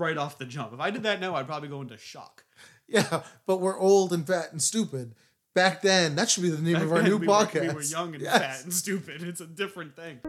right 0.00 0.16
off 0.16 0.38
the 0.38 0.46
jump. 0.46 0.72
If 0.72 0.80
I 0.80 0.90
did 0.90 1.04
that 1.04 1.20
now, 1.20 1.36
I'd 1.36 1.46
probably 1.46 1.68
go 1.68 1.80
into 1.82 1.96
shock. 1.96 2.44
Yeah, 2.88 3.22
but 3.46 3.58
we're 3.60 3.78
old 3.78 4.12
and 4.12 4.26
fat 4.26 4.50
and 4.50 4.60
stupid. 4.60 5.14
Back 5.54 5.82
then, 5.82 6.16
that 6.16 6.28
should 6.30 6.42
be 6.42 6.50
the 6.50 6.60
name 6.62 6.76
of 6.82 6.90
our 6.90 7.02
new 7.02 7.10
then, 7.10 7.20
we 7.20 7.26
were- 7.28 7.32
podcast. 7.34 7.68
we 7.68 7.74
were 7.74 7.82
young 7.82 8.14
and 8.14 8.22
Yes. 8.24 8.38
fat 8.38 8.64
and 8.64 8.72
stupid. 8.74 9.22
It's 9.22 9.40
a 9.40 9.46
different 9.46 9.94
thing. 9.94 10.20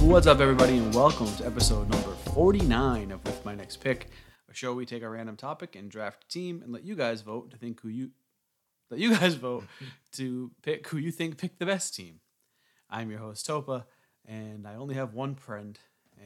What's 0.00 0.26
up, 0.26 0.40
everybody, 0.40 0.78
and 0.78 0.94
welcome 0.94 1.26
to 1.36 1.46
episode 1.46 1.90
number 1.90 2.12
49 2.32 3.10
of 3.10 3.24
With 3.26 3.44
My 3.44 3.54
Next 3.54 3.76
Pick, 3.78 4.08
a 4.48 4.54
show 4.54 4.72
we 4.72 4.86
take 4.86 5.02
a 5.02 5.08
random 5.08 5.36
topic 5.36 5.76
and 5.76 5.90
draft 5.90 6.24
a 6.24 6.28
team 6.28 6.62
and 6.62 6.72
let 6.72 6.84
you 6.84 6.94
guys 6.94 7.20
vote 7.22 7.50
to 7.50 7.56
think 7.58 7.80
who 7.80 7.88
you 7.88 8.10
let 8.90 9.00
you 9.00 9.14
guys 9.16 9.34
vote 9.34 9.64
to 10.12 10.50
pick 10.62 10.86
who 10.88 10.98
you 10.98 11.10
think 11.10 11.38
picked 11.38 11.58
the 11.58 11.66
best 11.66 11.94
team. 11.94 12.20
I'm 12.88 13.10
your 13.10 13.20
host 13.20 13.46
Topa, 13.46 13.84
and 14.26 14.66
I 14.66 14.76
only 14.76 14.94
have 14.94 15.14
one 15.14 15.34
friend, 15.34 15.78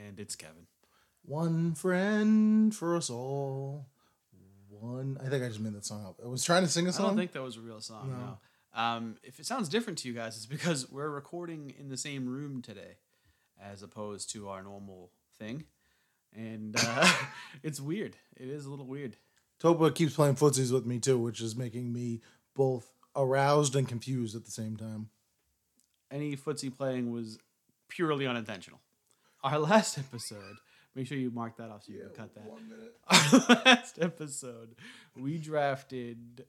and 0.07 0.21
it's 0.21 0.37
Kevin. 0.37 0.67
One 1.25 1.75
friend 1.75 2.75
for 2.75 2.97
us 2.97 3.11
all. 3.11 3.87
One. 4.69 5.19
I 5.25 5.29
think 5.29 5.43
I 5.43 5.49
just 5.49 5.61
made 5.61 5.75
that 5.75 5.85
song 5.85 6.05
up. 6.07 6.21
I 6.23 6.29
was 6.29 6.45
trying 6.45 6.63
to 6.63 6.69
sing 6.69 6.87
a 6.87 6.93
song. 6.93 7.07
I 7.07 7.09
don't 7.09 7.19
think 7.19 7.33
that 7.33 7.43
was 7.43 7.57
a 7.57 7.61
real 7.61 7.81
song. 7.81 8.11
No. 8.75 8.81
Um, 8.81 9.17
if 9.23 9.41
it 9.41 9.47
sounds 9.47 9.69
different 9.69 9.99
to 10.01 10.09
you 10.09 10.15
guys, 10.15 10.37
it's 10.37 10.47
because 10.47 10.91
we're 10.91 11.11
recording 11.11 11.75
in 11.79 11.89
the 11.89 11.97
same 11.97 12.29
room 12.29 12.63
today, 12.63 12.99
as 13.61 13.83
opposed 13.83 14.31
to 14.33 14.49
our 14.49 14.63
normal 14.63 15.11
thing, 15.39 15.65
and 16.35 16.77
uh, 16.79 17.13
it's 17.63 17.81
weird. 17.81 18.17
It 18.37 18.49
is 18.49 18.65
a 18.65 18.71
little 18.71 18.87
weird. 18.87 19.17
Topa 19.61 19.95
keeps 19.95 20.15
playing 20.15 20.37
footsies 20.37 20.73
with 20.73 20.87
me 20.87 20.99
too, 20.99 21.19
which 21.19 21.41
is 21.41 21.57
making 21.57 21.93
me 21.93 22.21
both 22.55 22.93
aroused 23.17 23.77
and 23.77 23.89
confused 23.89 24.37
at 24.37 24.45
the 24.45 24.51
same 24.51 24.77
time. 24.77 25.09
Any 26.11 26.37
footsie 26.37 26.75
playing 26.75 27.13
was 27.13 27.39
purely 27.89 28.27
unintentional. 28.27 28.81
Our 29.43 29.59
last 29.71 29.99
episode. 29.99 30.57
Make 30.95 31.07
sure 31.07 31.19
you 31.19 31.31
mark 31.31 31.57
that 31.59 31.71
off 31.71 31.85
so 31.85 31.93
you 31.93 32.01
can 32.01 32.11
cut 32.11 32.35
that. 32.35 33.47
Our 33.53 33.65
last 33.65 33.99
episode, 34.01 34.75
we 35.17 35.39
drafted 35.39 36.45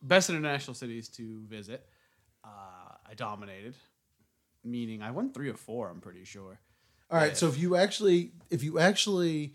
best 0.00 0.30
international 0.30 0.74
cities 0.74 1.08
to 1.10 1.44
visit. 1.46 1.86
Uh, 2.42 2.94
I 3.06 3.12
dominated, 3.14 3.74
meaning 4.64 5.02
I 5.02 5.10
won 5.10 5.30
three 5.30 5.50
or 5.50 5.56
four. 5.56 5.90
I'm 5.90 6.00
pretty 6.00 6.24
sure. 6.24 6.58
All 7.10 7.18
right, 7.18 7.36
so 7.36 7.48
if 7.48 7.58
you 7.58 7.76
actually 7.76 8.32
if 8.50 8.62
you 8.62 8.78
actually 8.78 9.54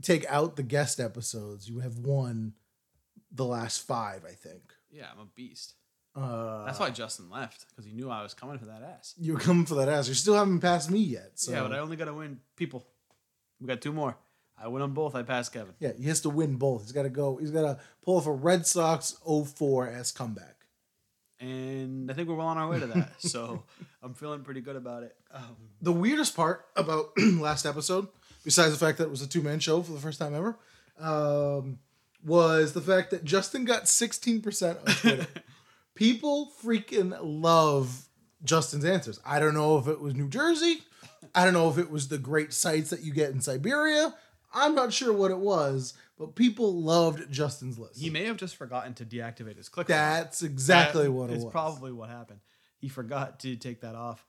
take 0.00 0.24
out 0.26 0.56
the 0.56 0.62
guest 0.62 0.98
episodes, 0.98 1.68
you 1.68 1.80
have 1.80 1.98
won 1.98 2.54
the 3.32 3.44
last 3.44 3.86
five, 3.86 4.24
I 4.24 4.32
think. 4.32 4.62
Yeah, 4.90 5.06
I'm 5.12 5.20
a 5.20 5.26
beast. 5.34 5.74
Uh, 6.16 6.64
That's 6.64 6.80
why 6.80 6.90
Justin 6.90 7.30
left 7.30 7.66
because 7.70 7.84
he 7.84 7.92
knew 7.92 8.10
I 8.10 8.22
was 8.22 8.34
coming 8.34 8.58
for 8.58 8.64
that 8.66 8.82
ass. 8.82 9.14
you 9.16 9.32
were 9.34 9.38
coming 9.38 9.64
for 9.64 9.76
that 9.76 9.88
ass. 9.88 10.08
You 10.08 10.14
still 10.14 10.34
haven't 10.34 10.58
passed 10.60 10.90
me 10.90 10.98
yet. 10.98 11.32
So 11.36 11.52
Yeah, 11.52 11.62
but 11.62 11.72
I 11.72 11.78
only 11.78 11.96
got 11.96 12.06
to 12.06 12.14
win 12.14 12.40
people. 12.56 12.84
We 13.60 13.68
got 13.68 13.80
two 13.80 13.92
more. 13.92 14.16
I 14.62 14.66
win 14.68 14.82
them 14.82 14.92
both. 14.92 15.14
I 15.14 15.22
pass 15.22 15.48
Kevin. 15.48 15.74
yeah, 15.78 15.92
he 15.96 16.04
has 16.08 16.20
to 16.22 16.30
win 16.30 16.56
both. 16.56 16.82
He's 16.82 16.92
got 16.92 17.04
to 17.04 17.08
go. 17.10 17.36
He's 17.36 17.50
got 17.52 17.62
to 17.62 17.78
pull 18.02 18.16
off 18.16 18.26
a 18.26 18.32
Red 18.32 18.66
Sox 18.66 19.16
04 19.24 19.88
as 19.88 20.10
comeback. 20.12 20.56
and 21.38 22.10
I 22.10 22.14
think 22.14 22.28
we're 22.28 22.34
well 22.34 22.48
on 22.48 22.58
our 22.58 22.68
way 22.68 22.80
to 22.80 22.86
that. 22.88 23.12
so 23.22 23.62
I'm 24.02 24.14
feeling 24.14 24.42
pretty 24.42 24.60
good 24.60 24.76
about 24.76 25.02
it. 25.04 25.16
Um, 25.32 25.56
The 25.80 25.92
weirdest 25.92 26.34
part 26.36 26.66
about 26.76 27.10
last 27.18 27.64
episode, 27.66 28.08
besides 28.44 28.72
the 28.72 28.84
fact 28.84 28.98
that 28.98 29.04
it 29.04 29.10
was 29.10 29.22
a 29.22 29.28
two 29.28 29.42
man 29.42 29.60
show 29.60 29.80
for 29.82 29.92
the 29.92 30.00
first 30.00 30.18
time 30.18 30.34
ever, 30.34 30.58
um, 30.98 31.78
was 32.24 32.72
the 32.72 32.80
fact 32.80 33.10
that 33.10 33.24
Justin 33.24 33.64
got 33.64 33.84
16% 33.84 34.78
on 34.78 34.94
Twitter. 34.96 35.26
People 35.94 36.52
freaking 36.62 37.16
love 37.22 38.06
Justin's 38.44 38.84
answers. 38.84 39.20
I 39.24 39.38
don't 39.38 39.54
know 39.54 39.78
if 39.78 39.86
it 39.86 40.00
was 40.00 40.14
New 40.14 40.28
Jersey. 40.28 40.82
I 41.34 41.44
don't 41.44 41.52
know 41.54 41.68
if 41.68 41.78
it 41.78 41.90
was 41.90 42.08
the 42.08 42.18
great 42.18 42.52
sights 42.52 42.90
that 42.90 43.02
you 43.02 43.12
get 43.12 43.30
in 43.30 43.40
Siberia. 43.40 44.14
I'm 44.52 44.74
not 44.74 44.92
sure 44.92 45.12
what 45.12 45.30
it 45.30 45.38
was, 45.38 45.94
but 46.18 46.34
people 46.34 46.80
loved 46.82 47.30
Justin's 47.30 47.78
list. 47.78 48.00
he 48.00 48.10
may 48.10 48.24
have 48.24 48.36
just 48.36 48.56
forgotten 48.56 48.94
to 48.94 49.04
deactivate 49.04 49.56
his 49.56 49.68
click. 49.68 49.86
That's 49.86 50.42
exactly 50.42 51.04
That 51.04 51.12
what 51.12 51.30
it 51.30 51.36
is 51.36 51.44
was. 51.44 51.52
probably 51.52 51.92
what 51.92 52.08
happened. 52.08 52.40
He 52.78 52.88
forgot 52.88 53.40
to 53.40 53.54
take 53.56 53.82
that 53.82 53.94
off. 53.94 54.26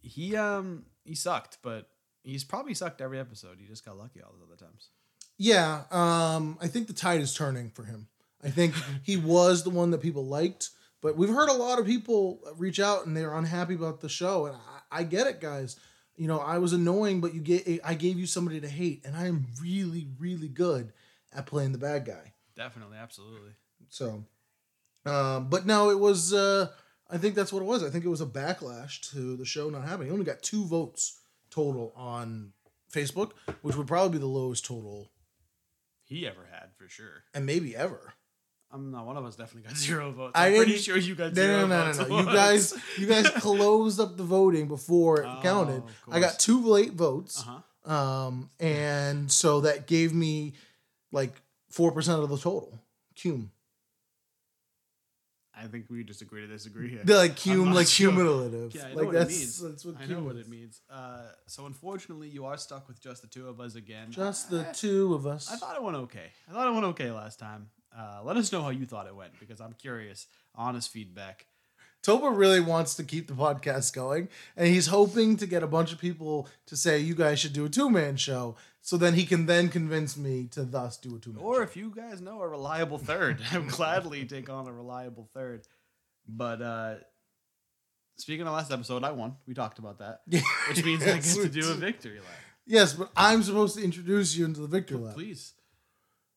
He 0.00 0.34
um 0.36 0.86
he 1.04 1.14
sucked, 1.14 1.58
but 1.62 1.88
he's 2.22 2.44
probably 2.44 2.74
sucked 2.74 3.00
every 3.00 3.20
episode. 3.20 3.58
He 3.60 3.66
just 3.66 3.84
got 3.84 3.96
lucky 3.98 4.20
all 4.22 4.32
those 4.32 4.46
other 4.48 4.56
times. 4.56 4.88
Yeah, 5.36 5.82
um, 5.90 6.58
I 6.60 6.68
think 6.68 6.86
the 6.86 6.92
tide 6.92 7.20
is 7.20 7.34
turning 7.34 7.70
for 7.70 7.84
him. 7.84 8.08
I 8.42 8.50
think 8.50 8.74
he 9.02 9.16
was 9.16 9.64
the 9.64 9.70
one 9.70 9.90
that 9.90 10.02
people 10.02 10.24
liked, 10.26 10.70
but 11.00 11.16
we've 11.16 11.30
heard 11.30 11.48
a 11.48 11.54
lot 11.54 11.78
of 11.78 11.86
people 11.86 12.40
reach 12.56 12.78
out 12.78 13.06
and 13.06 13.16
they're 13.16 13.34
unhappy 13.34 13.74
about 13.74 14.00
the 14.00 14.08
show, 14.08 14.46
and 14.46 14.56
I, 14.56 15.00
I 15.00 15.02
get 15.04 15.26
it, 15.26 15.40
guys. 15.40 15.76
You 16.16 16.28
know, 16.28 16.38
I 16.38 16.58
was 16.58 16.72
annoying, 16.72 17.20
but 17.20 17.34
you 17.34 17.40
get 17.40 17.80
I 17.84 17.94
gave 17.94 18.18
you 18.18 18.26
somebody 18.26 18.60
to 18.60 18.68
hate, 18.68 19.04
and 19.04 19.16
I 19.16 19.26
am 19.26 19.46
really, 19.60 20.06
really 20.18 20.48
good 20.48 20.92
at 21.34 21.46
playing 21.46 21.72
the 21.72 21.78
bad 21.78 22.04
guy. 22.04 22.34
Definitely, 22.56 22.98
absolutely. 22.98 23.52
So, 23.88 24.24
um, 25.04 25.48
but 25.48 25.66
no, 25.66 25.90
it 25.90 25.98
was. 25.98 26.32
Uh, 26.32 26.68
I 27.10 27.18
think 27.18 27.34
that's 27.34 27.52
what 27.52 27.62
it 27.62 27.66
was. 27.66 27.82
I 27.82 27.90
think 27.90 28.04
it 28.04 28.08
was 28.08 28.20
a 28.20 28.26
backlash 28.26 29.10
to 29.12 29.36
the 29.36 29.44
show 29.44 29.68
not 29.70 29.84
happening. 29.84 30.08
He 30.08 30.12
only 30.12 30.24
got 30.24 30.42
two 30.42 30.64
votes 30.64 31.18
total 31.50 31.92
on 31.96 32.52
Facebook, 32.92 33.32
which 33.62 33.76
would 33.76 33.86
probably 33.86 34.18
be 34.18 34.20
the 34.20 34.26
lowest 34.26 34.64
total, 34.64 35.10
He 36.14 36.26
ever 36.26 36.46
had 36.50 36.68
for 36.76 36.88
sure. 36.88 37.24
and 37.34 37.44
maybe 37.46 37.74
ever. 37.76 38.12
I'm 38.70 38.90
not 38.90 39.06
one 39.06 39.16
of 39.16 39.24
us. 39.24 39.36
Definitely 39.36 39.68
got 39.68 39.76
zero 39.88 40.10
votes. 40.12 40.32
I 40.34 40.46
I'm 40.48 40.54
pretty 40.56 40.72
didn't- 40.72 40.84
sure 40.84 40.96
you 40.96 41.14
got 41.14 41.32
No, 41.34 41.42
zero 41.42 41.60
no, 41.62 41.66
no, 41.66 41.84
votes. 41.92 41.98
no, 41.98 42.06
no. 42.08 42.18
You 42.20 42.24
guys, 42.36 42.74
you 42.98 43.06
guys 43.06 43.28
closed 43.36 44.00
up 44.00 44.16
the 44.16 44.24
voting 44.24 44.68
before 44.68 45.22
it 45.22 45.26
Oh, 45.26 45.40
counted. 45.42 45.82
I 46.10 46.20
got 46.20 46.38
two 46.38 46.60
late 46.64 46.92
votes, 46.92 47.44
Uh-huh. 47.46 47.92
um, 47.92 48.50
and 48.60 49.30
so 49.30 49.60
that 49.62 49.86
gave 49.86 50.12
me 50.14 50.54
like 51.12 51.34
four 51.70 51.92
percent 51.92 52.20
of 52.22 52.28
the 52.28 52.38
total. 52.38 52.78
Cum, 53.20 53.50
I 55.64 55.68
think 55.68 55.86
we 55.88 56.04
just 56.04 56.20
agree 56.20 56.42
to 56.42 56.46
disagree 56.46 56.90
here. 56.90 57.00
They're 57.04 57.16
like 57.16 57.42
cum, 57.42 57.72
like 57.72 57.86
sure. 57.86 58.10
cumulative. 58.10 58.74
Yeah, 58.74 58.86
I 58.86 58.88
know 58.90 58.96
like 58.96 59.06
what 59.06 59.14
it 59.14 59.18
that's 59.18 59.38
means. 59.38 59.62
that's 59.62 59.84
what 59.84 59.94
I 60.00 60.06
know 60.06 60.20
what 60.22 60.36
it 60.36 60.48
means. 60.48 60.80
Uh, 60.90 61.22
so 61.46 61.64
unfortunately, 61.66 62.28
you 62.28 62.44
are 62.44 62.58
stuck 62.58 62.86
with 62.86 63.00
just 63.00 63.22
the 63.22 63.28
two 63.28 63.48
of 63.48 63.60
us 63.60 63.74
again. 63.74 64.10
Just 64.10 64.50
the 64.50 64.68
I- 64.68 64.72
two 64.72 65.14
of 65.14 65.26
us. 65.26 65.50
I 65.50 65.56
thought 65.56 65.76
it 65.76 65.82
went 65.82 65.96
okay. 65.96 66.32
I 66.48 66.52
thought 66.52 66.68
it 66.68 66.72
went 66.72 66.84
okay 66.86 67.10
last 67.10 67.38
time. 67.38 67.70
Uh, 67.96 68.20
let 68.24 68.36
us 68.36 68.52
know 68.52 68.62
how 68.62 68.70
you 68.70 68.84
thought 68.86 69.06
it 69.06 69.14
went 69.14 69.38
because 69.38 69.60
I'm 69.60 69.72
curious. 69.72 70.26
Honest 70.54 70.90
feedback. 70.90 71.46
Toba 72.04 72.28
really 72.28 72.60
wants 72.60 72.94
to 72.96 73.02
keep 73.02 73.28
the 73.28 73.34
podcast 73.34 73.94
going, 73.94 74.28
and 74.58 74.68
he's 74.68 74.88
hoping 74.88 75.38
to 75.38 75.46
get 75.46 75.62
a 75.62 75.66
bunch 75.66 75.90
of 75.90 75.98
people 75.98 76.46
to 76.66 76.76
say 76.76 76.98
you 76.98 77.14
guys 77.14 77.40
should 77.40 77.54
do 77.54 77.64
a 77.64 77.68
two 77.70 77.88
man 77.88 78.16
show, 78.16 78.56
so 78.82 78.98
then 78.98 79.14
he 79.14 79.24
can 79.24 79.46
then 79.46 79.70
convince 79.70 80.14
me 80.14 80.46
to 80.48 80.64
thus 80.64 80.98
do 80.98 81.16
a 81.16 81.18
two 81.18 81.32
man. 81.32 81.42
Or 81.42 81.62
if 81.62 81.78
you 81.78 81.90
guys 81.96 82.20
know 82.20 82.42
a 82.42 82.46
reliable 82.46 82.98
third, 82.98 83.40
I 83.52 83.58
would 83.58 83.70
gladly 83.70 84.26
take 84.26 84.50
on 84.50 84.68
a 84.68 84.72
reliable 84.72 85.30
third. 85.32 85.66
But 86.28 86.60
uh, 86.60 86.94
speaking 88.16 88.46
of 88.46 88.52
last 88.52 88.70
episode, 88.70 89.02
I 89.02 89.12
won. 89.12 89.36
We 89.46 89.54
talked 89.54 89.78
about 89.78 90.00
that, 90.00 90.20
which 90.68 90.84
means 90.84 91.02
I 91.04 91.14
get 91.14 91.24
to 91.24 91.48
do 91.48 91.70
a 91.70 91.74
victory 91.74 92.18
lap. 92.18 92.38
Yes, 92.66 92.92
but 92.92 93.10
I'm 93.16 93.42
supposed 93.42 93.78
to 93.78 93.82
introduce 93.82 94.36
you 94.36 94.44
into 94.44 94.60
the 94.60 94.68
victory 94.68 94.98
lap. 94.98 95.14
Please. 95.14 95.54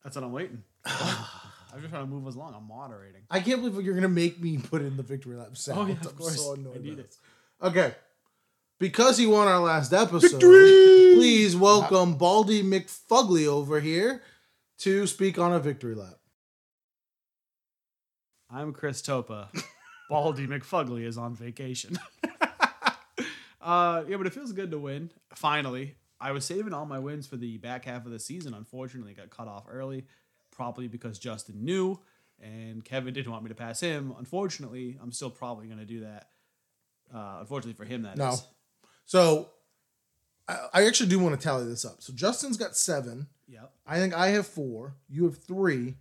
That's 0.01 0.15
what 0.15 0.23
I'm 0.23 0.31
waiting. 0.31 0.63
I'm 1.73 1.81
just 1.81 1.91
trying 1.91 2.05
to 2.05 2.09
move 2.09 2.27
us 2.27 2.35
along. 2.35 2.55
I'm 2.55 2.67
moderating. 2.67 3.21
I 3.29 3.39
can't 3.39 3.61
believe 3.61 3.83
you're 3.85 3.95
gonna 3.95 4.07
make 4.07 4.39
me 4.39 4.57
put 4.57 4.81
in 4.81 4.97
the 4.97 5.03
victory 5.03 5.35
lap 5.35 5.55
sound. 5.57 5.79
Oh, 5.79 5.85
yeah, 5.85 5.93
of 5.93 6.07
I'm 6.07 6.13
course. 6.13 6.41
so 6.41 6.53
annoyed 6.53 6.77
I 6.77 6.81
need 6.81 6.99
it. 6.99 7.15
Okay. 7.61 7.93
Because 8.79 9.17
he 9.17 9.25
won 9.25 9.47
our 9.47 9.59
last 9.59 9.91
episode, 9.91 10.39
please 10.39 11.55
welcome 11.55 12.15
Baldy 12.15 12.61
McFugly 12.61 13.47
over 13.47 13.79
here 13.79 14.21
to 14.79 15.07
speak 15.07 15.39
on 15.39 15.51
a 15.51 15.59
victory 15.59 15.95
lap. 15.95 16.19
I'm 18.51 18.71
Chris 18.73 19.01
Topa. 19.01 19.47
Baldy 20.09 20.47
McFugly 20.47 21.05
is 21.05 21.17
on 21.17 21.35
vacation. 21.35 21.97
uh, 23.61 24.03
yeah, 24.07 24.15
but 24.15 24.27
it 24.27 24.33
feels 24.33 24.51
good 24.51 24.71
to 24.71 24.77
win. 24.77 25.09
Finally, 25.33 25.95
I 26.19 26.31
was 26.31 26.45
saving 26.45 26.73
all 26.73 26.85
my 26.85 26.99
wins 26.99 27.27
for 27.27 27.35
the 27.35 27.57
back 27.57 27.85
half 27.85 28.05
of 28.05 28.11
the 28.11 28.19
season. 28.19 28.53
Unfortunately, 28.53 29.13
got 29.13 29.29
cut 29.29 29.47
off 29.47 29.65
early, 29.69 30.05
probably 30.57 30.87
because 30.89 31.17
Justin 31.19 31.63
knew 31.63 31.99
and 32.41 32.83
Kevin 32.83 33.13
didn't 33.13 33.31
want 33.31 33.43
me 33.43 33.49
to 33.49 33.55
pass 33.55 33.79
him. 33.79 34.13
Unfortunately, 34.19 34.97
I'm 35.01 35.11
still 35.13 35.29
probably 35.29 35.67
going 35.67 35.79
to 35.79 35.85
do 35.85 36.01
that. 36.01 36.27
Uh, 37.13 37.37
unfortunately 37.39 37.73
for 37.73 37.85
him, 37.85 38.01
that 38.01 38.13
is. 38.13 38.17
No. 38.19 38.35
So 39.05 39.49
I, 40.47 40.57
I 40.73 40.87
actually 40.87 41.09
do 41.09 41.19
want 41.19 41.39
to 41.39 41.43
tally 41.43 41.65
this 41.65 41.85
up. 41.85 42.01
So 42.01 42.11
Justin's 42.11 42.57
got 42.57 42.75
seven. 42.75 43.27
Yep. 43.47 43.71
I 43.85 43.97
think 43.99 44.13
I 44.13 44.27
have 44.29 44.45
four. 44.45 44.95
You 45.07 45.23
have 45.25 45.37
three, 45.37 45.95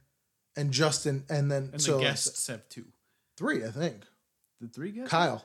and 0.56 0.72
Justin, 0.72 1.24
and 1.30 1.48
then 1.52 1.68
And 1.72 1.80
so 1.80 1.98
the 1.98 2.02
guests 2.04 2.46
have 2.48 2.68
two. 2.68 2.86
three. 3.36 3.64
I 3.64 3.70
think 3.70 4.02
The 4.60 4.66
three 4.68 4.90
guests? 4.90 5.10
Kyle. 5.10 5.44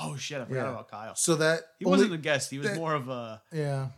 Oh 0.00 0.16
shit! 0.16 0.40
I 0.40 0.44
forgot 0.44 0.62
Yeah. 0.64 0.70
about 0.70 0.88
Kyle. 0.90 1.14
So 1.16 1.34
that 1.36 1.60
He 1.78 1.84
only- 1.84 1.96
wasn't 1.98 2.14
a 2.14 2.18
guest. 2.18 2.50
He 2.50 2.58
was 2.58 2.68
that- 2.68 2.76
more 2.76 2.94
of 2.94 3.08
a 3.08 3.42
yeah. 3.52 3.88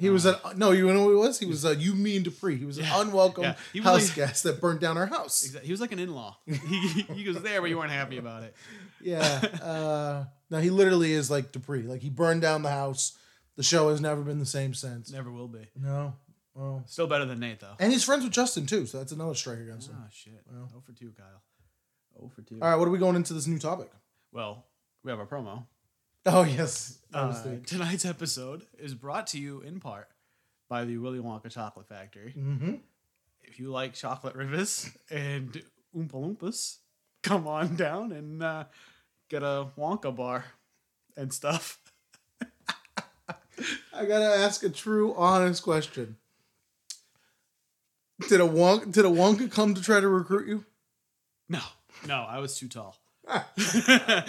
He 0.00 0.10
was 0.10 0.24
an 0.26 0.34
no. 0.56 0.70
You 0.72 0.92
know 0.92 1.04
who 1.04 1.10
he 1.10 1.16
was? 1.16 1.38
He 1.38 1.46
was 1.46 1.64
a 1.64 1.76
you 1.76 1.94
mean 1.94 2.22
Dupree. 2.22 2.56
He 2.56 2.64
was 2.64 2.78
an 2.78 2.84
Yeah. 2.84 3.00
unwelcome 3.02 3.44
Yeah. 3.44 3.54
He 3.72 3.80
was 3.80 3.84
house 3.86 4.06
like- 4.08 4.16
guest 4.16 4.42
that 4.44 4.60
burned 4.60 4.80
down 4.80 4.96
our 4.98 5.06
house. 5.06 5.46
Exa- 5.46 5.62
He 5.62 5.70
was 5.70 5.80
like 5.80 5.92
an 5.92 5.98
in-law. 5.98 6.36
he, 6.46 7.02
he 7.14 7.28
was 7.28 7.40
there, 7.42 7.60
but 7.60 7.70
you 7.70 7.78
weren't 7.78 7.92
happy 7.92 8.18
about 8.18 8.42
it. 8.44 8.54
Yeah. 9.02 9.20
Uh, 9.62 10.24
no, 10.50 10.58
he 10.58 10.70
literally 10.70 11.12
is 11.12 11.30
like 11.30 11.52
Dupree. 11.52 11.82
Like 11.82 12.00
he 12.02 12.10
burned 12.10 12.42
down 12.42 12.62
the 12.62 12.70
house. 12.70 13.16
The 13.56 13.62
show 13.62 13.90
has 13.90 14.00
never 14.00 14.22
been 14.22 14.38
the 14.38 14.46
same 14.46 14.72
since. 14.74 15.12
Never 15.12 15.30
will 15.30 15.48
be. 15.48 15.68
No. 15.76 16.14
Well, 16.54 16.82
Still 16.86 17.06
better 17.06 17.24
than 17.26 17.38
Nate 17.40 17.60
though. 17.60 17.74
and 17.78 17.92
he's 17.92 18.02
friends 18.04 18.24
with 18.24 18.32
Justin 18.32 18.66
too, 18.66 18.84
so 18.86 18.98
that's 18.98 19.12
another 19.12 19.34
strike 19.34 19.58
against 19.60 19.88
him. 19.90 19.96
Oh 19.98 20.06
shit. 20.10 20.42
Well. 20.50 20.68
Oh 20.76 20.80
for 20.80 20.92
two, 20.92 21.12
Kyle. 21.16 21.42
Oh 22.20 22.28
for 22.28 22.42
two. 22.42 22.58
All 22.60 22.68
right, 22.68 22.76
what 22.76 22.88
are 22.88 22.90
we 22.90 22.98
going 22.98 23.16
into 23.16 23.32
this 23.34 23.46
new 23.46 23.58
topic? 23.58 23.90
Well, 24.32 24.64
we 25.04 25.10
have 25.10 25.20
a 25.20 25.26
promo. 25.26 25.64
Oh 26.26 26.42
yes, 26.42 26.98
Uh, 27.12 27.56
tonight's 27.66 28.04
episode 28.04 28.66
is 28.78 28.94
brought 28.94 29.26
to 29.28 29.38
you 29.38 29.60
in 29.62 29.80
part 29.80 30.08
by 30.68 30.84
the 30.84 30.96
Willy 30.98 31.18
Wonka 31.18 31.50
Chocolate 31.50 31.88
Factory. 31.88 32.34
Mhm. 32.36 32.80
If 33.42 33.58
you 33.58 33.70
like 33.70 33.94
chocolate 33.94 34.36
rivers 34.36 34.90
and 35.10 35.64
Oompa 35.96 36.12
Loompas, 36.12 36.76
come 37.22 37.46
on 37.48 37.74
down 37.74 38.12
and 38.12 38.42
uh, 38.42 38.64
get 39.28 39.42
a 39.42 39.70
Wonka 39.76 40.14
bar 40.14 40.44
and 41.16 41.32
stuff. 41.32 41.80
I 43.92 44.04
gotta 44.06 44.36
ask 44.42 44.62
a 44.62 44.68
true, 44.68 45.14
honest 45.14 45.62
question. 45.62 46.16
Did 48.28 48.40
a 48.40 48.44
Wonka, 48.44 48.92
did 48.92 49.04
a 49.04 49.08
Wonka 49.08 49.50
come 49.50 49.74
to 49.74 49.82
try 49.82 49.98
to 50.00 50.08
recruit 50.08 50.46
you? 50.46 50.64
No, 51.48 51.60
no, 52.06 52.22
I 52.22 52.38
was 52.38 52.56
too 52.56 52.68
tall. 52.68 52.96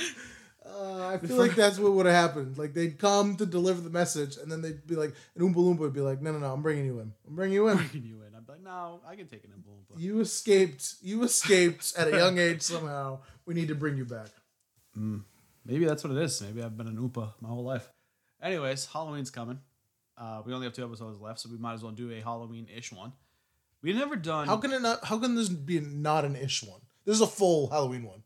Uh, 0.81 1.07
I 1.09 1.17
feel 1.17 1.37
like 1.37 1.55
that's 1.55 1.77
what 1.77 1.93
would 1.93 2.05
have 2.07 2.15
happened. 2.15 2.57
Like 2.57 2.73
they'd 2.73 2.97
come 2.97 3.35
to 3.37 3.45
deliver 3.45 3.81
the 3.81 3.89
message, 3.89 4.37
and 4.37 4.51
then 4.51 4.61
they'd 4.61 4.85
be 4.87 4.95
like, 4.95 5.13
an 5.35 5.41
Oompa 5.41 5.55
Loompa 5.55 5.79
would 5.79 5.93
be 5.93 6.01
like, 6.01 6.21
"No, 6.21 6.31
no, 6.31 6.39
no, 6.39 6.51
I'm 6.51 6.61
bringing 6.61 6.85
you 6.85 6.99
in. 6.99 7.11
I'm 7.27 7.35
bringing 7.35 7.53
you 7.53 7.67
in. 7.67 7.77
I'm 7.77 7.87
Bringing 7.87 8.09
you 8.09 8.21
in. 8.23 8.33
I'm 8.35 8.45
like, 8.47 8.61
no, 8.63 9.01
I 9.07 9.15
can 9.15 9.27
take 9.27 9.43
an 9.43 9.51
Oompa 9.51 9.69
Loompa. 9.69 9.99
You 10.01 10.19
escaped. 10.21 10.95
You 11.01 11.23
escaped 11.23 11.93
at 11.97 12.07
a 12.07 12.11
young 12.11 12.37
age 12.39 12.61
somehow. 12.61 13.19
We 13.45 13.53
need 13.53 13.67
to 13.67 13.75
bring 13.75 13.97
you 13.97 14.05
back." 14.05 14.29
Maybe 15.65 15.85
that's 15.85 16.03
what 16.03 16.11
it 16.11 16.21
is. 16.23 16.41
Maybe 16.41 16.63
I've 16.63 16.75
been 16.75 16.87
an 16.87 16.97
Oompa 16.97 17.33
my 17.39 17.49
whole 17.49 17.63
life. 17.63 17.87
Anyways, 18.41 18.87
Halloween's 18.87 19.29
coming. 19.29 19.59
Uh, 20.17 20.41
we 20.45 20.53
only 20.53 20.65
have 20.65 20.73
two 20.73 20.83
episodes 20.83 21.19
left, 21.19 21.39
so 21.39 21.49
we 21.49 21.57
might 21.57 21.73
as 21.73 21.83
well 21.83 21.91
do 21.91 22.11
a 22.11 22.19
Halloween-ish 22.19 22.91
one. 22.91 23.13
We've 23.81 23.95
never 23.95 24.15
done. 24.15 24.47
How 24.47 24.57
can 24.57 24.71
it 24.71 24.81
not? 24.81 25.05
How 25.05 25.19
can 25.19 25.35
this 25.35 25.49
be 25.49 25.79
not 25.79 26.25
an 26.25 26.35
ish 26.35 26.63
one? 26.63 26.81
This 27.05 27.15
is 27.15 27.21
a 27.21 27.27
full 27.27 27.69
Halloween 27.69 28.03
one. 28.03 28.23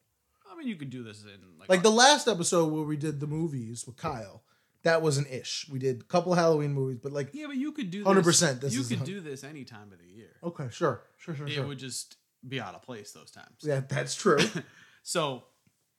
Mean, 0.65 0.73
you 0.73 0.79
could 0.79 0.89
do 0.89 1.03
this 1.03 1.23
in 1.23 1.29
like, 1.59 1.69
Like 1.69 1.83
the 1.83 1.91
last 1.91 2.27
episode 2.27 2.65
where 2.73 2.83
we 2.83 2.97
did 2.97 3.19
the 3.19 3.27
movies 3.27 3.85
with 3.85 3.95
Kyle, 3.97 4.43
that 4.83 5.01
was 5.01 5.17
an 5.17 5.25
ish. 5.27 5.65
We 5.71 5.79
did 5.79 6.01
a 6.01 6.03
couple 6.05 6.33
Halloween 6.35 6.73
movies, 6.73 6.99
but 7.01 7.11
like, 7.11 7.29
Yeah, 7.33 7.47
but 7.47 7.55
you 7.57 7.71
could 7.71 7.89
do 7.91 8.03
100% 8.03 8.59
this 8.61 8.73
you 8.73 8.81
is 8.81 8.87
could 8.89 9.03
do 9.03 9.19
this 9.21 9.43
any 9.43 9.63
time 9.63 9.91
of 9.91 9.99
the 9.99 10.07
year. 10.07 10.35
okay, 10.43 10.67
sure, 10.71 11.01
sure, 11.17 11.35
sure, 11.35 11.47
It 11.47 11.51
sure. 11.53 11.65
would 11.67 11.79
just 11.79 12.17
be 12.47 12.59
out 12.59 12.75
of 12.75 12.81
place 12.83 13.11
those 13.11 13.31
times. 13.31 13.57
yeah, 13.61 13.81
that's 13.87 14.13
true. 14.15 14.37
So 15.07 15.43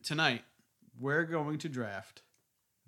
tonight 0.03 0.43
we're 0.99 1.25
going 1.25 1.59
to 1.59 1.69
draft 1.69 2.23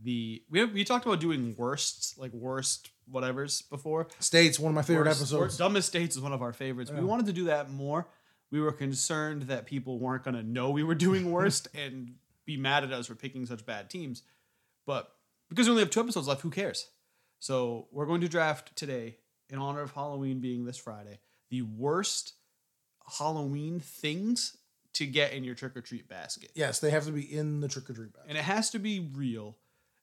the. 0.03 0.43
We 0.51 0.59
have, 0.61 0.73
we 0.73 0.83
talked 0.85 1.07
about 1.07 1.21
doing 1.21 1.55
worsts, 1.57 2.17
like 2.19 2.33
worst 2.33 2.91
whatever's 3.09 3.63
before. 3.63 4.09
States, 4.19 4.59
one 4.59 4.71
of 4.71 4.75
my 4.75 4.83
favorite 4.83 5.07
Worst- 5.07 5.21
episodes. 5.21 5.41
worst- 5.41 5.59
Dumbest 5.59 5.87
States 5.89 6.17
is 6.17 6.23
one 6.23 6.33
of 6.33 6.43
our 6.43 6.53
favorites. 6.53 6.91
Yeah. 6.93 7.01
We 7.01 7.07
wanted 7.07 7.27
to 7.27 7.33
do 7.33 7.45
that 7.45 7.71
more. 7.71 8.09
We 8.51 8.61
were 8.61 8.73
concerned 8.73 9.43
that 9.43 9.67
people 9.67 9.99
weren't 9.99 10.25
going 10.25 10.37
to 10.37 10.43
know 10.43 10.71
we 10.71 10.83
were 10.83 10.95
doing 10.95 11.31
worst 11.33 11.69
and 11.75 12.15
be 12.45 12.57
mad 12.57 12.85
at 12.85 12.93
us 12.93 13.07
for 13.07 13.15
picking 13.15 13.47
such 13.47 13.67
bad 13.67 13.91
teams. 13.91 14.23
But 14.87 15.13
because 15.49 15.67
we 15.67 15.73
only 15.73 15.83
have 15.83 15.91
two 15.91 16.01
episodes 16.01 16.29
left, 16.29 16.41
who 16.41 16.51
cares? 16.51 16.89
So 17.41 17.89
we're 17.93 18.07
going 18.07 18.23
to 18.23 18.29
draft 18.29 18.75
today, 18.75 19.17
in 19.51 19.59
honor 19.59 19.81
of 19.81 19.93
Halloween 19.93 20.41
being 20.41 20.65
this 20.65 20.79
Friday, 20.79 21.21
the 21.51 21.63
worst 21.63 22.35
Halloween 23.19 23.81
things 23.81 24.57
to 24.95 25.07
get 25.07 25.33
in 25.33 25.45
your 25.45 25.55
trick 25.55 25.77
or 25.77 25.81
treat 25.81 26.09
basket. 26.09 26.51
Yes, 26.55 26.81
they 26.81 26.91
have 26.91 27.05
to 27.07 27.13
be 27.13 27.23
in 27.23 27.61
the 27.61 27.69
trick 27.69 27.89
or 27.89 27.95
treat 27.95 28.13
bag. 28.13 28.25
And 28.29 28.37
it 28.37 28.45
has 28.45 28.71
to 28.71 28.79
be 28.79 29.11
real. 29.15 29.57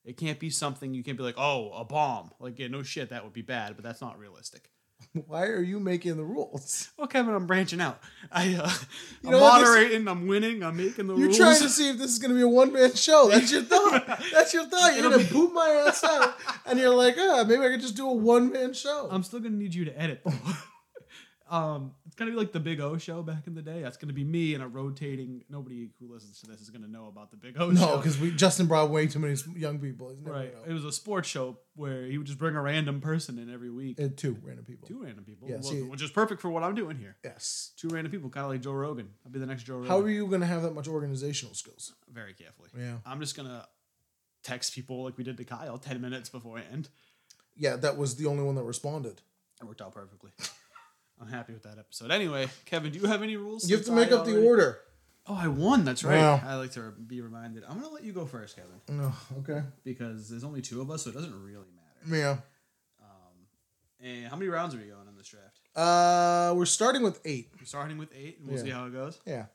It 0.03 0.17
can't 0.17 0.39
be 0.39 0.49
something 0.49 0.93
you 0.93 1.03
can't 1.03 1.17
be 1.17 1.23
like, 1.23 1.37
oh, 1.37 1.71
a 1.71 1.83
bomb. 1.83 2.31
Like, 2.39 2.59
yeah, 2.59 2.67
no 2.67 2.83
shit, 2.83 3.09
that 3.09 3.23
would 3.23 3.33
be 3.33 3.41
bad, 3.41 3.75
but 3.75 3.83
that's 3.83 4.01
not 4.01 4.19
realistic. 4.19 4.69
Why 5.27 5.45
are 5.47 5.61
you 5.61 5.79
making 5.79 6.17
the 6.17 6.23
rules? 6.23 6.89
Well, 6.97 7.07
Kevin, 7.07 7.33
I'm 7.35 7.45
branching 7.45 7.81
out. 7.81 7.99
I, 8.31 8.55
uh, 8.55 8.69
You 9.23 9.29
I'm 9.29 9.31
know 9.31 9.39
what, 9.41 9.59
this- 9.59 9.69
moderating. 9.69 10.07
I'm 10.07 10.27
winning. 10.27 10.63
I'm 10.63 10.77
making 10.77 11.07
the 11.07 11.13
rules. 11.13 11.37
You're 11.37 11.45
trying 11.47 11.61
to 11.61 11.69
see 11.69 11.89
if 11.89 11.97
this 11.97 12.11
is 12.11 12.19
going 12.19 12.31
to 12.31 12.35
be 12.35 12.41
a 12.41 12.47
one 12.47 12.71
man 12.73 12.93
show. 12.95 13.29
That's 13.29 13.51
your 13.51 13.63
thought. 13.63 14.05
That's 14.33 14.53
your 14.53 14.65
thought. 14.65 14.95
You're 14.95 15.09
going 15.11 15.25
to 15.25 15.33
boot 15.33 15.53
my 15.53 15.85
ass 15.87 16.03
out, 16.03 16.35
and 16.65 16.79
you're 16.79 16.93
like, 16.95 17.15
ah, 17.19 17.43
maybe 17.47 17.61
I 17.63 17.69
could 17.69 17.81
just 17.81 17.95
do 17.95 18.07
a 18.09 18.13
one 18.13 18.51
man 18.51 18.73
show. 18.73 19.07
I'm 19.11 19.23
still 19.23 19.39
gonna 19.39 19.55
need 19.55 19.73
you 19.75 19.85
to 19.85 20.01
edit. 20.01 20.21
Um, 21.47 21.93
it's 22.07 22.15
gonna 22.15 22.31
be 22.31 22.37
like 22.37 22.51
the 22.51 22.59
Big 22.59 22.79
O 22.81 22.97
show 22.97 23.21
back 23.21 23.45
in 23.45 23.53
the 23.53 23.61
day. 23.61 23.81
That's 23.81 23.97
gonna 23.97 24.13
be 24.13 24.23
me 24.23 24.53
and 24.55 24.63
a 24.63 24.67
rotating. 24.67 25.43
Nobody 25.49 25.89
who 25.99 26.11
listens 26.11 26.39
to 26.41 26.47
this 26.47 26.59
is 26.61 26.69
gonna 26.71 26.87
know 26.87 27.07
about 27.07 27.29
the 27.31 27.37
Big 27.37 27.55
O 27.59 27.73
show. 27.73 27.79
no, 27.85 27.97
because 27.97 28.19
we 28.19 28.31
Justin 28.31 28.65
brought 28.65 28.89
way 28.89 29.05
too 29.07 29.19
many 29.19 29.35
young 29.55 29.77
people. 29.79 30.15
Right, 30.21 30.53
gonna 30.53 30.71
it 30.71 30.73
was 30.73 30.85
a 30.85 30.91
sports 30.91 31.29
show 31.29 31.59
where 31.75 32.05
he 32.05 32.17
would 32.17 32.25
just 32.25 32.39
bring 32.39 32.55
a 32.55 32.61
random 32.61 32.99
person 33.01 33.37
in 33.37 33.53
every 33.53 33.69
week. 33.69 33.99
Uh, 34.01 34.07
two 34.15 34.37
random 34.41 34.65
people. 34.65 34.87
Two 34.87 35.03
random 35.03 35.23
people, 35.23 35.47
Yeah, 35.47 35.55
well, 35.55 35.63
see- 35.63 35.81
which 35.83 36.01
is 36.01 36.09
perfect 36.09 36.41
for 36.41 36.49
what 36.49 36.63
I'm 36.63 36.73
doing 36.73 36.97
here. 36.97 37.17
Yes. 37.23 37.71
Two 37.77 37.89
random 37.89 38.11
people, 38.11 38.29
kind 38.29 38.45
of 38.45 38.51
like 38.51 38.61
Joe 38.61 38.71
Rogan. 38.71 39.09
I'll 39.25 39.31
be 39.31 39.39
the 39.39 39.45
next 39.45 39.63
Joe 39.63 39.75
Rogan. 39.75 39.89
How 39.89 39.99
are 39.99 40.09
you 40.09 40.25
going 40.27 40.41
to 40.41 40.47
have 40.47 40.63
that 40.63 40.73
much 40.73 40.87
organizational 40.87 41.53
skills? 41.53 41.93
Very 42.11 42.33
carefully. 42.33 42.69
Yeah. 42.77 42.97
I'm 43.05 43.19
just 43.19 43.35
gonna 43.35 43.67
text 44.43 44.73
people 44.73 45.03
like 45.03 45.17
we 45.17 45.23
did 45.23 45.37
to 45.37 45.43
Kyle 45.43 45.77
ten 45.77 46.01
minutes 46.01 46.29
beforehand. 46.29 46.89
Yeah, 47.55 47.75
that 47.77 47.97
was 47.97 48.15
the 48.15 48.25
only 48.25 48.43
one 48.43 48.55
that 48.55 48.63
responded. 48.63 49.21
It 49.61 49.65
worked 49.65 49.81
out 49.81 49.93
perfectly. 49.93 50.31
I'm 51.21 51.27
happy 51.27 51.53
with 51.53 51.63
that 51.63 51.77
episode. 51.79 52.11
Anyway, 52.11 52.47
Kevin, 52.65 52.91
do 52.91 52.99
you 52.99 53.05
have 53.07 53.23
any 53.23 53.37
rules? 53.37 53.69
You 53.69 53.77
have 53.77 53.85
to 53.85 53.91
make 53.91 54.11
I 54.11 54.15
up 54.15 54.25
the 54.25 54.45
order. 54.45 54.79
Oh, 55.27 55.35
I 55.35 55.47
won. 55.47 55.85
That's 55.85 56.03
right. 56.03 56.17
Wow. 56.19 56.41
I 56.45 56.55
like 56.55 56.71
to 56.73 56.91
be 56.91 57.21
reminded. 57.21 57.63
I'm 57.67 57.79
gonna 57.79 57.93
let 57.93 58.03
you 58.03 58.11
go 58.13 58.25
first, 58.25 58.55
Kevin, 58.57 58.79
No, 59.01 59.11
okay. 59.39 59.63
because 59.83 60.29
there's 60.29 60.43
only 60.43 60.61
two 60.61 60.81
of 60.81 60.91
us, 60.91 61.03
so 61.03 61.09
it 61.09 61.13
doesn't 61.13 61.33
really 61.43 61.65
matter. 61.73 62.15
Yeah. 62.17 62.37
Um, 63.01 63.47
and 64.01 64.27
how 64.27 64.35
many 64.35 64.49
rounds 64.49 64.75
are 64.75 64.77
we 64.77 64.83
going 64.85 65.07
in 65.07 65.15
this 65.17 65.27
draft? 65.29 65.59
Uh, 65.75 66.53
we're 66.55 66.65
starting 66.65 67.01
with 67.01 67.19
eight. 67.25 67.49
We're 67.59 67.65
starting 67.65 67.97
with 67.97 68.09
eight, 68.15 68.37
and 68.39 68.47
we'll 68.47 68.57
Yeah. 68.57 68.63
see 68.63 68.69
how 68.69 68.85
it 68.85 68.91
goes. 68.93 69.19
Yeah. 69.25 69.45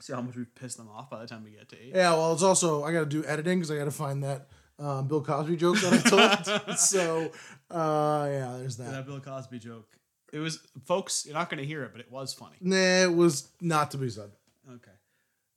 See 0.00 0.12
how 0.12 0.20
much 0.20 0.34
we've 0.36 0.52
pissed 0.56 0.78
them 0.78 0.88
off 0.88 1.08
by 1.10 1.20
the 1.20 1.28
time 1.28 1.44
we 1.44 1.52
get 1.52 1.68
to 1.68 1.76
eight. 1.80 1.92
Yeah, 1.94 2.10
well, 2.14 2.32
it's 2.32 2.42
also 2.42 2.82
I 2.82 2.92
got 2.92 3.00
to 3.00 3.06
do 3.06 3.24
editing 3.24 3.58
because 3.60 3.70
I 3.70 3.76
got 3.78 3.84
to 3.84 3.90
find 3.92 4.22
that 4.24 4.48
um, 4.80 5.06
Bill 5.06 5.22
Cosby 5.22 5.56
joke 5.56 5.76
that 5.80 5.92
I 5.92 6.58
told. 6.66 6.78
so, 6.78 7.30
uh, 7.70 8.26
yeah, 8.28 8.56
there's 8.58 8.76
that. 8.78 8.90
That 8.90 9.06
Bill 9.06 9.20
Cosby 9.20 9.60
joke. 9.60 9.88
It 10.34 10.40
was, 10.40 10.58
folks. 10.84 11.24
You're 11.24 11.34
not 11.34 11.48
gonna 11.48 11.62
hear 11.62 11.84
it, 11.84 11.92
but 11.92 12.00
it 12.00 12.10
was 12.10 12.34
funny. 12.34 12.56
Nah, 12.60 12.76
it 12.76 13.14
was 13.14 13.48
not 13.60 13.92
to 13.92 13.98
be 13.98 14.10
said. 14.10 14.30
Okay. 14.68 14.90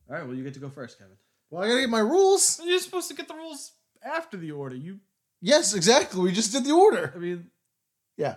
All 0.09 0.15
right. 0.15 0.25
Well, 0.25 0.35
you 0.35 0.43
get 0.43 0.53
to 0.53 0.59
go 0.59 0.69
first, 0.69 0.99
Kevin. 0.99 1.15
Well, 1.49 1.63
I 1.63 1.67
gotta 1.67 1.81
get 1.81 1.89
my 1.89 1.99
rules. 1.99 2.61
You're 2.63 2.79
supposed 2.79 3.07
to 3.07 3.15
get 3.15 3.27
the 3.27 3.33
rules 3.33 3.71
after 4.03 4.37
the 4.37 4.51
order. 4.51 4.75
You. 4.75 4.99
Yes, 5.41 5.73
exactly. 5.73 6.21
We 6.21 6.31
just 6.31 6.51
did 6.51 6.63
the 6.63 6.71
order. 6.73 7.11
I 7.15 7.17
mean, 7.17 7.47
Yeah, 8.17 8.35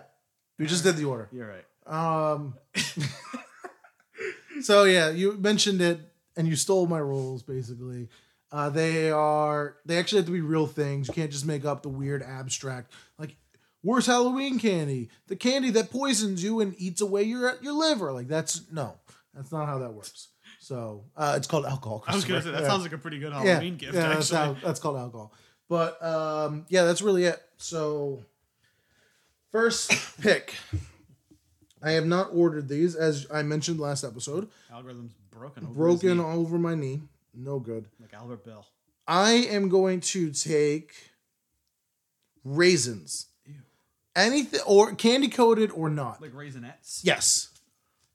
we 0.57 0.65
just 0.65 0.83
did 0.83 0.97
the 0.97 1.05
order. 1.05 1.29
you're 1.31 1.47
right. 1.47 1.65
Um. 1.85 2.55
so 4.61 4.83
yeah, 4.85 5.09
you 5.09 5.33
mentioned 5.37 5.81
it, 5.81 5.99
and 6.35 6.47
you 6.47 6.55
stole 6.55 6.87
my 6.87 6.99
rules. 6.99 7.43
Basically, 7.43 8.09
uh, 8.51 8.69
they 8.69 9.11
are 9.11 9.77
they 9.85 9.97
actually 9.97 10.19
have 10.19 10.25
to 10.27 10.31
be 10.31 10.41
real 10.41 10.67
things. 10.67 11.07
You 11.07 11.13
can't 11.13 11.31
just 11.31 11.45
make 11.45 11.65
up 11.65 11.83
the 11.83 11.89
weird 11.89 12.23
abstract 12.23 12.91
like 13.17 13.35
worst 13.83 14.07
Halloween 14.07 14.59
candy, 14.59 15.09
the 15.27 15.35
candy 15.35 15.69
that 15.71 15.89
poisons 15.91 16.43
you 16.43 16.59
and 16.59 16.75
eats 16.77 17.01
away 17.01 17.23
your 17.23 17.57
your 17.61 17.73
liver. 17.73 18.11
Like 18.11 18.27
that's 18.27 18.69
no, 18.71 18.95
that's 19.33 19.51
not 19.51 19.67
how 19.67 19.79
that 19.79 19.93
works. 19.93 20.29
So 20.59 21.05
uh, 21.17 21.33
it's 21.37 21.47
called 21.47 21.65
alcohol. 21.65 22.03
I 22.07 22.15
was 22.15 22.25
gonna 22.25 22.41
say 22.41 22.51
that 22.51 22.61
Yeah. 22.61 22.67
sounds 22.67 22.83
like 22.83 22.93
a 22.93 22.97
pretty 22.97 23.19
good 23.19 23.33
Halloween 23.33 23.77
gift. 23.77 23.93
Yeah, 23.93 24.09
that's, 24.09 24.29
how, 24.29 24.53
that's 24.63 24.79
called 24.79 24.97
alcohol. 24.97 25.33
But 25.67 26.01
um, 26.03 26.65
yeah, 26.69 26.83
that's 26.83 27.01
really 27.01 27.23
it. 27.25 27.41
So 27.57 28.23
first 29.51 29.91
pick. 30.21 30.55
I 31.83 31.91
have 31.91 32.05
not 32.05 32.29
ordered 32.31 32.67
these, 32.69 32.95
as 32.95 33.25
I 33.33 33.41
mentioned 33.41 33.79
last 33.79 34.03
episode. 34.03 34.49
Algorithm's 34.71 35.13
broken. 35.31 35.63
Over 35.65 35.73
Broken 35.73 36.19
over 36.19 36.59
my 36.59 36.75
knee. 36.75 37.01
No 37.33 37.57
good. 37.59 37.85
like 37.99 38.13
Albert 38.13 38.45
Belle. 38.45 38.67
I 39.07 39.31
am 39.31 39.67
going 39.67 39.99
to 40.01 40.29
take 40.31 40.93
raisins. 42.43 43.27
Anything 44.15 44.59
or 44.65 44.93
candy 44.95 45.29
coated 45.29 45.71
or 45.71 45.89
not. 45.89 46.21
Like 46.21 46.33
raisinets. 46.33 47.01
yes. 47.03 47.49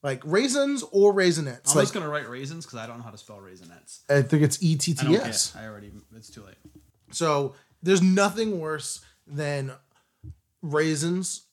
Like 0.03 0.21
raisins 0.25 0.85
or 0.93 1.13
raisinets. 1.13 1.71
I'm 1.71 1.77
like 1.77 1.85
just 1.85 1.95
gonna 1.95 2.09
write 2.09 2.29
raisins 2.29 2.65
because 2.65 2.79
I 2.79 2.87
don't 2.87 2.99
know 2.99 3.05
how 3.05 3.11
to 3.11 3.19
spell 3.19 3.39
raisinets. 3.39 4.03
I 4.09 4.23
think 4.23 4.43
it's 4.43 4.63
E 4.63 4.77
T 4.77 4.95
I 5.01 5.05
T 5.05 5.17
S. 5.17 5.57
I 5.57 5.67
already. 5.67 5.91
It's 6.15 6.31
too 6.31 6.43
late. 6.43 6.57
So 7.11 7.55
there's 7.83 8.03
nothing 8.03 8.61
worse 8.61 9.05
than 9.27 9.73
raisins, 10.63 11.47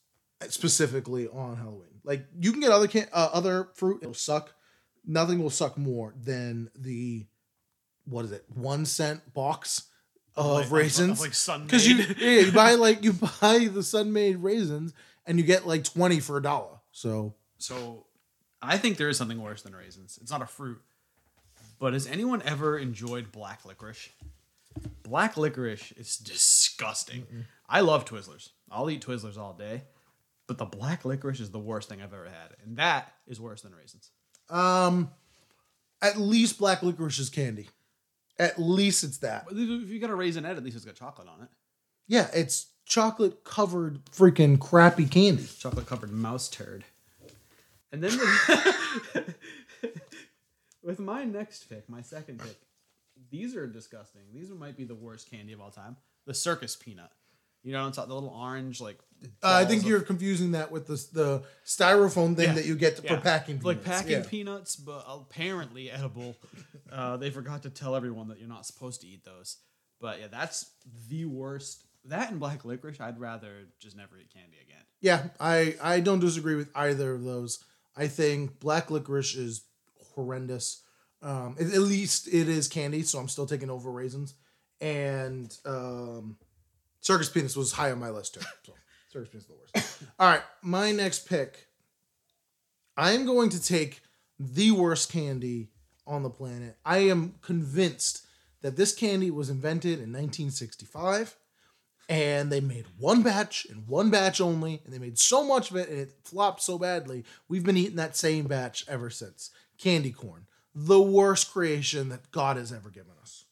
specifically 0.48 1.26
on 1.28 1.56
Halloween. 1.56 2.00
Like 2.04 2.26
you 2.38 2.52
can 2.52 2.60
get 2.60 2.70
other 2.70 2.86
can 2.86 3.08
uh, 3.12 3.30
other 3.32 3.70
fruit, 3.74 4.00
it'll 4.02 4.14
suck. 4.14 4.54
Nothing 5.06 5.42
will 5.42 5.50
suck 5.50 5.76
more 5.76 6.14
than 6.22 6.70
the 6.76 7.26
what 8.04 8.24
is 8.24 8.32
it? 8.32 8.44
One 8.54 8.84
cent 8.84 9.32
box 9.32 9.84
of 10.36 10.46
Like- 10.46 10.70
raisins. 10.70 11.20
like 11.20 11.34
sun 11.34 11.64
Because 11.64 11.86
you, 11.86 11.96
yeah, 12.18 12.40
you 12.40 12.52
buy 12.52 12.74
like 12.74 13.02
you 13.04 13.12
buy 13.12 13.68
the 13.72 13.82
Sun-Maid 13.82 14.36
raisins 14.38 14.92
and 15.26 15.38
you 15.38 15.44
get 15.44 15.66
like 15.66 15.84
twenty 15.84 16.20
for 16.20 16.36
a 16.36 16.42
dollar. 16.42 16.78
So 16.92 17.34
So 17.58 18.06
I 18.62 18.78
think 18.78 18.96
there 18.96 19.08
is 19.08 19.16
something 19.16 19.40
worse 19.42 19.62
than 19.62 19.74
raisins. 19.74 20.18
It's 20.22 20.30
not 20.30 20.42
a 20.42 20.46
fruit. 20.46 20.80
But 21.78 21.92
has 21.92 22.06
anyone 22.06 22.40
ever 22.42 22.78
enjoyed 22.78 23.30
black 23.32 23.64
licorice? 23.64 24.08
Black 25.02 25.36
licorice 25.36 25.92
is 25.92 26.16
disgusting. 26.16 27.26
I 27.68 27.80
love 27.80 28.04
Twizzlers. 28.04 28.50
I'll 28.70 28.90
eat 28.90 29.04
Twizzlers 29.04 29.36
all 29.36 29.52
day. 29.52 29.82
But 30.46 30.58
the 30.58 30.64
black 30.66 31.04
licorice 31.04 31.40
is 31.40 31.50
the 31.50 31.58
worst 31.58 31.88
thing 31.88 32.00
I've 32.02 32.12
ever 32.12 32.24
had. 32.26 32.56
And 32.64 32.76
that 32.78 33.12
is 33.26 33.40
worse 33.40 33.62
than 33.62 33.74
raisins. 33.74 34.10
um 34.50 35.10
at 36.02 36.18
least 36.18 36.58
black 36.58 36.82
licorice 36.82 37.18
is 37.18 37.30
candy. 37.30 37.68
At 38.38 38.58
least 38.58 39.04
it's 39.04 39.18
that. 39.18 39.46
If 39.50 39.88
you 39.88 40.00
got 40.00 40.10
a 40.10 40.14
raisinet, 40.14 40.56
at 40.56 40.62
least 40.64 40.76
it's 40.76 40.84
got 40.84 40.96
chocolate 40.96 41.28
on 41.28 41.42
it. 41.42 41.48
Yeah, 42.08 42.28
it's 42.34 42.66
chocolate 42.84 43.44
covered 43.44 44.04
freaking 44.06 44.58
crappy 44.58 45.06
candy. 45.06 45.46
Chocolate 45.58 45.86
covered 45.86 46.12
mouse 46.12 46.48
turd. 46.48 46.84
And 47.92 48.02
then 48.02 48.18
with, 48.18 49.34
with 50.82 50.98
my 50.98 51.24
next 51.24 51.68
pick, 51.68 51.88
my 51.88 52.02
second 52.02 52.40
pick, 52.40 52.58
these 53.30 53.54
are 53.54 53.66
disgusting. 53.66 54.22
These 54.32 54.50
might 54.50 54.76
be 54.76 54.84
the 54.84 54.94
worst 54.94 55.30
candy 55.30 55.52
of 55.52 55.60
all 55.60 55.70
time. 55.70 55.96
The 56.26 56.34
circus 56.34 56.74
peanut. 56.74 57.12
You 57.64 57.72
know, 57.72 57.88
it's 57.88 57.96
the 57.96 58.06
little 58.06 58.28
orange 58.28 58.80
like. 58.80 58.98
Uh, 59.42 59.54
I 59.54 59.64
think 59.64 59.82
of- 59.82 59.88
you're 59.88 60.00
confusing 60.02 60.50
that 60.52 60.70
with 60.70 60.86
the 60.86 60.96
the 61.12 61.42
styrofoam 61.64 62.36
thing 62.36 62.48
Yeah. 62.48 62.54
that 62.54 62.66
you 62.66 62.76
get 62.76 62.98
for 62.98 63.04
Yeah. 63.04 63.20
packing 63.20 63.58
like 63.60 63.82
peanuts. 63.82 63.88
packing 64.02 64.12
Yeah. 64.22 64.28
peanuts, 64.28 64.76
but 64.76 65.04
apparently 65.08 65.90
edible. 65.90 66.36
Uh, 66.92 67.16
they 67.16 67.30
forgot 67.30 67.62
to 67.62 67.70
tell 67.70 67.96
everyone 67.96 68.28
that 68.28 68.38
you're 68.38 68.48
not 68.48 68.66
supposed 68.66 69.00
to 69.00 69.06
eat 69.08 69.24
those. 69.24 69.56
But 70.00 70.20
yeah, 70.20 70.28
that's 70.28 70.66
the 71.08 71.24
worst. 71.24 71.84
That 72.04 72.30
and 72.30 72.38
black 72.38 72.66
licorice, 72.66 73.00
I'd 73.00 73.18
rather 73.18 73.62
just 73.80 73.96
never 73.96 74.18
eat 74.18 74.30
candy 74.30 74.58
again. 74.62 74.82
Yeah, 75.00 75.28
I 75.40 75.76
I 75.80 76.00
don't 76.00 76.20
disagree 76.20 76.54
with 76.56 76.68
either 76.74 77.14
of 77.14 77.24
those. 77.24 77.64
I 77.96 78.08
think 78.08 78.60
black 78.60 78.90
licorice 78.90 79.34
is 79.34 79.62
horrendous. 80.14 80.82
Um, 81.22 81.56
at, 81.58 81.68
at 81.72 81.80
least 81.80 82.28
it 82.28 82.48
is 82.48 82.68
candy, 82.68 83.02
so 83.02 83.18
I'm 83.18 83.28
still 83.28 83.46
taking 83.46 83.70
over 83.70 83.90
raisins. 83.90 84.34
And 84.82 85.56
um, 85.64 86.36
circus 87.04 87.28
Penis 87.28 87.56
was 87.56 87.72
high 87.72 87.92
on 87.92 88.00
my 88.00 88.10
list 88.10 88.34
too. 88.34 88.40
So 88.64 88.72
circus 89.12 89.28
Penis 89.28 89.44
is 89.44 89.48
the 89.48 89.54
worst. 89.54 90.02
All 90.18 90.28
right, 90.28 90.42
my 90.62 90.90
next 90.90 91.28
pick. 91.28 91.68
I 92.96 93.12
am 93.12 93.26
going 93.26 93.50
to 93.50 93.62
take 93.62 94.00
the 94.38 94.70
worst 94.70 95.12
candy 95.12 95.68
on 96.06 96.22
the 96.22 96.30
planet. 96.30 96.76
I 96.84 96.98
am 96.98 97.34
convinced 97.42 98.26
that 98.62 98.76
this 98.76 98.94
candy 98.94 99.30
was 99.30 99.50
invented 99.50 99.94
in 99.94 100.12
1965 100.12 101.36
and 102.08 102.50
they 102.52 102.60
made 102.60 102.86
one 102.98 103.22
batch 103.22 103.66
and 103.70 103.88
one 103.88 104.10
batch 104.10 104.40
only, 104.40 104.82
and 104.84 104.92
they 104.92 104.98
made 104.98 105.18
so 105.18 105.42
much 105.42 105.70
of 105.70 105.76
it 105.76 105.88
and 105.88 105.98
it 105.98 106.12
flopped 106.24 106.62
so 106.62 106.78
badly. 106.78 107.24
We've 107.48 107.64
been 107.64 107.78
eating 107.78 107.96
that 107.96 108.16
same 108.16 108.46
batch 108.46 108.84
ever 108.88 109.08
since. 109.08 109.50
Candy 109.78 110.10
corn, 110.10 110.46
the 110.74 111.00
worst 111.00 111.50
creation 111.52 112.10
that 112.10 112.30
God 112.30 112.56
has 112.56 112.72
ever 112.72 112.90
given 112.90 113.12
us. 113.22 113.44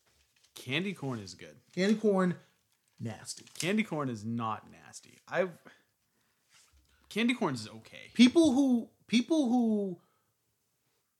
Candy 0.55 0.93
corn 0.93 1.19
is 1.19 1.35
good. 1.35 1.57
Candy 1.75 1.95
corn, 1.95 2.35
nasty. 3.03 3.45
Candy 3.59 3.83
corn 3.83 4.09
is 4.09 4.25
not 4.25 4.65
nasty. 4.71 5.19
I've 5.29 5.51
candy 7.09 7.35
corn 7.35 7.55
is 7.55 7.69
okay. 7.69 8.11
People 8.15 8.53
who 8.53 8.89
people 9.07 9.49
who 9.49 9.99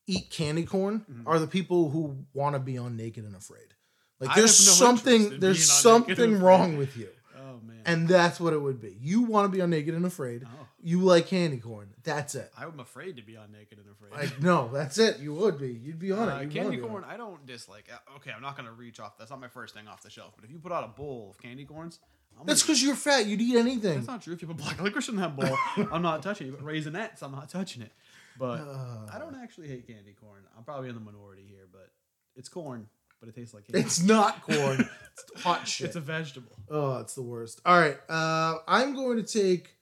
eat 0.07 0.31
candy 0.31 0.65
corn 0.65 1.05
mm-hmm. 1.11 1.29
are 1.29 1.39
the 1.39 1.47
people 1.47 1.91
who 1.91 2.17
want 2.33 2.55
to 2.55 2.61
be 2.61 2.79
on 2.79 2.97
Naked 2.97 3.25
and 3.25 3.37
Afraid. 3.37 3.75
Like 4.21 4.31
I 4.31 4.37
there's 4.37 4.67
no 4.67 4.73
something 4.73 5.41
there's 5.41 5.83
being 5.83 5.95
on 5.95 6.01
Naked 6.03 6.19
and 6.19 6.33
something 6.37 6.41
wrong 6.41 6.77
with 6.77 6.97
you. 6.97 7.09
Oh 7.53 7.61
man, 7.67 7.83
And 7.85 8.09
that's 8.09 8.41
what 8.41 8.53
it 8.53 8.61
would 8.63 8.81
be. 8.81 8.97
You 9.01 9.23
want 9.23 9.51
to 9.51 9.55
be 9.57 9.61
on 9.63 9.71
Naked 9.71 9.95
and 9.95 10.07
Afraid. 10.07 10.45
Oh. 10.47 10.67
You 10.83 11.01
like 11.01 11.27
candy 11.27 11.59
corn. 11.59 11.91
That's 12.03 12.35
it. 12.35 12.51
I'm 12.57 12.81
afraid 12.81 13.17
to 13.17 13.23
be 13.23 13.37
on 13.37 13.53
Naked 13.53 13.79
and 13.79 13.87
Afraid. 13.91 14.13
Like 14.31 14.41
no, 14.43 14.69
that's 14.73 14.99
it. 14.99 15.19
You 15.21 15.35
would 15.35 15.59
be. 15.59 15.73
You'd 15.73 15.99
be 15.99 16.13
on 16.13 16.29
Uh, 16.29 16.37
it. 16.37 16.43
You'd 16.45 16.53
candy 16.53 16.79
corn, 16.79 17.05
I 17.05 17.17
don't 17.17 17.45
dislike. 17.47 17.89
uh, 17.93 18.17
Okay, 18.17 18.31
I'm 18.35 18.43
not 18.43 18.57
gonna 18.57 18.73
reach 18.73 18.99
off. 19.01 19.19
That's 19.19 19.31
not 19.31 19.41
my 19.41 19.49
first 19.49 19.75
thing 19.75 19.87
off 19.89 20.03
the 20.03 20.11
shelf. 20.11 20.33
But 20.37 20.45
if 20.45 20.51
you 20.51 20.59
put 20.59 20.73
out 20.73 20.85
a 20.85 20.89
bowl 20.89 21.29
of 21.31 21.39
candy 21.43 21.65
corns, 21.65 21.99
I'm 22.41 22.47
That's 22.47 22.63
because 22.63 22.83
you're 22.83 22.97
fat. 22.97 23.27
You'd 23.27 23.41
eat 23.43 23.57
anything. 23.57 23.97
that's 23.97 24.07
not 24.07 24.23
true. 24.23 24.33
If 24.33 24.41
you 24.43 24.49
put 24.49 24.57
black 24.57 24.81
licorice 24.83 25.09
in 25.11 25.17
that 25.17 25.37
bowl, 25.37 25.57
I'm 25.93 26.03
not 26.03 26.23
touching 26.23 26.49
it. 26.49 26.53
But 26.59 26.65
raisinets, 26.67 27.23
I'm 27.23 27.33
not 27.33 27.49
touching 27.51 27.83
it. 27.83 27.93
But 28.39 28.61
Uh. 28.61 29.07
I 29.13 29.19
don't 29.19 29.35
actually 29.37 29.69
hate 29.69 29.87
candy 29.87 30.15
corn. 30.19 30.43
I'm 30.57 30.65
probably 30.65 30.89
in 30.89 30.95
the 30.95 31.01
minority 31.03 31.45
here, 31.47 31.69
but 31.71 31.91
it's 32.35 32.49
corn, 32.49 32.89
but 33.23 33.29
it 33.29 33.37
tastes 33.37 33.55
like 33.55 33.67
candy. 33.69 33.87
It's 33.87 34.03
not 34.03 34.43
corn. 34.43 34.81
it's 35.13 35.43
hot 35.43 35.67
shit. 35.67 35.87
It's 35.87 35.97
a 35.97 36.01
vegetable. 36.01 36.57
oh, 36.69 36.99
it's 36.99 37.15
the 37.15 37.23
worst. 37.23 37.61
All 37.65 37.79
right. 37.79 37.97
Uh, 38.09 38.57
I'm 38.67 38.95
going 38.95 39.17
to 39.17 39.23
take 39.23 39.77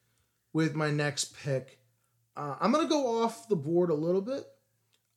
with 0.53 0.75
my 0.75 0.91
next 0.91 1.37
pick. 1.43 1.79
Uh, 2.37 2.57
I'm 2.61 2.71
going 2.71 2.85
to 2.85 2.91
go 2.91 3.23
off 3.23 3.49
the 3.49 3.57
board 3.57 3.91
a 3.91 3.95
little 3.95 4.21
bit. 4.21 4.45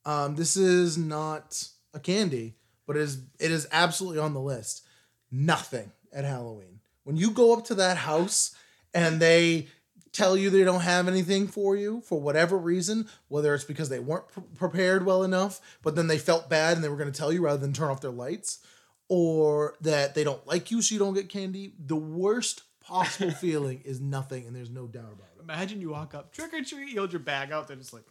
Um, 0.06 0.36
this 0.36 0.56
is 0.56 0.96
not 0.96 1.66
a 1.92 2.00
candy, 2.00 2.56
but 2.86 2.96
it 2.96 3.02
is 3.02 3.22
it 3.38 3.50
is 3.50 3.68
absolutely 3.70 4.18
on 4.18 4.34
the 4.34 4.40
list. 4.40 4.86
Nothing 5.30 5.92
at 6.12 6.24
Halloween. 6.24 6.80
When 7.04 7.16
you 7.16 7.30
go 7.30 7.52
up 7.52 7.64
to 7.66 7.74
that 7.76 7.98
house 7.98 8.54
and 8.94 9.20
they 9.20 9.68
tell 10.14 10.36
you 10.36 10.48
they 10.48 10.64
don't 10.64 10.80
have 10.80 11.08
anything 11.08 11.46
for 11.46 11.76
you 11.76 12.00
for 12.02 12.18
whatever 12.20 12.56
reason, 12.56 13.08
whether 13.28 13.54
it's 13.54 13.64
because 13.64 13.88
they 13.90 13.98
weren't 13.98 14.28
pre- 14.28 14.42
prepared 14.54 15.04
well 15.04 15.22
enough, 15.22 15.60
but 15.82 15.94
then 15.96 16.06
they 16.06 16.16
felt 16.18 16.48
bad 16.48 16.76
and 16.76 16.82
they 16.84 16.88
were 16.88 16.96
going 16.96 17.12
to 17.12 17.16
tell 17.18 17.32
you 17.32 17.42
rather 17.44 17.58
than 17.58 17.72
turn 17.74 17.90
off 17.90 18.00
their 18.00 18.10
lights, 18.10 18.64
or 19.08 19.74
that 19.82 20.14
they 20.14 20.24
don't 20.24 20.46
like 20.46 20.70
you 20.70 20.80
so 20.80 20.94
you 20.94 20.98
don't 20.98 21.14
get 21.14 21.28
candy, 21.28 21.74
the 21.78 21.96
worst 21.96 22.62
possible 22.80 23.30
feeling 23.40 23.82
is 23.84 24.00
nothing 24.00 24.46
and 24.46 24.56
there's 24.56 24.70
no 24.70 24.86
doubt 24.86 25.12
about 25.12 25.28
it. 25.36 25.42
Imagine 25.42 25.80
you 25.80 25.90
walk 25.90 26.14
up, 26.14 26.32
trick 26.32 26.54
or 26.54 26.62
treat, 26.62 26.88
you 26.92 26.98
hold 26.98 27.12
your 27.12 27.20
bag 27.20 27.52
out, 27.52 27.68
they're 27.68 27.76
just 27.76 27.92
like, 27.92 28.04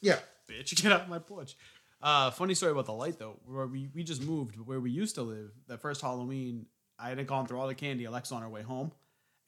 Yeah. 0.00 0.18
bitch, 0.48 0.80
get 0.82 0.92
off 0.92 1.06
my 1.08 1.18
porch. 1.18 1.56
Uh, 2.00 2.30
funny 2.30 2.54
story 2.54 2.72
about 2.72 2.86
the 2.86 2.92
light 2.92 3.18
though. 3.18 3.36
Where 3.44 3.66
we, 3.66 3.88
we 3.94 4.04
just 4.04 4.22
moved, 4.22 4.56
where 4.64 4.80
we 4.80 4.90
used 4.90 5.16
to 5.16 5.22
live, 5.22 5.50
that 5.66 5.80
first 5.82 6.00
Halloween, 6.00 6.66
I 6.98 7.10
had 7.10 7.26
gone 7.26 7.46
through 7.46 7.58
all 7.60 7.66
the 7.68 7.74
candy. 7.74 8.04
Alexa 8.04 8.34
on 8.34 8.42
her 8.42 8.48
way 8.48 8.62
home, 8.62 8.92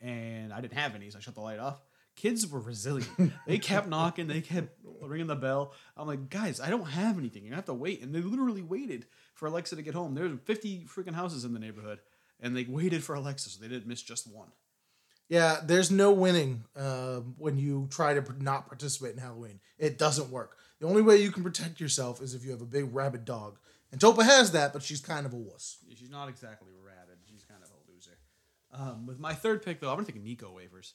and 0.00 0.52
I 0.52 0.60
didn't 0.60 0.74
have 0.78 0.94
any, 0.94 1.10
so 1.10 1.18
I 1.18 1.20
shut 1.20 1.34
the 1.34 1.40
light 1.40 1.58
off. 1.58 1.80
Kids 2.20 2.46
were 2.46 2.60
resilient. 2.60 3.32
they 3.46 3.56
kept 3.58 3.88
knocking. 3.94 4.26
They 4.26 4.42
kept 4.42 4.76
ringing 5.00 5.26
the 5.26 5.36
bell. 5.36 5.72
I'm 5.96 6.06
like, 6.06 6.28
guys, 6.28 6.60
I 6.60 6.68
don't 6.68 6.84
have 6.84 7.16
anything. 7.18 7.46
You're 7.46 7.54
have 7.54 7.64
to 7.64 7.72
wait. 7.72 8.02
And 8.02 8.14
they 8.14 8.20
literally 8.20 8.60
waited 8.60 9.06
for 9.32 9.46
Alexa 9.46 9.76
to 9.76 9.82
get 9.82 9.94
home. 9.94 10.14
There's 10.14 10.38
50 10.44 10.84
freaking 10.94 11.14
houses 11.14 11.46
in 11.46 11.54
the 11.54 11.58
neighborhood, 11.58 12.00
and 12.38 12.54
they 12.54 12.64
waited 12.64 13.02
for 13.02 13.14
Alexa, 13.14 13.48
so 13.48 13.62
they 13.62 13.68
didn't 13.68 13.86
miss 13.86 14.02
just 14.02 14.30
one. 14.30 14.48
Yeah, 15.30 15.60
there's 15.64 15.90
no 15.90 16.12
winning 16.12 16.64
uh, 16.76 17.20
when 17.38 17.56
you 17.56 17.88
try 17.90 18.12
to 18.12 18.42
not 18.42 18.66
participate 18.66 19.14
in 19.14 19.18
Halloween. 19.18 19.60
It 19.78 19.96
doesn't 19.96 20.28
work. 20.28 20.58
The 20.78 20.86
only 20.86 21.00
way 21.00 21.22
you 21.22 21.32
can 21.32 21.42
protect 21.42 21.80
yourself 21.80 22.20
is 22.20 22.34
if 22.34 22.44
you 22.44 22.50
have 22.50 22.60
a 22.60 22.66
big 22.66 22.94
rabid 22.94 23.24
dog. 23.24 23.56
And 23.92 23.98
Topa 23.98 24.24
has 24.24 24.52
that, 24.52 24.74
but 24.74 24.82
she's 24.82 25.00
kind 25.00 25.24
of 25.24 25.32
a 25.32 25.36
wuss. 25.36 25.78
Yeah, 25.88 25.94
She's 25.98 26.10
not 26.10 26.28
exactly 26.28 26.72
rabid. 26.84 27.16
She's 27.30 27.44
kind 27.44 27.62
of 27.62 27.70
a 27.70 27.90
loser. 27.90 28.18
Um, 28.74 29.06
with 29.06 29.18
my 29.18 29.32
third 29.32 29.64
pick, 29.64 29.80
though, 29.80 29.88
I'm 29.88 29.96
gonna 29.96 30.06
take 30.06 30.22
Necco 30.22 30.52
wafers. 30.52 30.92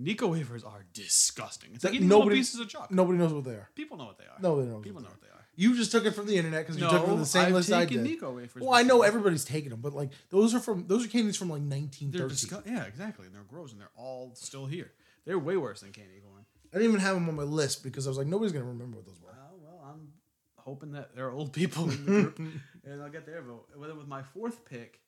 Necco 0.00 0.30
wafers 0.30 0.64
are 0.64 0.84
disgusting. 0.94 1.70
It's 1.74 1.84
like 1.84 1.94
eating 1.94 2.08
little 2.08 2.20
nobody- 2.24 2.38
pieces 2.40 2.60
of 2.60 2.68
chocolate. 2.68 2.92
Nobody 2.92 3.18
knows 3.18 3.32
what 3.32 3.44
they 3.44 3.52
are. 3.52 3.68
People 3.74 3.96
know 3.98 4.06
what 4.06 4.18
they 4.18 4.24
are. 4.24 4.38
No, 4.40 4.60
they 4.62 4.70
don't 4.70 4.80
People 4.82 5.02
what 5.02 5.08
know 5.08 5.10
what 5.10 5.20
they 5.20 5.26
are. 5.28 5.46
You 5.56 5.76
just 5.76 5.92
took 5.92 6.06
it 6.06 6.12
from 6.12 6.26
the 6.26 6.36
internet 6.36 6.62
because 6.64 6.76
you 6.80 6.84
No, 6.84 6.90
took 6.90 7.02
it 7.02 7.06
from 7.06 7.18
the 7.18 7.26
same 7.26 7.46
I've 7.48 7.52
list 7.54 7.72
I 7.72 7.84
taken 7.84 8.04
did. 8.04 8.18
Necco 8.20 8.34
wafers. 8.34 8.62
Well, 8.62 8.72
I 8.72 8.82
know 8.82 9.02
everybody's 9.02 9.44
taking 9.44 9.70
them, 9.70 9.80
but 9.80 9.92
like 9.92 10.10
those 10.30 10.54
are 10.54 10.60
from 10.60 10.86
those 10.86 11.04
are 11.04 11.08
candies 11.08 11.36
from 11.36 11.50
like 11.50 11.60
They're 11.68 11.78
1913. 11.80 12.28
disgu- 12.30 12.66
yeah, 12.66 12.84
exactly. 12.84 13.26
And 13.26 13.34
they're 13.34 13.42
gross, 13.42 13.72
and 13.72 13.80
they're 13.80 13.90
all 13.94 14.32
still 14.36 14.64
here. 14.66 14.92
They're 15.26 15.38
way 15.38 15.56
worse 15.58 15.80
than 15.80 15.92
candy 15.92 16.20
corn. 16.26 16.46
I 16.72 16.78
didn't 16.78 16.88
even 16.90 17.00
have 17.00 17.14
them 17.16 17.28
on 17.28 17.34
my 17.36 17.42
list 17.42 17.82
because 17.82 18.06
I 18.06 18.10
was 18.10 18.16
like, 18.16 18.26
nobody's 18.28 18.52
gonna 18.52 18.64
remember 18.64 18.96
what 18.98 19.06
those 19.06 19.20
were. 19.20 19.28
Oh, 19.34 19.56
well, 19.62 19.84
I'm 19.92 20.12
hoping 20.56 20.92
that 20.92 21.14
there 21.14 21.26
are 21.26 21.32
old 21.32 21.52
people 21.52 21.90
in 21.90 21.90
the 21.90 21.96
group, 22.10 22.38
and 22.84 23.02
I'll 23.02 23.10
get 23.10 23.26
their 23.26 23.42
vote. 23.42 23.66
With 23.76 23.94
with 23.96 24.06
my 24.08 24.22
fourth 24.22 24.64
pick, 24.64 25.00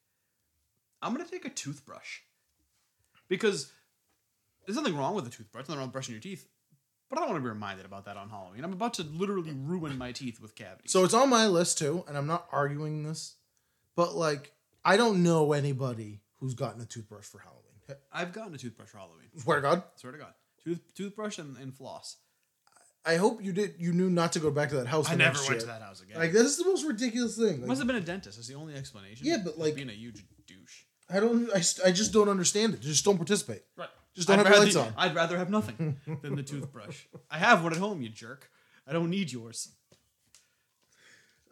I'm 1.00 1.12
gonna 1.12 1.24
take 1.28 1.44
a 1.46 1.50
toothbrush 1.50 2.18
because 3.28 3.72
there's 4.66 4.76
nothing 4.76 4.96
wrong 4.96 5.14
with 5.14 5.26
a 5.26 5.30
toothbrush. 5.30 5.62
Nothing 5.62 5.76
wrong 5.76 5.86
with 5.88 5.92
brushing 5.92 6.14
your 6.14 6.20
teeth, 6.22 6.46
but 7.08 7.18
I 7.18 7.22
don't 7.22 7.30
want 7.30 7.42
to 7.42 7.44
be 7.44 7.50
reminded 7.50 7.86
about 7.86 8.04
that 8.06 8.16
on 8.16 8.30
Halloween. 8.30 8.64
I'm 8.64 8.72
about 8.72 8.94
to 8.94 9.02
literally 9.02 9.52
ruin 9.52 9.96
my 9.98 10.12
teeth 10.12 10.40
with 10.40 10.54
cavities. 10.54 10.90
So 10.90 11.04
it's 11.04 11.14
on 11.14 11.28
my 11.28 11.46
list 11.46 11.78
too, 11.78 12.04
and 12.08 12.16
I'm 12.16 12.26
not 12.26 12.46
arguing 12.52 13.02
this, 13.02 13.36
but 13.96 14.14
like 14.14 14.52
I 14.84 14.96
don't 14.96 15.22
know 15.22 15.52
anybody 15.52 16.20
who's 16.38 16.54
gotten 16.54 16.80
a 16.80 16.86
toothbrush 16.86 17.24
for 17.24 17.38
Halloween. 17.38 17.62
I've 18.12 18.32
gotten 18.32 18.54
a 18.54 18.58
toothbrush 18.58 18.88
for 18.88 18.98
Halloween. 18.98 19.28
Swear 19.36 19.56
to 19.56 19.62
God. 19.62 19.82
Swear 19.96 20.12
to 20.12 20.18
God, 20.18 20.32
Tooth, 20.64 20.80
toothbrush 20.94 21.38
and, 21.38 21.56
and 21.56 21.74
floss. 21.74 22.16
I 23.04 23.16
hope 23.16 23.42
you 23.42 23.52
did. 23.52 23.74
You 23.78 23.92
knew 23.92 24.08
not 24.08 24.32
to 24.32 24.38
go 24.38 24.50
back 24.50 24.68
to 24.68 24.76
that 24.76 24.86
house. 24.86 25.10
I 25.10 25.16
never 25.16 25.38
went 25.38 25.50
year. 25.50 25.60
to 25.60 25.66
that 25.66 25.82
house 25.82 26.00
again. 26.00 26.18
Like 26.18 26.32
this 26.32 26.46
is 26.46 26.58
the 26.58 26.64
most 26.64 26.86
ridiculous 26.86 27.36
thing. 27.36 27.60
Like, 27.60 27.68
Must 27.68 27.80
have 27.80 27.86
been 27.88 27.96
a 27.96 28.00
dentist. 28.00 28.38
That's 28.38 28.48
the 28.48 28.54
only 28.54 28.74
explanation. 28.74 29.26
Yeah, 29.26 29.38
but, 29.44 29.58
like- 29.58 29.74
being 29.74 29.90
a 29.90 29.92
huge 29.92 30.24
douche. 30.46 30.84
I 31.10 31.20
don't. 31.20 31.50
I, 31.52 31.62
I 31.84 31.92
just 31.92 32.12
don't 32.12 32.28
understand 32.28 32.74
it. 32.74 32.80
Just 32.80 33.04
don't 33.04 33.16
participate. 33.16 33.62
Right. 33.76 33.88
Just 34.14 34.28
don't 34.28 34.40
I'd 34.40 34.46
have 34.46 34.52
rather, 34.54 34.64
lights 34.64 34.76
on. 34.76 34.94
I'd 34.96 35.14
rather 35.14 35.38
have 35.38 35.50
nothing 35.50 35.96
than 36.22 36.36
the 36.36 36.42
toothbrush. 36.42 37.04
I 37.30 37.38
have 37.38 37.62
one 37.62 37.72
at 37.72 37.78
home, 37.78 38.02
you 38.02 38.08
jerk. 38.10 38.50
I 38.86 38.92
don't 38.92 39.10
need 39.10 39.32
yours. 39.32 39.72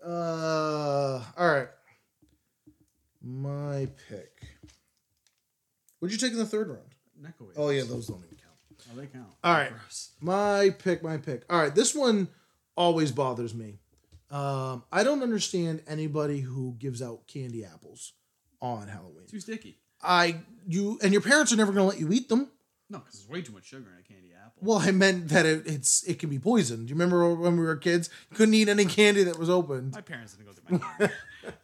Uh, 0.05 1.23
all 1.37 1.49
right. 1.53 1.69
My 3.23 3.89
pick. 4.09 4.43
What'd 5.99 6.13
you 6.13 6.19
take 6.19 6.33
in 6.33 6.39
the 6.39 6.47
third 6.47 6.69
round? 6.69 6.95
Necco 7.21 7.53
Oh 7.57 7.69
yeah, 7.69 7.83
those 7.83 8.07
don't 8.07 8.23
even 8.25 8.37
count. 8.37 8.57
Oh, 8.93 8.99
they 8.99 9.07
count. 9.07 9.29
All 9.45 9.53
right. 9.53 9.71
Gross. 9.71 10.13
My 10.21 10.71
pick, 10.71 11.03
my 11.03 11.19
pick. 11.19 11.45
All 11.51 11.61
right, 11.61 11.75
this 11.75 11.95
one 11.95 12.29
always 12.77 13.13
bothers 13.13 13.55
me. 13.55 13.79
Um, 14.31 14.85
I 14.93 15.03
don't 15.03 15.23
understand 15.23 15.83
anybody 15.87 16.41
who 16.41 16.77
gives 16.79 17.03
out 17.03 17.27
candy 17.27 17.65
apples 17.65 18.13
on 18.63 18.89
Halloween. 18.89 19.27
Too 19.27 19.41
sticky. 19.41 19.79
I 20.03 20.37
you 20.67 20.99
and 21.03 21.13
your 21.13 21.23
parents 21.23 21.53
are 21.53 21.57
never 21.57 21.73
going 21.73 21.85
to 21.85 21.89
let 21.91 22.01
you 22.01 22.13
eat 22.13 22.29
them. 22.29 22.49
No, 22.89 22.99
because 22.99 23.21
there's 23.21 23.29
way 23.29 23.43
too 23.43 23.53
much 23.53 23.67
sugar 23.67 23.87
in 23.97 24.01
a 24.01 24.03
candy 24.03 24.33
apple. 24.37 24.53
Well, 24.61 24.79
I 24.79 24.91
meant 24.91 25.29
that 25.29 25.47
it, 25.47 25.67
it's 25.67 26.03
it 26.05 26.19
can 26.19 26.29
be 26.29 26.39
poisoned. 26.39 26.87
Do 26.87 26.91
you 26.91 26.95
remember 26.97 27.33
when 27.35 27.57
we 27.57 27.65
were 27.65 27.77
kids? 27.77 28.11
You 28.31 28.37
couldn't 28.37 28.55
eat 28.55 28.69
any 28.69 28.85
candy 28.85 29.23
that 29.25 29.39
was 29.39 29.49
opened. 29.49 29.93
my 29.95 30.01
parents 30.01 30.35
didn't 30.35 30.47
go 30.49 30.53
through 30.53 30.79
my 30.79 30.85
candy. 30.99 31.15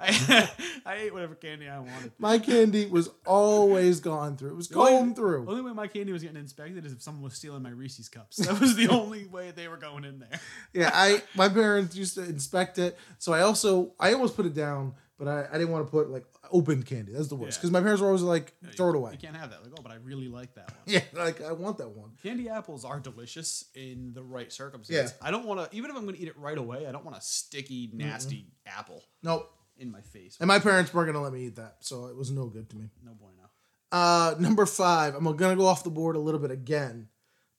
I, 0.01 0.51
I 0.87 0.95
ate 0.97 1.13
whatever 1.13 1.35
candy 1.35 1.69
I 1.69 1.79
wanted. 1.81 2.13
My 2.19 2.39
candy 2.39 2.87
was 2.87 3.11
always 3.27 4.01
gone 4.01 4.37
through. 4.37 4.51
It 4.53 4.57
was 4.57 4.69
going 4.69 4.95
only- 4.95 5.09
The 5.11 5.15
through. 5.17 5.47
only 5.49 5.63
way 5.63 5.73
my 5.73 5.87
candy 5.89 6.13
was 6.13 6.23
getting 6.23 6.39
inspected 6.39 6.87
is 6.87 6.93
if 6.93 7.03
someone 7.03 7.23
was 7.25 7.35
stealing 7.35 7.63
my 7.63 7.71
Reese's 7.71 8.09
cups. 8.09 8.37
That 8.39 8.59
was 8.61 8.75
the 8.77 8.89
only 9.01 9.27
way 9.27 9.51
they 9.51 9.69
were 9.69 9.77
going 9.77 10.05
in 10.05 10.19
there. 10.21 10.41
Yeah, 10.73 10.91
I 10.95 11.23
my 11.35 11.49
parents 11.49 11.95
used 11.97 12.15
to 12.15 12.23
inspect 12.25 12.79
it, 12.79 12.97
so 13.19 13.33
I 13.33 13.41
also 13.43 13.93
I 14.01 14.13
almost 14.13 14.37
put 14.37 14.47
it 14.47 14.55
down, 14.55 14.95
but 15.19 15.29
I, 15.29 15.47
I 15.51 15.53
didn't 15.59 15.71
want 15.71 15.87
to 15.87 15.91
put 15.91 16.09
like 16.09 16.25
opened 16.53 16.87
candy. 16.87 17.13
That's 17.13 17.29
the 17.29 17.37
worst 17.37 17.57
Yeah. 17.57 17.61
because 17.61 17.71
my 17.71 17.81
parents 17.81 18.01
were 18.01 18.09
always 18.09 18.23
like 18.23 18.55
throw 18.77 18.91
it 18.91 18.97
away. 18.97 19.13
You 19.13 19.19
can't 19.19 19.37
have 19.37 19.51
that. 19.51 19.63
Like, 19.63 19.73
oh, 19.79 19.83
but 19.83 19.93
I 19.93 19.97
really 19.97 20.29
like 20.29 20.55
that 20.55 20.71
one. 20.71 20.81
Yeah, 20.87 21.01
like 21.15 21.43
I 21.43 21.53
want 21.53 21.79
that 21.79 21.91
one. 21.91 22.11
Candy 22.23 22.49
apples 22.49 22.85
are 22.85 23.01
delicious 23.01 23.65
in 23.75 24.13
the 24.15 24.23
right 24.23 24.53
circumstance. 24.53 25.15
Yeah. 25.21 25.27
I 25.29 25.31
don't 25.31 25.45
want 25.47 25.71
to, 25.71 25.77
even 25.77 25.91
if 25.91 25.97
I'm 25.97 26.05
going 26.05 26.17
to 26.17 26.23
eat 26.23 26.29
it 26.29 26.39
right 26.39 26.59
away, 26.59 26.87
I 26.87 26.93
don't 26.93 27.05
want 27.05 27.17
a 27.17 27.21
sticky, 27.21 27.91
nasty 27.93 28.47
apple 28.67 29.03
Nope. 29.23 29.51
in 29.79 29.91
my 29.91 30.01
face. 30.01 30.37
And 30.41 30.49
my 30.49 30.59
parents 30.59 30.93
weren't 30.95 31.07
gonna 31.13 31.23
let 31.23 31.33
me 31.33 31.47
eat 31.47 31.57
that, 31.57 31.77
so 31.81 32.07
it 32.07 32.17
was 32.17 32.31
no 32.31 32.47
good 32.47 32.69
to 32.71 32.77
me. 32.77 32.91
No 33.05 33.13
bueno. 33.15 33.51
Uh, 33.93 34.35
number 34.39 34.67
five, 34.67 35.15
I'm 35.15 35.25
gonna 35.37 35.57
go 35.57 35.67
off 35.67 35.85
the 35.85 35.91
board 35.91 36.17
a 36.17 36.19
little 36.19 36.41
bit 36.41 36.51
again, 36.51 37.09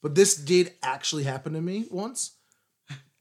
but 0.01 0.13
this 0.15 0.35
did 0.35 0.73
actually 0.83 1.23
happen 1.23 1.53
to 1.53 1.61
me 1.61 1.85
once. 1.89 2.33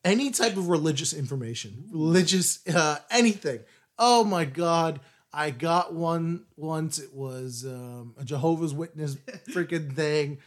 Any 0.04 0.30
type 0.30 0.56
of 0.56 0.68
religious 0.68 1.12
information, 1.12 1.88
religious 1.90 2.60
uh, 2.68 2.98
anything. 3.10 3.60
Oh 3.98 4.22
my 4.24 4.44
god, 4.44 5.00
I 5.36 5.50
got 5.50 5.92
one 5.94 6.44
once. 6.56 6.98
It 6.98 7.12
was 7.14 7.64
um, 7.66 8.14
a 8.18 8.24
Jehovah's 8.24 8.72
Witness 8.74 9.14
freaking 9.50 9.94
thing. 9.94 10.38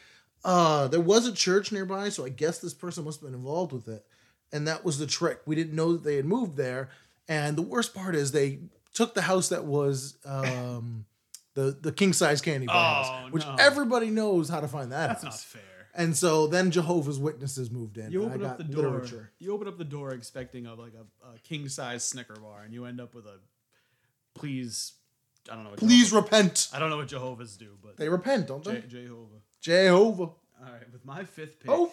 Uh, 0.44 0.88
there 0.88 1.00
was 1.00 1.28
a 1.28 1.34
church 1.34 1.72
nearby, 1.72 2.10
so 2.10 2.26
I 2.26 2.30
guess 2.30 2.60
this 2.60 2.74
person 2.74 3.04
must 3.06 3.22
have 3.22 3.30
been 3.30 3.38
involved 3.38 3.72
with 3.72 3.88
it. 3.88 4.06
And 4.52 4.68
that 4.68 4.84
was 4.84 4.98
the 4.98 5.06
trick. 5.06 5.42
We 5.46 5.56
didn't 5.56 5.76
know 5.76 5.94
that 5.94 6.04
they 6.04 6.16
had 6.16 6.26
moved 6.26 6.58
there. 6.58 6.90
And 7.28 7.56
the 7.56 7.62
worst 7.62 7.94
part 7.94 8.16
is 8.16 8.32
they 8.32 8.60
took 8.94 9.14
the 9.14 9.22
house 9.22 9.50
that 9.50 9.66
was 9.66 10.18
um, 10.26 11.06
the 11.54 11.78
the 11.80 11.92
king 11.92 12.12
size 12.14 12.42
candy 12.42 12.66
bar 12.66 12.76
Oh, 12.76 13.04
house, 13.04 13.32
which 13.32 13.46
no. 13.46 13.56
everybody 13.60 14.10
knows 14.10 14.50
how 14.50 14.60
to 14.60 14.68
find 14.68 14.92
that 14.92 15.08
That's 15.10 15.24
not 15.24 15.38
fair. 15.38 15.62
And 15.94 16.16
so 16.16 16.48
then 16.48 16.72
Jehovah's 16.72 17.20
Witnesses 17.20 17.70
moved 17.70 17.98
in. 17.98 18.12
You 18.12 18.24
open 18.24 18.44
up 18.46 18.58
the 18.58 18.64
door. 18.64 18.84
literature. 18.92 19.32
You 19.40 19.54
open 19.54 19.68
up 19.68 19.78
the 19.78 19.84
door 19.84 20.14
expecting 20.14 20.66
a 20.66 20.74
like 20.74 20.94
a, 20.94 21.28
a 21.28 21.38
king 21.40 21.68
size 21.68 22.04
Snicker 22.04 22.36
bar, 22.36 22.62
and 22.64 22.74
you 22.74 22.86
end 22.86 23.00
up 23.02 23.14
with 23.14 23.26
a 23.26 23.40
please. 24.34 24.94
I 25.50 25.56
don't 25.56 25.64
know. 25.64 25.72
What 25.72 25.80
Please 25.80 26.10
Jehovah- 26.10 26.26
repent. 26.26 26.70
I 26.74 26.80
don't 26.80 26.90
know 26.90 26.98
what 26.98 27.08
Jehovah's 27.08 27.58
do, 27.58 27.78
but 27.82 27.98
They 27.98 28.10
repent, 28.10 28.48
don't 28.48 28.64
Je- 28.64 28.72
they? 28.72 28.82
Jehovah. 28.88 29.42
Jehovah. 29.62 30.24
All 30.24 30.36
right, 30.62 30.92
with 30.92 31.06
my 31.06 31.24
fifth 31.24 31.60
pick. 31.60 31.70
Oh. 31.72 31.92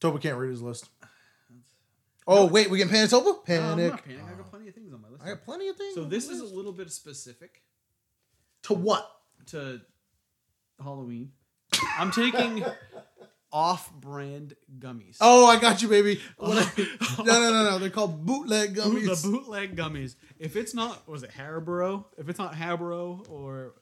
Toba 0.00 0.18
can't 0.18 0.36
read 0.38 0.50
his 0.50 0.62
list. 0.62 0.88
Oh 2.26 2.46
wait, 2.46 2.70
we 2.70 2.78
get 2.78 2.88
Panic 2.90 3.10
Toba? 3.10 3.24
No, 3.24 3.30
I'm 3.32 3.44
Panic. 3.44 3.92
not 3.92 4.04
panicking. 4.04 4.24
I 4.24 4.30
got 4.36 4.40
oh. 4.40 4.50
plenty 4.50 4.68
of 4.68 4.74
things 4.74 4.92
on 4.92 5.02
my 5.02 5.08
list. 5.08 5.22
I 5.24 5.28
got 5.30 5.44
plenty 5.44 5.68
of 5.68 5.76
things. 5.76 5.94
So 5.94 6.02
on 6.04 6.08
this 6.10 6.28
my 6.28 6.34
is 6.34 6.40
a 6.40 6.42
list. 6.44 6.54
little 6.54 6.72
bit 6.72 6.90
specific 6.92 7.62
to 8.64 8.74
what? 8.74 9.10
to 9.46 9.80
Halloween. 10.80 11.32
I'm 11.98 12.10
taking 12.12 12.62
off-brand 13.52 14.54
gummies. 14.78 15.16
Oh, 15.20 15.46
I 15.46 15.58
got 15.60 15.82
you, 15.82 15.88
baby. 15.88 16.20
No, 16.40 17.24
no, 17.24 17.50
no, 17.52 17.70
no. 17.70 17.78
They're 17.78 17.90
called 17.90 18.24
bootleg 18.24 18.74
gummies. 18.76 19.22
the 19.22 19.28
bootleg 19.30 19.76
gummies. 19.76 20.14
If 20.38 20.56
it's 20.56 20.74
not, 20.74 21.06
was 21.08 21.22
it 21.22 21.30
Haribo? 21.36 22.04
If 22.16 22.28
it's 22.28 22.38
not 22.38 22.54
Haribo 22.54 23.28
or 23.30 23.74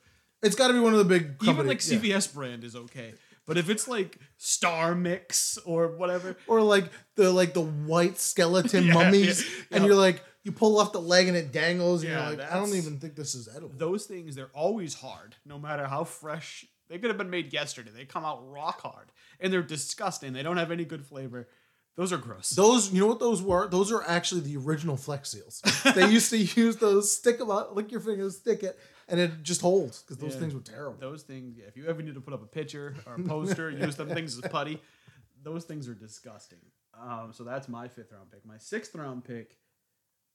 it's 0.42 0.56
got 0.56 0.68
to 0.68 0.74
be 0.74 0.80
one 0.80 0.92
of 0.92 0.98
the 0.98 1.04
big 1.04 1.22
even 1.22 1.36
companies. 1.56 1.90
like 1.92 2.02
yeah. 2.04 2.16
CVS 2.16 2.34
brand 2.34 2.64
is 2.64 2.74
okay. 2.74 3.14
But 3.46 3.56
if 3.56 3.70
it's 3.70 3.88
like 3.88 4.18
Star 4.36 4.94
Mix 4.94 5.56
or 5.64 5.88
whatever, 5.96 6.36
or 6.46 6.60
like 6.60 6.90
the 7.14 7.30
like 7.32 7.54
the 7.54 7.62
white 7.62 8.18
skeleton 8.18 8.84
Yeah, 8.88 8.94
mummies, 8.94 9.42
yeah, 9.44 9.64
and 9.76 9.84
yeah. 9.84 9.86
you're 9.88 9.96
like 9.96 10.22
you 10.44 10.52
pull 10.52 10.78
off 10.78 10.92
the 10.92 11.00
leg 11.00 11.28
and 11.28 11.36
it 11.36 11.50
dangles. 11.52 12.02
And 12.02 12.12
Yeah, 12.12 12.28
you're 12.30 12.38
like, 12.38 12.52
I 12.52 12.56
don't 12.56 12.74
even 12.74 12.98
think 12.98 13.14
this 13.16 13.34
is 13.34 13.48
edible. 13.48 13.70
those 13.76 14.04
things 14.06 14.34
they're 14.36 14.50
always 14.52 14.94
hard, 14.94 15.36
no 15.46 15.58
matter 15.58 15.86
how 15.86 16.04
fresh. 16.04 16.66
They 16.88 16.98
could 16.98 17.10
have 17.10 17.18
been 17.18 17.30
made 17.30 17.52
yesterday. 17.52 17.90
They 17.94 18.04
come 18.04 18.24
out 18.24 18.50
rock 18.50 18.80
hard, 18.82 19.12
and 19.40 19.52
they're 19.52 19.62
disgusting. 19.62 20.32
They 20.32 20.42
don't 20.42 20.56
have 20.56 20.70
any 20.70 20.84
good 20.84 21.04
flavor. 21.06 21.48
Those 21.96 22.12
are 22.12 22.16
gross. 22.18 22.50
Those, 22.50 22.92
you 22.92 23.00
know 23.00 23.08
what 23.08 23.18
those 23.18 23.42
were? 23.42 23.66
Those 23.68 23.90
are 23.90 24.02
actually 24.06 24.42
the 24.42 24.56
original 24.56 24.96
Flex 24.96 25.30
Seals. 25.30 25.60
they 25.96 26.08
used 26.08 26.30
to 26.30 26.38
use 26.38 26.76
those, 26.76 27.10
stick 27.14 27.38
them 27.38 27.50
out, 27.50 27.74
lick 27.74 27.90
your 27.90 28.00
fingers, 28.00 28.36
stick 28.36 28.62
it, 28.62 28.78
and 29.08 29.18
it 29.18 29.42
just 29.42 29.60
holds 29.60 30.02
because 30.02 30.16
those 30.16 30.34
Yeah. 30.34 30.40
things 30.40 30.54
were 30.54 30.60
terrible. 30.60 30.96
Those 31.00 31.24
things, 31.24 31.56
yeah, 31.58 31.64
if 31.66 31.76
you 31.76 31.86
ever 31.88 32.00
need 32.00 32.14
to 32.14 32.20
put 32.20 32.32
up 32.34 32.42
a 32.42 32.46
picture 32.46 32.94
or 33.04 33.14
a 33.14 33.22
poster, 33.24 33.68
use 33.70 33.96
them 33.96 34.08
things 34.10 34.38
as 34.38 34.48
putty. 34.48 34.80
Those 35.42 35.64
things 35.64 35.88
are 35.88 35.94
disgusting. 35.94 36.60
Um, 36.98 37.32
so 37.32 37.42
that's 37.42 37.68
my 37.68 37.88
fifth 37.88 38.12
round 38.12 38.30
pick. 38.30 38.46
My 38.46 38.58
sixth 38.58 38.94
round 38.94 39.24
pick, 39.24 39.56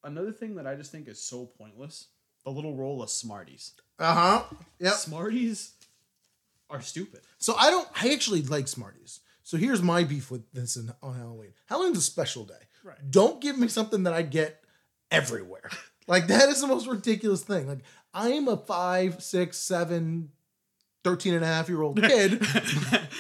another 0.04 0.34
thing 0.34 0.56
that 0.56 0.68
I 0.68 0.76
just 0.76 0.92
think 0.92 1.08
is 1.08 1.22
so 1.22 1.46
pointless: 1.46 2.08
the 2.44 2.52
little 2.52 2.76
roll 2.76 3.02
of 3.02 3.10
Smarties. 3.10 3.72
Uh 4.00 4.14
huh. 4.14 4.44
Yep. 4.80 4.94
Smarties 4.94 5.74
are 6.74 6.82
stupid. 6.82 7.22
So 7.38 7.56
I 7.56 7.70
don't. 7.70 7.88
I 8.02 8.12
actually 8.12 8.42
like 8.42 8.68
Smarties. 8.68 9.22
So 9.44 9.58
here's 9.58 9.82
my 9.82 10.04
beef 10.04 10.32
with 10.32 10.52
this 10.54 10.76
in, 10.76 10.92
on 11.02 11.16
Halloween. 11.16 11.54
Halloween's 11.68 11.98
a 11.98 12.02
special 12.02 12.46
day. 12.46 12.54
Right. 12.84 12.98
Don't 13.10 13.42
give 13.42 13.58
me 13.58 13.68
something 13.68 14.04
that 14.04 14.14
I 14.14 14.24
get 14.24 14.64
everywhere. 15.12 15.70
like 16.08 16.28
that 16.28 16.50
is 16.50 16.62
the 16.62 16.68
most 16.68 16.88
ridiculous 16.88 17.44
thing. 17.44 17.68
Like 17.68 17.84
I 18.14 18.30
am 18.30 18.48
a 18.48 18.58
five, 18.58 19.22
six, 19.22 19.58
seven, 19.58 20.30
13 21.04 21.36
and 21.36 21.44
a 21.44 21.48
half 21.48 21.70
year 21.70 21.82
old 21.82 22.02
kid. 22.02 22.46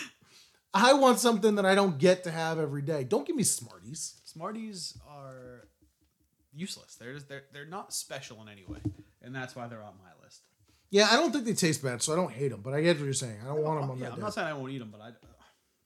I 0.73 0.93
want 0.93 1.19
something 1.19 1.55
that 1.55 1.65
I 1.65 1.75
don't 1.75 1.99
get 1.99 2.23
to 2.23 2.31
have 2.31 2.57
every 2.57 2.81
day. 2.81 3.03
Don't 3.03 3.27
give 3.27 3.35
me 3.35 3.43
Smarties. 3.43 4.15
Smarties 4.23 4.97
are 5.07 5.67
useless. 6.51 6.95
They're 6.95 7.13
just, 7.13 7.29
they're 7.29 7.43
they're 7.53 7.65
not 7.65 7.93
special 7.93 8.41
in 8.41 8.49
any 8.49 8.65
way, 8.67 8.79
and 9.21 9.35
that's 9.35 9.55
why 9.55 9.67
they're 9.67 9.83
on 9.83 9.93
my 9.99 10.23
list. 10.23 10.41
Yeah, 10.93 11.07
I 11.09 11.15
don't 11.15 11.31
think 11.31 11.45
they 11.45 11.53
taste 11.55 11.81
bad, 11.81 12.03
so 12.03 12.13
I 12.13 12.15
don't 12.15 12.31
hate 12.31 12.49
them. 12.49 12.61
But 12.61 12.75
I 12.75 12.81
get 12.81 12.97
what 12.97 13.05
you're 13.05 13.13
saying. 13.15 13.37
I 13.43 13.47
don't 13.47 13.63
want 13.63 13.81
them 13.81 13.89
on 13.89 13.97
yeah, 13.97 14.03
that 14.05 14.11
I'm 14.11 14.17
day. 14.19 14.21
not 14.21 14.33
saying 14.35 14.47
I 14.47 14.53
won't 14.53 14.71
eat 14.71 14.77
them, 14.77 14.89
but 14.91 15.01
I. 15.01 15.09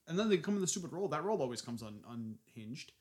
And 0.06 0.18
then 0.18 0.28
they 0.28 0.36
come 0.36 0.54
in 0.56 0.60
the 0.60 0.66
stupid 0.66 0.92
roll. 0.92 1.08
That 1.08 1.24
roll 1.24 1.40
always 1.40 1.62
comes 1.62 1.82
un, 1.82 2.00
unhinged. 2.06 2.92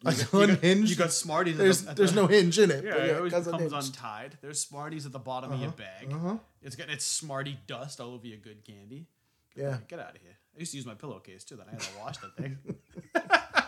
You 0.00 0.06
Like 0.08 0.16
got- 0.18 0.32
you 0.32 0.46
got- 0.46 0.48
unhinged? 0.56 0.90
You 0.90 0.96
got 0.96 1.12
Smarties. 1.12 1.54
at 1.54 1.58
There's 1.58 1.82
the- 1.82 1.92
there's 1.94 2.12
the- 2.14 2.20
no 2.22 2.26
hinge 2.28 2.58
in 2.58 2.70
it. 2.70 2.82
Yeah, 2.84 2.92
but 2.92 3.00
it 3.02 3.16
always 3.16 3.32
comes 3.34 3.46
unhinged. 3.46 3.74
untied. 3.74 4.38
There's 4.40 4.58
Smarties 4.60 5.04
at 5.04 5.12
the 5.12 5.18
bottom 5.18 5.52
of 5.52 5.60
your 5.60 5.72
bag. 5.72 6.10
Uh-huh. 6.10 6.36
It's 6.62 6.76
got 6.76 6.88
it's 6.88 7.04
Smartie 7.04 7.58
dust 7.66 8.00
all 8.00 8.14
over 8.14 8.26
your 8.26 8.38
good 8.38 8.64
candy. 8.64 9.06
Yeah. 9.54 9.76
Get 9.86 9.98
out 10.00 10.16
of 10.16 10.22
here. 10.22 10.36
I 10.56 10.60
used 10.60 10.72
to 10.72 10.78
use 10.78 10.86
my 10.86 10.94
pillowcase 10.94 11.44
too. 11.44 11.56
Then 11.56 11.66
I 11.68 11.72
had 11.72 11.80
to 11.80 11.98
wash 12.00 12.16
that 12.18 12.36
thing. 12.38 12.58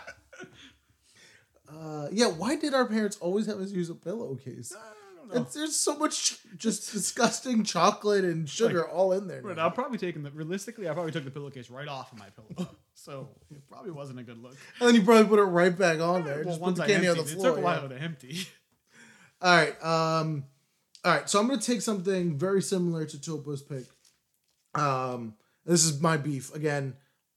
Uh, 1.69 2.07
yeah, 2.13 2.27
why 2.27 2.55
did 2.55 2.73
our 2.73 2.85
parents 2.87 3.17
always 3.19 3.45
have 3.45 3.59
us 3.59 3.71
use 3.71 3.89
a 3.89 3.93
pillowcase? 3.95 4.73
I 5.31 5.33
don't 5.33 5.35
know. 5.35 5.41
It's, 5.43 5.53
there's 5.53 5.75
so 5.75 5.97
much 5.97 6.37
just 6.57 6.91
disgusting 6.91 7.63
chocolate 7.63 8.23
and 8.23 8.49
sugar 8.49 8.87
all 8.87 9.11
in 9.11 9.27
there. 9.27 9.41
Now. 9.41 9.65
I'm 9.65 9.73
probably 9.73 9.97
taking 9.97 10.23
the 10.23 10.31
realistically. 10.31 10.89
I 10.89 10.93
probably 10.93 11.11
took 11.11 11.25
the 11.25 11.31
pillowcase 11.31 11.69
right 11.69 11.87
off 11.87 12.11
of 12.11 12.19
my 12.19 12.27
pillow, 12.29 12.69
so 12.93 13.29
it 13.51 13.67
probably 13.69 13.91
wasn't 13.91 14.19
a 14.19 14.23
good 14.23 14.41
look. 14.41 14.55
And 14.79 14.87
then 14.87 14.95
you 14.95 15.03
probably 15.03 15.25
put 15.25 15.39
it 15.39 15.43
right 15.43 15.77
back 15.77 15.99
on 15.99 16.23
there. 16.23 16.37
Well, 16.37 16.45
just 16.45 16.61
put 16.61 16.75
the 16.75 16.83
I 16.83 16.87
candy 16.87 17.07
on 17.07 17.17
emptied, 17.17 17.35
the 17.35 17.39
it 17.39 17.43
took 17.43 17.57
a 17.57 17.61
while 17.61 17.81
yeah. 17.83 17.97
to 17.97 18.01
empty. 18.01 18.47
All 19.41 19.55
right. 19.55 19.83
Um, 19.83 20.45
all 21.05 21.13
right. 21.13 21.29
So 21.29 21.39
I'm 21.39 21.47
going 21.47 21.59
to 21.59 21.65
take 21.65 21.81
something 21.81 22.37
very 22.39 22.61
similar 22.61 23.05
to 23.05 23.21
Topo's 23.21 23.61
pick. 23.61 23.85
Um, 24.73 25.35
this 25.63 25.85
is 25.85 26.01
my 26.01 26.17
beef. 26.17 26.53
Again, 26.55 26.95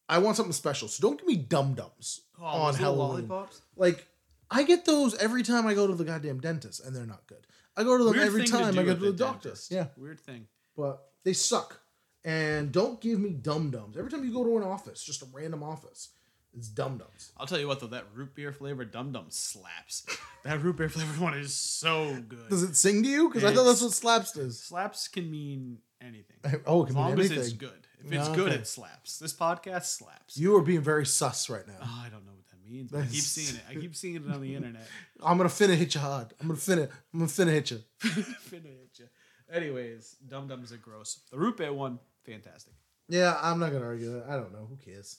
I 0.09 0.19
want 0.19 0.37
something 0.37 0.53
special. 0.53 0.89
So 0.89 1.03
don't 1.03 1.19
give 1.19 1.27
me 1.27 1.37
dum 1.37 1.75
dums 1.75 2.23
on 2.41 2.75
Halloween. 2.75 3.29
lollipops. 3.29 3.61
Like, 3.77 4.07
I 4.51 4.65
get 4.65 4.85
those 4.85 5.15
every 5.17 5.43
time 5.43 5.67
I 5.67 5.75
go 5.75 5.87
to 5.87 5.95
the 5.95 6.05
goddamn 6.05 6.41
dentist, 6.41 6.85
and 6.85 6.95
they're 6.95 7.07
not 7.07 7.27
good. 7.27 7.47
I 7.81 7.85
go 7.85 7.99
to 7.99 8.05
them 8.05 8.13
Weird 8.15 8.27
every 8.27 8.43
thing 8.43 8.51
to 8.53 8.59
time 8.65 8.75
do 8.75 8.81
I 8.81 8.85
go 8.85 8.95
to 8.95 9.01
the, 9.01 9.13
doctor. 9.13 9.49
dentist. 9.49 9.71
Yeah. 9.73 9.87
weird 9.97 10.21
thing. 10.21 10.47
but 10.77 11.03
they 11.25 11.33
suck. 11.33 11.81
And 12.25 12.71
don't 12.71 13.01
give 13.01 13.19
me 13.19 13.31
dum 13.31 13.71
dums. 13.71 13.97
Every 13.97 14.11
time 14.11 14.25
you 14.25 14.33
go 14.33 14.45
to 14.45 14.57
an 14.59 14.63
office, 14.63 15.03
just 15.03 15.23
a 15.23 15.27
random 15.33 15.63
office, 15.63 16.11
it's 16.57 16.69
dum 16.69 16.99
dums. 16.99 17.33
I'll 17.39 17.47
tell 17.47 17.59
you 17.59 17.67
what 17.69 17.81
though, 17.81 17.87
that 17.89 18.05
root 18.15 18.35
beer 18.35 18.53
flavored 18.53 18.91
Dum 18.91 19.13
Dum 19.13 19.27
slaps. 19.29 20.05
that 20.45 20.63
root 20.63 20.77
beer 20.77 20.89
flavored 20.91 21.19
one 21.19 21.35
is 21.35 21.55
so 21.55 22.17
good. 22.29 22.49
Does 22.51 22.63
it 22.63 22.77
sing 22.77 23.03
to 23.05 23.09
you? 23.09 23.29
Because 23.29 23.45
I 23.45 23.55
thought 23.55 23.65
that's 23.65 23.81
what 23.83 23.93
slaps 23.93 24.33
does. 24.33 24.61
Slaps 24.61 25.09
can 25.09 25.31
mean 25.31 25.79
anything. 26.03 26.37
Oh, 26.67 26.83
it 26.85 26.89
As 26.91 26.95
can 26.95 26.97
mean 26.97 27.05
long 27.11 27.13
as 27.21 27.27
anything. 27.31 27.39
it's 27.39 27.53
good. 27.55 27.87
If 28.05 28.13
it's 28.13 28.29
Yeah, 28.29 28.35
good, 28.35 28.49
okay. 28.49 28.57
it 28.61 28.67
slaps. 28.67 29.19
This 29.19 29.33
podcast 29.35 29.85
slaps. 29.85 30.37
You 30.37 30.57
are 30.57 30.63
being 30.63 30.81
very 30.83 31.07
sus 31.07 31.49
right 31.49 31.67
now. 31.67 31.75
Oh, 31.83 32.03
I 32.05 32.09
don't 32.11 32.25
know 32.27 32.33
means. 32.71 32.95
I 32.95 33.03
keep 33.03 33.23
seeing 33.23 33.57
it. 33.57 33.63
I 33.69 33.75
keep 33.75 33.95
seeing 33.95 34.17
it 34.17 34.23
on 34.31 34.41
the 34.41 34.55
internet. 34.55 34.87
I'm 35.23 35.37
gonna 35.37 35.49
finna 35.49 35.77
hit 35.77 35.95
you 35.95 36.01
hard. 36.01 36.33
I'm 36.41 36.49
gonna 36.49 36.59
finna. 36.59 36.89
I'm 37.13 37.21
gonna 37.21 37.27
finna 37.27 37.53
hit 37.53 37.71
you. 37.71 37.81
Finna 38.03 38.65
hit 38.65 38.99
ya. 38.99 39.07
Anyways, 39.53 40.17
Dum 40.29 40.49
Dums 40.49 40.73
are 40.73 40.77
gross. 40.77 41.21
The 41.31 41.39
root 41.39 41.57
beer 41.57 41.73
one, 41.73 41.99
fantastic. 42.25 42.75
Yeah, 43.09 43.37
I'm 43.43 43.59
not 43.59 43.73
gonna 43.73 43.87
argue 43.87 44.13
that. 44.13 44.27
I 44.29 44.37
don't 44.37 44.53
know. 44.53 44.67
Who 44.69 44.77
cares? 44.77 45.19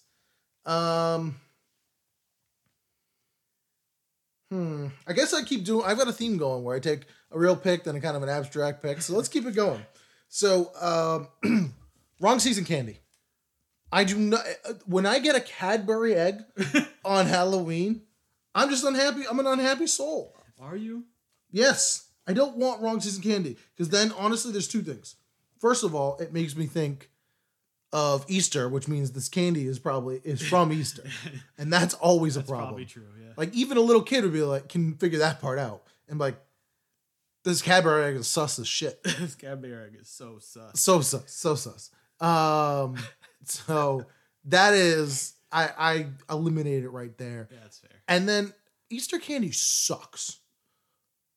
Um. 0.65 1.35
Hmm. 4.49 4.87
I 5.07 5.13
guess 5.13 5.33
I 5.33 5.43
keep 5.43 5.63
doing. 5.63 5.85
I've 5.85 5.97
got 5.97 6.07
a 6.07 6.13
theme 6.13 6.37
going 6.37 6.63
where 6.63 6.75
I 6.75 6.79
take 6.79 7.01
a 7.31 7.39
real 7.39 7.55
pick, 7.55 7.83
then 7.83 7.95
a 7.95 8.01
kind 8.01 8.17
of 8.17 8.23
an 8.23 8.29
abstract 8.29 8.81
pick. 8.81 9.01
So 9.01 9.15
let's 9.15 9.29
keep 9.29 9.45
it 9.45 9.55
going. 9.55 9.85
So, 10.27 10.71
um, 11.43 11.73
wrong 12.19 12.39
season 12.39 12.65
candy. 12.65 12.99
I 13.91 14.03
do 14.03 14.17
not. 14.17 14.45
When 14.85 15.05
I 15.05 15.19
get 15.19 15.35
a 15.35 15.41
Cadbury 15.41 16.15
egg 16.15 16.43
on 17.05 17.25
Halloween, 17.25 18.03
I'm 18.55 18.69
just 18.69 18.83
unhappy. 18.83 19.23
I'm 19.29 19.39
an 19.39 19.47
unhappy 19.47 19.87
soul. 19.87 20.35
Are 20.59 20.75
you? 20.75 21.05
Yes, 21.51 22.07
I 22.27 22.33
don't 22.33 22.57
want 22.57 22.81
wrong 22.81 23.01
season 23.01 23.23
candy 23.23 23.57
because 23.75 23.89
then 23.89 24.11
honestly, 24.17 24.51
there's 24.51 24.67
two 24.67 24.81
things. 24.81 25.15
First 25.59 25.83
of 25.83 25.93
all, 25.93 26.17
it 26.17 26.33
makes 26.33 26.55
me 26.55 26.65
think 26.65 27.09
of 27.93 28.25
Easter, 28.29 28.69
which 28.69 28.87
means 28.87 29.11
this 29.11 29.27
candy 29.27 29.67
is 29.67 29.79
probably 29.79 30.21
is 30.23 30.41
from 30.41 30.71
Easter, 30.79 31.03
and 31.57 31.71
that's 31.71 31.93
always 31.95 32.37
a 32.37 32.41
problem. 32.41 32.69
probably 32.69 32.85
true. 32.85 33.07
Yeah. 33.19 33.33
Like 33.35 33.53
even 33.53 33.77
a 33.77 33.81
little 33.81 34.01
kid 34.01 34.23
would 34.23 34.33
be 34.33 34.41
like, 34.41 34.69
can 34.69 34.95
figure 34.95 35.19
that 35.19 35.41
part 35.41 35.59
out, 35.59 35.83
and 36.07 36.19
like, 36.19 36.35
this 37.43 37.61
Cadbury 37.61 38.05
egg 38.05 38.15
is 38.15 38.27
sus 38.27 38.59
as 38.59 38.67
shit. 38.67 39.03
this 39.03 39.35
Cadbury 39.35 39.73
egg 39.73 39.97
is 39.99 40.07
so 40.07 40.37
sus. 40.39 40.79
So 40.79 41.01
sus, 41.01 41.31
so 41.31 41.55
sus. 41.55 41.91
Um, 42.19 42.97
so 43.49 44.05
that 44.45 44.73
is 44.73 45.33
I 45.51 45.69
I 45.77 46.33
eliminated 46.33 46.85
it 46.85 46.89
right 46.89 47.15
there, 47.17 47.47
Yeah, 47.51 47.57
that's 47.63 47.79
fair. 47.79 47.91
and 48.07 48.27
then 48.27 48.53
Easter 48.89 49.19
candy 49.19 49.51
sucks. 49.51 50.39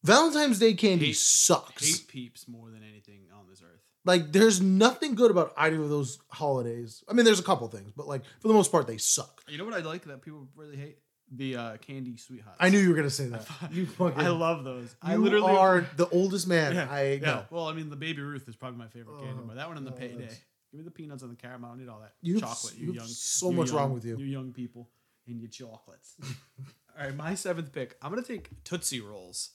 Valentine's 0.02 0.58
Day 0.58 0.74
candy 0.74 1.06
Hate- 1.06 1.16
sucks. 1.16 1.86
Hate 1.86 2.08
peeps 2.08 2.46
more 2.46 2.70
than 2.70 2.82
anything 2.82 3.22
on 3.32 3.46
this 3.48 3.62
earth. 3.62 3.80
Like, 4.04 4.32
there's 4.32 4.60
nothing 4.60 5.14
good 5.14 5.30
about 5.30 5.54
either 5.56 5.80
of 5.80 5.88
those 5.88 6.18
holidays. 6.28 7.02
I 7.08 7.14
mean, 7.14 7.24
there's 7.24 7.40
a 7.40 7.44
couple 7.44 7.66
things, 7.68 7.90
but 7.96 8.06
like 8.06 8.22
for 8.40 8.48
the 8.48 8.54
most 8.54 8.70
part, 8.70 8.86
they 8.86 8.98
suck. 8.98 9.42
You 9.48 9.56
know 9.56 9.64
what 9.64 9.72
I 9.74 9.78
like 9.78 10.04
that 10.04 10.20
people 10.20 10.46
really 10.56 10.76
hate? 10.76 10.98
The 11.34 11.56
uh, 11.56 11.76
candy 11.78 12.18
sweet 12.18 12.42
hots. 12.42 12.58
I 12.60 12.68
knew 12.68 12.78
you 12.78 12.90
were 12.90 12.96
gonna 12.96 13.08
say 13.08 13.28
that. 13.28 13.46
You 13.72 13.86
fucking. 13.86 14.20
I 14.20 14.28
love 14.28 14.62
those. 14.62 14.94
I 15.00 15.16
literally 15.16 15.56
are 15.56 15.86
the 15.96 16.06
oldest 16.10 16.46
man 16.46 16.74
Yeah, 16.74 16.86
I 16.90 17.12
yeah. 17.12 17.18
know. 17.26 17.44
Well, 17.50 17.66
I 17.66 17.72
mean, 17.72 17.88
the 17.88 17.96
Baby 17.96 18.20
Ruth 18.20 18.46
is 18.46 18.56
probably 18.56 18.78
my 18.78 18.88
favorite 18.88 19.20
candy, 19.20 19.40
Oh, 19.42 19.46
but 19.46 19.56
that 19.56 19.66
one 19.68 19.78
and 19.78 19.86
the 19.86 19.92
payday. 19.92 20.28
Give 20.74 20.80
me 20.80 20.84
the 20.86 20.90
peanuts 20.90 21.22
and 21.22 21.30
the 21.30 21.36
caramel. 21.36 21.70
I 21.70 21.72
don't 21.74 21.82
need 21.82 21.88
all 21.88 22.00
that 22.00 22.14
You 22.20 22.40
chocolate. 22.40 22.74
You 22.76 22.80
you 22.80 22.92
have 22.94 22.96
young. 22.96 23.06
so 23.06 23.50
you 23.50 23.56
much 23.56 23.68
young- 23.68 23.76
wrong 23.76 23.94
with 23.94 24.04
you. 24.04 24.18
You 24.18 24.24
young 24.24 24.52
people 24.52 24.90
and 25.28 25.38
your 25.38 25.48
chocolates. 25.48 26.16
all 26.98 27.04
right, 27.06 27.14
my 27.14 27.36
seventh 27.36 27.72
pick. 27.72 27.96
I'm 28.02 28.10
gonna 28.10 28.22
take 28.22 28.50
Tootsie 28.64 29.00
Rolls. 29.00 29.50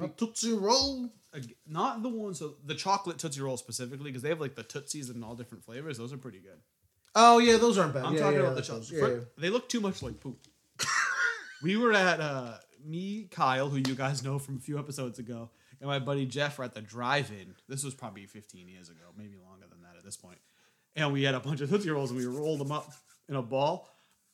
A 0.00 0.08
Tootsie 0.08 0.52
Roll. 0.54 1.08
Not 1.68 2.02
the 2.02 2.08
ones, 2.08 2.40
so 2.40 2.54
the 2.64 2.74
chocolate 2.74 3.18
Tootsie 3.18 3.40
Roll 3.40 3.56
specifically, 3.56 4.10
because 4.10 4.22
they 4.22 4.28
have 4.28 4.40
like 4.40 4.56
the 4.56 4.64
Tootsies 4.64 5.08
in 5.08 5.22
all 5.22 5.36
different 5.36 5.64
flavors. 5.64 5.98
Those 5.98 6.12
are 6.12 6.18
pretty 6.18 6.40
good. 6.40 6.58
Oh 7.14 7.38
yeah, 7.38 7.56
those 7.56 7.78
aren't 7.78 7.94
bad. 7.94 8.04
I'm 8.04 8.14
yeah, 8.14 8.20
talking 8.20 8.38
yeah, 8.38 8.44
about 8.46 8.56
the 8.56 8.62
chocolate. 8.62 8.88
Yeah. 8.90 9.18
They 9.38 9.50
look 9.50 9.68
too 9.68 9.80
much 9.80 10.02
like 10.02 10.18
poop. 10.18 10.48
we 11.62 11.76
were 11.76 11.92
at 11.92 12.20
uh, 12.20 12.54
me, 12.84 13.28
Kyle, 13.30 13.68
who 13.68 13.76
you 13.76 13.94
guys 13.94 14.24
know 14.24 14.40
from 14.40 14.56
a 14.56 14.60
few 14.60 14.78
episodes 14.80 15.20
ago, 15.20 15.50
and 15.80 15.88
my 15.88 15.98
buddy 16.00 16.26
Jeff 16.26 16.58
were 16.58 16.64
at 16.64 16.74
the 16.74 16.80
drive-in. 16.80 17.54
This 17.68 17.84
was 17.84 17.94
probably 17.94 18.26
15 18.26 18.68
years 18.68 18.88
ago, 18.88 19.04
maybe 19.16 19.36
longer 19.44 19.66
than 19.68 19.79
that 19.79 19.79
at 20.00 20.04
this 20.04 20.16
point. 20.16 20.38
And 20.96 21.12
we 21.12 21.22
had 21.22 21.34
a 21.34 21.40
bunch 21.40 21.60
of 21.60 21.70
Tootsie 21.70 21.90
Rolls, 21.90 22.10
and 22.10 22.18
we 22.18 22.26
rolled 22.26 22.58
them 22.58 22.72
up 22.72 22.92
in 23.28 23.36
a 23.36 23.42
ball, 23.42 23.88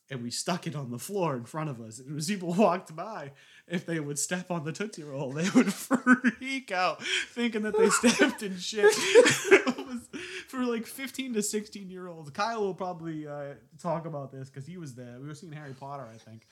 and 0.09 0.23
we 0.23 0.31
stuck 0.31 0.67
it 0.67 0.75
on 0.75 0.91
the 0.91 0.99
floor 0.99 1.37
in 1.37 1.45
front 1.45 1.69
of 1.69 1.81
us. 1.81 1.99
And 1.99 2.17
as 2.17 2.29
people 2.29 2.55
walked 2.59 2.97
by, 2.97 3.33
if 3.69 3.85
they 3.85 4.01
would 4.01 4.19
step 4.19 4.51
on 4.51 4.65
the 4.65 4.73
Tootsie 4.73 5.03
Roll, 5.03 5.33
they 5.33 5.51
would 5.51 5.73
freak 5.75 6.73
out, 6.73 7.03
thinking 7.33 7.63
that 7.63 7.77
they 7.77 7.91
stepped 7.91 8.43
in 8.43 8.57
shit. 8.57 8.95
for 10.49 10.65
like 10.65 10.87
15 10.87 11.35
to 11.35 11.43
16 11.43 11.91
year 11.91 12.09
olds. 12.09 12.31
Kyle 12.31 12.63
will 12.63 12.75
probably 12.75 13.27
uh, 13.27 13.55
talk 13.83 14.07
about 14.07 14.33
this 14.33 14.49
because 14.49 14.67
he 14.67 14.79
was 14.79 14.95
there. 14.95 15.19
We 15.21 15.27
were 15.27 15.35
seeing 15.35 15.53
Harry 15.53 15.75
Potter, 15.75 16.09
I 16.13 16.17
think. 16.17 16.47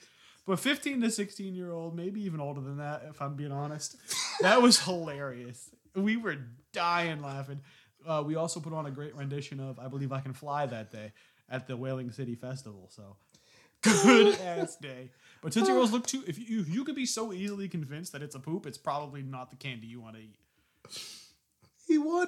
But 0.45 0.59
15 0.59 1.01
to 1.01 1.09
16 1.09 1.55
year 1.55 1.71
old, 1.71 1.95
maybe 1.95 2.21
even 2.21 2.39
older 2.39 2.61
than 2.61 2.77
that, 2.77 3.03
if 3.09 3.21
I'm 3.21 3.35
being 3.35 3.51
honest, 3.51 3.95
that 4.41 4.61
was 4.61 4.79
hilarious. 4.79 5.69
We 5.95 6.17
were 6.17 6.37
dying 6.71 7.21
laughing. 7.21 7.61
Uh, 8.05 8.23
we 8.25 8.35
also 8.35 8.59
put 8.59 8.73
on 8.73 8.85
a 8.85 8.91
great 8.91 9.15
rendition 9.15 9.59
of 9.59 9.79
I 9.79 9.87
Believe 9.87 10.11
I 10.11 10.21
Can 10.21 10.33
Fly 10.33 10.65
that 10.67 10.91
day 10.91 11.11
at 11.49 11.67
the 11.67 11.75
Whaling 11.75 12.11
City 12.11 12.35
Festival. 12.35 12.89
So 12.91 13.15
good 13.81 14.39
ass 14.45 14.75
day. 14.75 15.09
But 15.41 15.51
Tootsie 15.51 15.71
Rolls 15.71 15.91
look 15.91 16.07
too. 16.07 16.23
If 16.27 16.37
you, 16.39 16.61
if 16.61 16.69
you 16.69 16.83
could 16.83 16.95
be 16.95 17.05
so 17.05 17.31
easily 17.31 17.67
convinced 17.67 18.13
that 18.13 18.23
it's 18.23 18.35
a 18.35 18.39
poop, 18.39 18.65
it's 18.65 18.77
probably 18.77 19.21
not 19.21 19.51
the 19.51 19.55
candy 19.55 19.87
you 19.87 20.01
want 20.01 20.15
to 20.15 20.21
eat. 20.21 20.39
He 21.87 21.97
won. 21.97 22.27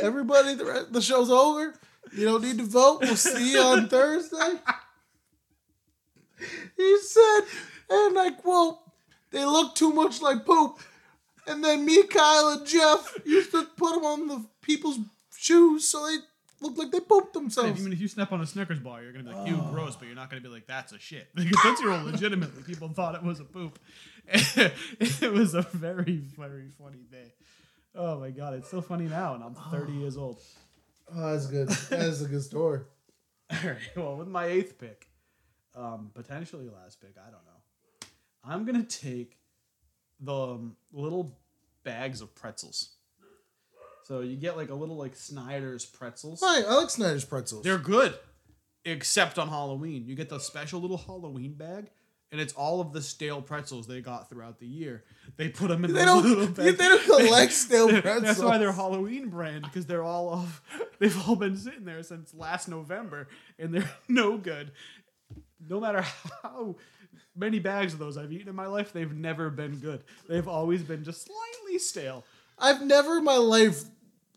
Everybody, 0.00 0.54
the, 0.54 0.64
re- 0.64 0.86
the 0.90 1.00
show's 1.00 1.30
over. 1.30 1.74
You 2.12 2.24
don't 2.26 2.42
need 2.42 2.58
to 2.58 2.64
vote. 2.64 3.00
We'll 3.02 3.16
see 3.16 3.52
you 3.52 3.60
on 3.60 3.88
Thursday. 3.88 4.58
He 6.76 6.98
said, 7.00 7.40
and 7.90 8.18
I 8.18 8.30
quote, 8.30 8.78
they 9.30 9.44
look 9.44 9.74
too 9.74 9.92
much 9.92 10.20
like 10.20 10.44
poop. 10.44 10.78
And 11.46 11.62
then 11.62 11.84
me, 11.84 12.02
Kyle, 12.04 12.48
and 12.50 12.66
Jeff 12.66 13.18
used 13.24 13.50
to 13.52 13.64
put 13.76 13.94
them 13.94 14.04
on 14.04 14.28
the 14.28 14.44
people's 14.62 14.98
shoes 15.36 15.88
so 15.88 16.06
they 16.06 16.16
looked 16.60 16.78
like 16.78 16.90
they 16.90 17.00
pooped 17.00 17.28
If, 17.28 17.32
themselves. 17.34 17.78
even 17.80 17.92
if 17.92 18.00
you 18.00 18.08
snap 18.08 18.32
on 18.32 18.40
a 18.40 18.46
Snickers 18.46 18.80
bar, 18.80 19.02
you're 19.02 19.12
gonna 19.12 19.24
be 19.24 19.30
like, 19.34 19.48
"Ew, 19.48 19.56
gross," 19.70 19.96
but 19.96 20.06
you're 20.06 20.16
not 20.16 20.30
gonna 20.30 20.40
be 20.42 20.48
like, 20.48 20.66
"That's 20.66 20.92
a 20.92 20.98
shit." 20.98 21.28
Because 21.34 21.60
Tootsie 21.62 21.84
Roll, 21.86 22.04
legitimately, 22.04 22.62
people 22.62 22.88
thought 22.88 23.14
it 23.14 23.22
was 23.22 23.40
a 23.40 23.44
poop. 23.44 23.78
it 24.26 25.32
was 25.32 25.54
a 25.54 25.62
very, 25.62 26.16
very 26.16 26.70
funny 26.78 27.04
day. 27.10 27.34
Oh 27.94 28.18
my 28.18 28.30
god, 28.30 28.54
it's 28.54 28.70
so 28.70 28.80
funny 28.80 29.06
now, 29.06 29.34
and 29.34 29.44
I'm 29.44 29.54
30 29.54 29.92
years 29.92 30.16
old. 30.16 30.38
Oh, 31.14 31.32
that's 31.32 31.46
good. 31.46 31.68
That's 31.68 32.22
a 32.22 32.28
good 32.28 32.42
story. 32.42 32.80
All 33.50 33.58
right, 33.70 33.76
well, 33.96 34.16
with 34.16 34.28
my 34.28 34.46
eighth 34.46 34.78
pick, 34.78 35.08
um, 35.76 36.10
potentially 36.14 36.68
last 36.68 37.00
pick, 37.00 37.14
I 37.18 37.30
don't 37.30 37.44
know. 37.44 38.08
I'm 38.42 38.64
gonna 38.64 38.82
take 38.82 39.36
the 40.20 40.34
um, 40.34 40.76
little 40.92 41.36
bags 41.84 42.20
of 42.20 42.34
pretzels. 42.34 42.90
So 44.04 44.20
you 44.20 44.36
get 44.36 44.56
like 44.56 44.70
a 44.70 44.74
little 44.74 44.96
like 44.96 45.16
Snyder's 45.16 45.86
pretzels. 45.86 46.40
Hi, 46.44 46.62
I 46.62 46.74
like 46.74 46.90
Snyder's 46.90 47.24
pretzels. 47.24 47.64
They're 47.64 47.78
good, 47.78 48.14
except 48.84 49.38
on 49.38 49.48
Halloween. 49.48 50.04
You 50.06 50.14
get 50.14 50.28
the 50.28 50.38
special 50.38 50.80
little 50.80 50.98
Halloween 50.98 51.54
bag, 51.54 51.88
and 52.30 52.38
it's 52.38 52.52
all 52.52 52.82
of 52.82 52.92
the 52.92 53.00
stale 53.00 53.40
pretzels 53.40 53.86
they 53.86 54.02
got 54.02 54.28
throughout 54.28 54.58
the 54.58 54.66
year. 54.66 55.04
They 55.36 55.48
put 55.48 55.68
them 55.68 55.86
in 55.86 55.94
They 55.94 56.04
don't- 56.04 56.22
little 56.22 56.46
they 56.48 56.72
don't 56.72 57.02
collect 57.04 57.52
stale 57.64 57.88
pretzels. 57.88 58.22
That's 58.22 58.40
why 58.40 58.58
they're 58.58 58.72
Halloween 58.72 59.30
brand 59.30 59.62
because 59.64 59.86
they're 59.86 60.02
all 60.04 60.28
off. 60.28 60.62
They've 61.00 61.28
all 61.28 61.34
been 61.36 61.56
sitting 61.56 61.84
there 61.84 62.02
since 62.04 62.32
last 62.34 62.68
November, 62.68 63.26
and 63.58 63.74
they're 63.74 63.90
no 64.08 64.36
good. 64.38 64.70
No 65.68 65.80
matter 65.80 66.04
how 66.42 66.76
many 67.36 67.58
bags 67.58 67.92
of 67.92 67.98
those 67.98 68.16
I've 68.16 68.32
eaten 68.32 68.48
in 68.48 68.54
my 68.54 68.66
life, 68.66 68.92
they've 68.92 69.12
never 69.12 69.50
been 69.50 69.76
good. 69.76 70.02
They've 70.28 70.48
always 70.48 70.82
been 70.82 71.04
just 71.04 71.26
slightly 71.26 71.78
stale. 71.78 72.24
I've 72.58 72.82
never 72.82 73.18
in 73.18 73.24
my 73.24 73.36
life 73.36 73.82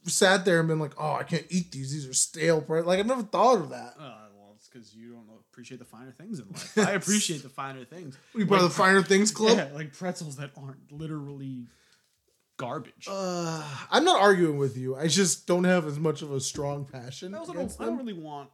sat 0.05 0.45
there 0.45 0.59
and 0.59 0.67
been 0.67 0.79
like, 0.79 0.93
"Oh, 0.97 1.13
I 1.13 1.23
can't 1.23 1.45
eat 1.49 1.71
these. 1.71 1.91
These 1.91 2.07
are 2.07 2.13
stale." 2.13 2.63
Like 2.67 2.99
I've 2.99 3.05
never 3.05 3.23
thought 3.23 3.59
of 3.59 3.69
that. 3.69 3.95
Uh, 3.99 4.15
well, 4.35 4.53
it's 4.55 4.67
because 4.67 4.95
you 4.95 5.13
don't 5.13 5.27
appreciate 5.51 5.79
the 5.79 5.85
finer 5.85 6.11
things 6.11 6.39
in 6.39 6.47
life. 6.49 6.77
I 6.77 6.91
appreciate 6.93 7.43
the 7.43 7.49
finer 7.49 7.85
things. 7.85 8.17
We 8.33 8.45
part 8.45 8.61
of 8.61 8.69
the 8.69 8.75
Finer 8.75 9.03
Things 9.03 9.31
Club. 9.31 9.57
Yeah, 9.57 9.69
like 9.73 9.93
pretzels 9.93 10.37
that 10.37 10.51
aren't 10.57 10.91
literally 10.91 11.67
garbage. 12.57 13.07
Uh, 13.09 13.63
I'm 13.91 14.03
not 14.03 14.19
arguing 14.19 14.57
with 14.57 14.77
you. 14.77 14.95
I 14.95 15.07
just 15.07 15.47
don't 15.47 15.63
have 15.63 15.85
as 15.85 15.99
much 15.99 16.21
of 16.21 16.31
a 16.31 16.39
strong 16.39 16.85
passion 16.85 17.33
I 17.33 17.37
also 17.37 17.53
don't, 17.53 17.75
I 17.79 17.85
don't 17.85 17.97
really 17.97 18.13
want 18.13 18.49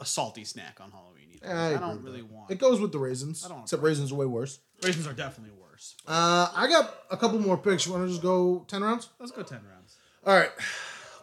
a 0.00 0.04
salty 0.04 0.44
snack 0.44 0.78
on 0.80 0.90
Halloween 0.90 1.28
either. 1.34 1.52
I 1.54 1.74
I, 1.74 1.78
don't 1.78 2.02
really 2.02 2.20
that. 2.20 2.30
want. 2.32 2.50
It 2.50 2.58
goes 2.58 2.80
with 2.80 2.92
the 2.92 2.98
raisins. 2.98 3.44
I 3.44 3.48
don't 3.48 3.62
except 3.62 3.82
raisins 3.82 4.12
are 4.12 4.16
way 4.16 4.26
worse. 4.26 4.60
Raisins 4.82 5.06
are 5.06 5.12
definitely 5.12 5.56
worse. 5.60 5.94
Uh, 6.06 6.48
I 6.54 6.68
got 6.68 6.94
a 7.10 7.16
couple 7.16 7.38
more 7.38 7.56
picks. 7.56 7.86
You 7.86 7.92
want 7.92 8.04
to 8.04 8.10
just 8.10 8.22
go 8.22 8.64
ten 8.68 8.82
rounds? 8.82 9.08
Let's 9.18 9.32
go 9.32 9.42
ten 9.42 9.60
rounds. 9.68 9.96
All 10.26 10.36
right. 10.36 10.50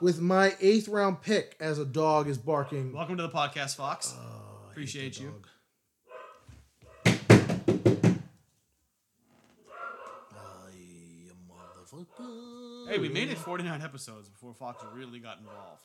With 0.02 0.20
my 0.20 0.54
eighth 0.60 0.88
round 0.90 1.22
pick, 1.22 1.56
as 1.60 1.80
a 1.80 1.86
dog 1.86 2.28
is 2.28 2.38
barking. 2.38 2.92
Welcome 2.94 3.18
to 3.18 3.24
the 3.24 3.30
podcast, 3.30 3.76
Fox. 3.78 4.12
Hate 4.12 4.72
Appreciate 4.72 5.20
you. 5.20 5.28
dog. 5.28 5.48
Hey, 12.90 13.00
we 13.00 13.10
made 13.10 13.30
it 13.30 13.38
49 13.38 13.82
episodes 13.82 14.30
before 14.30 14.54
Fox 14.54 14.84
really 14.94 15.20
got 15.20 15.40
involved. 15.40 15.82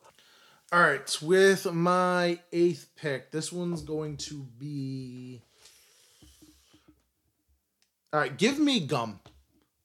All 0.73 0.81
right, 0.81 1.19
with 1.21 1.73
my 1.73 2.39
eighth 2.53 2.91
pick, 2.95 3.33
this 3.33 3.53
one's 3.53 3.83
going 3.83 4.17
to 4.19 4.47
be. 4.57 5.43
All 8.13 8.21
right, 8.21 8.37
give 8.37 8.59
me 8.59 8.81
gum. 8.81 9.19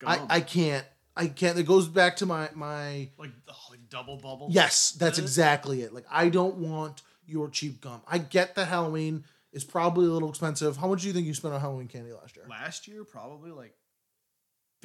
I, 0.05 0.17
Gum. 0.17 0.27
I 0.29 0.41
can't. 0.41 0.85
I 1.17 1.27
can't. 1.27 1.57
It 1.57 1.65
goes 1.65 1.87
back 1.87 2.17
to 2.17 2.25
my 2.25 2.49
my. 2.53 3.09
like, 3.17 3.31
oh, 3.47 3.55
like 3.71 3.89
double 3.89 4.17
bubble. 4.17 4.49
Yes, 4.51 4.91
that's 4.91 5.17
exactly 5.17 5.81
it. 5.81 5.93
Like 5.93 6.05
I 6.11 6.29
don't 6.29 6.57
want 6.57 7.01
your 7.25 7.49
cheap 7.49 7.81
gum. 7.81 8.01
I 8.07 8.19
get 8.19 8.53
that 8.55 8.67
Halloween 8.67 9.23
is 9.53 9.63
probably 9.63 10.05
a 10.05 10.09
little 10.09 10.29
expensive. 10.29 10.77
How 10.77 10.87
much 10.87 11.01
do 11.01 11.07
you 11.07 11.13
think 11.13 11.25
you 11.25 11.33
spent 11.33 11.53
on 11.53 11.61
Halloween 11.61 11.87
candy 11.87 12.11
last 12.11 12.35
year? 12.35 12.45
Last 12.47 12.87
year, 12.87 13.03
probably 13.03 13.51
like 13.51 13.73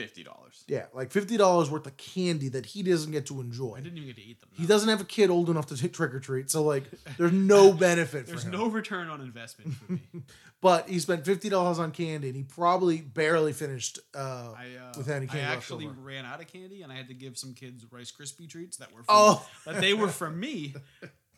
fifty 0.02 0.22
dollars. 0.24 0.64
Yeah, 0.66 0.86
like 0.94 1.10
fifty 1.10 1.36
dollars 1.36 1.70
worth 1.70 1.86
of 1.86 1.96
candy 1.96 2.48
that 2.50 2.66
he 2.66 2.82
doesn't 2.82 3.12
get 3.12 3.26
to 3.26 3.40
enjoy. 3.40 3.74
I 3.76 3.80
didn't 3.80 3.96
even 3.98 4.08
get 4.08 4.16
to 4.16 4.22
eat 4.22 4.40
them. 4.40 4.50
He 4.54 4.66
doesn't 4.66 4.88
have 4.88 5.00
a 5.00 5.04
kid 5.04 5.30
old 5.30 5.50
enough 5.50 5.66
to 5.66 5.76
take 5.76 5.92
trick 5.92 6.14
or 6.14 6.20
treat, 6.20 6.50
so 6.50 6.62
like 6.62 6.84
there's 7.18 7.32
no 7.32 7.72
benefit 7.88 8.26
There's 8.26 8.42
for 8.44 8.48
him. 8.48 8.52
no 8.52 8.66
return 8.68 9.08
on 9.08 9.20
investment 9.20 9.74
for 9.74 9.92
me. 9.92 10.00
but 10.60 10.88
he 10.88 10.98
spent 10.98 11.24
fifty 11.24 11.48
dollars 11.48 11.78
on 11.78 11.90
candy, 11.90 12.28
and 12.28 12.36
he 12.36 12.42
probably 12.42 13.00
barely 13.00 13.52
finished. 13.52 13.98
Uh, 14.14 14.52
I, 14.56 14.66
uh, 14.82 14.92
With 14.96 15.08
any 15.10 15.26
candy 15.26 15.42
left 15.42 15.56
actually 15.56 15.86
over. 15.86 16.00
ran 16.00 16.24
out 16.24 16.40
of 16.40 16.46
candy, 16.46 16.82
and 16.82 16.90
I 16.92 16.96
had 16.96 17.08
to 17.08 17.14
give 17.14 17.36
some 17.38 17.54
kids 17.54 17.84
Rice 17.90 18.12
Krispie 18.12 18.48
treats 18.48 18.78
that 18.78 18.88
were 18.92 19.02
from, 19.02 19.06
Oh. 19.16 19.46
that 19.66 19.80
they 19.80 19.94
were 19.94 20.08
from 20.08 20.38
me, 20.46 20.74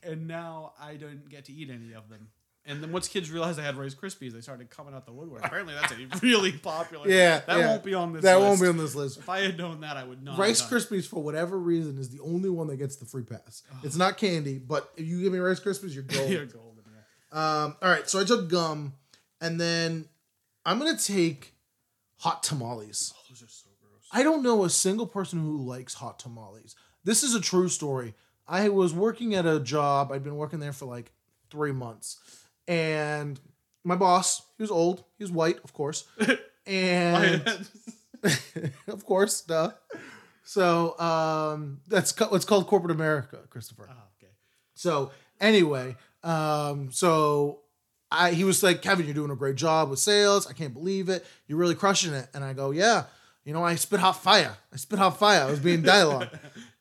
and 0.03 0.27
now 0.27 0.73
I 0.81 0.95
don't 0.95 1.29
get 1.29 1.47
to 1.47 1.53
eat 1.53 1.71
any 1.71 1.93
of 1.95 2.09
them. 2.09 2.29
And 2.65 2.81
then 2.81 2.93
once 2.93 3.09
kids 3.09 3.29
realized 3.31 3.59
I 3.59 3.65
had 3.65 3.77
Rice 3.77 3.95
Krispies, 3.95 4.33
they 4.33 4.41
started 4.41 4.71
coming 4.71 4.95
out 4.95 5.05
the 5.05 5.13
woodwork. 5.13 5.45
Apparently, 5.45 5.75
that's 5.75 5.93
a 5.93 6.19
really 6.21 6.53
popular. 6.53 7.09
Yeah, 7.09 7.41
that 7.41 7.59
yeah. 7.59 7.67
won't 7.67 7.83
be 7.83 7.93
on 7.95 8.13
this. 8.13 8.23
that 8.23 8.37
list. 8.37 8.47
won't 8.47 8.61
be 8.61 8.69
on 8.69 8.77
this 8.77 8.95
list. 8.95 9.19
If 9.19 9.29
I 9.29 9.41
had 9.41 9.59
known 9.59 9.81
that, 9.81 9.97
I 9.97 10.05
would 10.05 10.23
not. 10.23 10.39
Rice 10.39 10.61
have 10.61 10.71
done 10.71 10.79
it. 10.79 10.83
Krispies, 10.83 11.09
for 11.09 11.23
whatever 11.23 11.59
reason, 11.59 11.99
is 11.99 12.11
the 12.11 12.21
only 12.21 12.51
one 12.51 12.69
that 12.69 12.77
gets 12.77 12.97
the 12.97 13.05
free 13.05 13.25
pass. 13.25 13.63
It's 13.83 13.97
not 13.97 14.17
candy, 14.17 14.59
but 14.59 14.93
if 14.97 15.07
you 15.07 15.21
give 15.21 15.33
me 15.33 15.41
Rice 15.41 15.59
Krispies, 15.59 15.93
you're 15.93 16.05
gold. 16.05 16.31
You're 16.31 16.47
golden. 16.47 16.85
Yeah. 17.33 17.63
Um, 17.65 17.77
all 17.83 17.91
right, 17.91 18.09
so 18.09 18.21
I 18.21 18.25
took 18.25 18.49
gum, 18.49 18.95
and 19.41 19.61
then 19.61 20.09
I'm 20.65 20.79
gonna 20.79 20.97
take 20.97 21.55
hot 22.19 22.45
tamales. 22.45 23.13
Oh, 23.17 23.23
those 23.29 23.43
are 23.43 23.51
so 23.51 23.71
gross. 23.81 24.09
I 24.13 24.23
don't 24.23 24.45
know 24.45 24.65
a 24.65 24.71
single 24.71 25.07
person 25.07 25.41
who 25.41 25.57
likes 25.57 25.95
hot 25.95 26.21
tamales. 26.21 26.77
This 27.03 27.25
is 27.25 27.35
a 27.35 27.41
true 27.41 27.69
story. 27.69 28.15
I 28.47 28.69
was 28.69 28.95
working 28.95 29.35
at 29.35 29.47
a 29.47 29.59
job. 29.59 30.13
I'd 30.13 30.23
been 30.23 30.37
working 30.37 30.61
there 30.61 30.73
for 30.73 30.87
like 30.87 31.13
three 31.51 31.73
months, 31.73 32.19
and 32.69 33.39
my 33.85 33.97
boss, 33.97 34.43
he 34.57 34.63
was 34.63 34.71
old, 34.71 35.05
he 35.19 35.25
was 35.25 35.33
white, 35.33 35.59
of 35.65 35.73
course, 35.73 36.07
and 36.67 37.43
of 38.89 39.05
course, 39.05 39.41
duh. 39.43 39.73
So 40.45 40.99
um, 40.99 41.81
that's 41.89 42.13
co- 42.13 42.29
what's 42.29 42.45
called 42.45 42.67
corporate 42.67 42.95
America, 42.95 43.39
Christopher. 43.51 43.89
oh, 43.91 43.95
okay. 44.19 44.33
So 44.75 45.11
anyway, 45.41 45.97
um, 46.23 46.91
so 46.93 47.61
I 48.11 48.33
he 48.33 48.45
was 48.45 48.63
like, 48.63 48.83
Kevin, 48.83 49.07
you're 49.07 49.15
doing 49.15 49.31
a 49.31 49.37
great 49.37 49.57
job 49.57 49.91
with 49.91 49.99
sales. 49.99 50.47
I 50.47 50.53
can't 50.53 50.75
believe 50.75 51.09
it. 51.09 51.25
You're 51.47 51.59
really 51.59 51.75
crushing 51.75 52.13
it. 52.13 52.29
And 52.35 52.45
I 52.45 52.53
go, 52.53 52.71
yeah. 52.71 53.05
You 53.45 53.53
know, 53.53 53.65
I 53.65 53.75
spit 53.75 53.99
hot 53.99 54.23
fire. 54.23 54.57
I 54.73 54.77
spit 54.77 55.01
hot 55.01 55.19
fire. 55.19 55.43
I 55.43 55.51
was 55.51 55.59
being 55.59 55.83
dialogue, 55.83 56.29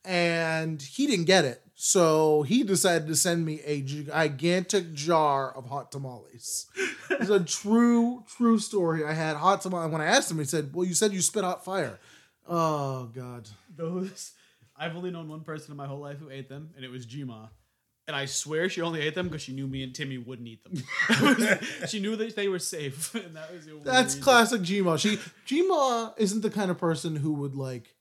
and 0.05 0.79
he 0.79 1.07
didn't 1.07 1.25
get 1.25 1.43
it. 1.43 1.59
So 1.83 2.43
he 2.43 2.61
decided 2.61 3.07
to 3.07 3.15
send 3.15 3.43
me 3.43 3.59
a 3.65 3.81
gigantic 3.81 4.93
jar 4.93 5.51
of 5.51 5.65
hot 5.65 5.91
tamales. 5.91 6.67
It's 7.09 7.31
a 7.31 7.39
true, 7.43 8.23
true 8.37 8.59
story. 8.59 9.03
I 9.03 9.13
had 9.13 9.35
hot 9.35 9.61
tamales. 9.61 9.91
When 9.91 9.99
I 9.99 10.05
asked 10.05 10.29
him, 10.29 10.37
he 10.37 10.45
said, 10.45 10.75
"Well, 10.75 10.85
you 10.85 10.93
said 10.93 11.11
you 11.11 11.21
spit 11.21 11.43
hot 11.43 11.65
fire." 11.65 11.97
Oh 12.47 13.05
God. 13.05 13.49
Those 13.75 14.33
I've 14.77 14.95
only 14.95 15.09
known 15.09 15.27
one 15.27 15.41
person 15.41 15.71
in 15.71 15.77
my 15.77 15.87
whole 15.87 15.97
life 15.97 16.19
who 16.19 16.29
ate 16.29 16.49
them, 16.49 16.69
and 16.75 16.85
it 16.85 16.91
was 16.91 17.07
Gma. 17.07 17.49
And 18.05 18.15
I 18.15 18.25
swear 18.25 18.69
she 18.69 18.81
only 18.81 19.01
ate 19.01 19.15
them 19.15 19.29
because 19.29 19.41
she 19.41 19.51
knew 19.51 19.65
me 19.65 19.81
and 19.81 19.95
Timmy 19.95 20.19
wouldn't 20.19 20.47
eat 20.47 20.63
them. 20.63 20.83
she 21.87 21.99
knew 21.99 22.15
that 22.15 22.35
they 22.35 22.47
were 22.47 22.59
safe, 22.59 23.15
and 23.15 23.35
that 23.35 23.51
was 23.51 23.65
the 23.65 23.79
That's 23.83 24.13
reason. 24.13 24.21
classic 24.21 24.61
Gma. 24.61 24.99
She 24.99 25.17
Gma 25.47 26.13
isn't 26.19 26.41
the 26.41 26.51
kind 26.51 26.69
of 26.69 26.77
person 26.77 27.15
who 27.15 27.33
would 27.33 27.55
like 27.55 27.95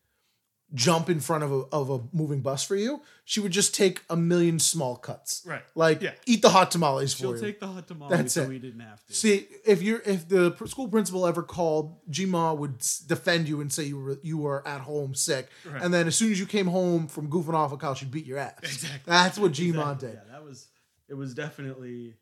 jump 0.74 1.10
in 1.10 1.18
front 1.20 1.42
of 1.42 1.50
a 1.52 1.60
of 1.72 1.90
a 1.90 2.00
moving 2.12 2.40
bus 2.40 2.62
for 2.64 2.76
you. 2.76 3.02
She 3.24 3.40
would 3.40 3.52
just 3.52 3.74
take 3.74 4.02
a 4.08 4.16
million 4.16 4.58
small 4.58 4.96
cuts. 4.96 5.42
Right. 5.46 5.62
Like 5.74 6.00
Yeah. 6.02 6.12
eat 6.26 6.42
the 6.42 6.50
hot 6.50 6.70
tamales 6.70 7.14
She'll 7.14 7.30
for 7.30 7.34
you. 7.36 7.40
She'll 7.40 7.48
take 7.48 7.60
the 7.60 7.66
hot 7.66 7.88
tamales 7.88 8.10
That's 8.10 8.32
so 8.34 8.42
it. 8.42 8.48
we 8.48 8.58
didn't 8.58 8.80
have 8.80 9.04
to. 9.06 9.12
See, 9.14 9.48
if 9.64 9.82
you're 9.82 10.00
if 10.06 10.28
the 10.28 10.54
school 10.66 10.88
principal 10.88 11.26
ever 11.26 11.42
called, 11.42 11.98
Gma 12.10 12.56
would 12.56 12.78
defend 13.06 13.48
you 13.48 13.60
and 13.60 13.72
say 13.72 13.84
you 13.84 13.98
were 13.98 14.18
you 14.22 14.38
were 14.38 14.66
at 14.66 14.80
home 14.82 15.14
sick, 15.14 15.48
Right. 15.64 15.82
and 15.82 15.92
then 15.92 16.06
as 16.06 16.16
soon 16.16 16.30
as 16.32 16.38
you 16.38 16.46
came 16.46 16.66
home 16.68 17.08
from 17.08 17.28
goofing 17.30 17.54
off 17.54 17.72
a 17.72 17.76
couch, 17.76 17.98
she'd 17.98 18.10
beat 18.10 18.26
your 18.26 18.38
ass. 18.38 18.58
Exactly. 18.62 19.00
That's 19.06 19.38
what 19.38 19.52
Gma 19.52 19.68
Exactly. 19.70 20.08
did. 20.08 20.14
Yeah, 20.26 20.32
that 20.32 20.44
was 20.44 20.68
it 21.08 21.14
was 21.14 21.34
definitely 21.34 22.14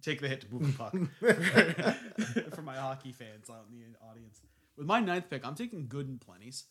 take 0.00 0.20
the 0.20 0.28
hit 0.28 0.40
to 0.40 0.52
move 0.52 0.66
the 0.66 0.78
puck 0.78 0.94
for, 1.20 2.50
for 2.56 2.62
my 2.62 2.76
hockey 2.76 3.12
fans 3.12 3.48
out 3.50 3.66
in 3.70 3.78
the 3.78 3.98
audience. 4.10 4.40
With 4.76 4.86
my 4.86 5.00
ninth 5.00 5.28
pick, 5.30 5.46
I'm 5.46 5.54
taking 5.54 5.86
good 5.86 6.08
and 6.08 6.18
plenties. 6.18 6.64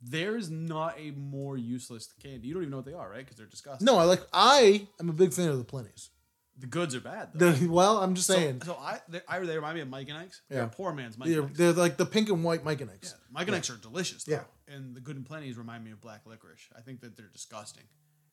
There's 0.00 0.48
not 0.50 0.94
a 0.98 1.10
more 1.12 1.56
useless 1.56 2.08
candy. 2.22 2.48
You 2.48 2.54
don't 2.54 2.62
even 2.62 2.70
know 2.70 2.76
what 2.78 2.86
they 2.86 2.92
are, 2.92 3.10
right? 3.10 3.18
Because 3.18 3.36
they're 3.36 3.46
disgusting. 3.46 3.84
No, 3.84 3.98
I 3.98 4.04
like 4.04 4.22
I 4.32 4.86
am 5.00 5.08
a 5.08 5.12
big 5.12 5.32
fan 5.32 5.48
of 5.48 5.58
the 5.58 5.64
plenties. 5.64 6.10
the 6.56 6.66
goods 6.66 6.94
are 6.94 7.00
bad. 7.00 7.30
Though. 7.34 7.50
The, 7.52 7.66
well, 7.68 7.98
I'm 7.98 8.14
just 8.14 8.26
So, 8.28 8.34
saying, 8.34 8.62
so 8.64 8.74
I, 8.80 9.00
they, 9.08 9.20
I, 9.28 9.38
they 9.40 9.56
remind 9.56 9.74
me 9.76 9.80
of 9.80 9.88
Mike 9.88 10.08
and 10.08 10.18
Ike's. 10.18 10.40
They're 10.48 10.62
Yeah. 10.62 10.68
poor 10.72 10.92
man's 10.92 11.16
Mike 11.18 11.28
they're, 11.28 11.40
and 11.40 11.48
Ike's. 11.50 11.58
they're 11.58 11.72
like 11.72 11.96
the 11.96 12.06
pink 12.06 12.28
and 12.28 12.42
white 12.44 12.64
Mike 12.64 12.80
and 12.80 12.90
Ike's. 12.90 13.10
Yeah, 13.16 13.24
Mike 13.32 13.46
and 13.48 13.56
Ike's 13.56 13.70
are 13.70 13.76
delicious. 13.76 14.24
Though. 14.24 14.32
Yeah. 14.34 14.74
and 14.74 14.94
the 14.94 15.00
good 15.00 15.16
and 15.16 15.24
plenties 15.28 15.56
remind 15.58 15.84
me 15.84 15.90
of 15.90 16.00
black 16.00 16.22
licorice. 16.26 16.68
I 16.76 16.80
think 16.80 17.00
that 17.00 17.16
they're 17.16 17.26
disgusting. 17.32 17.84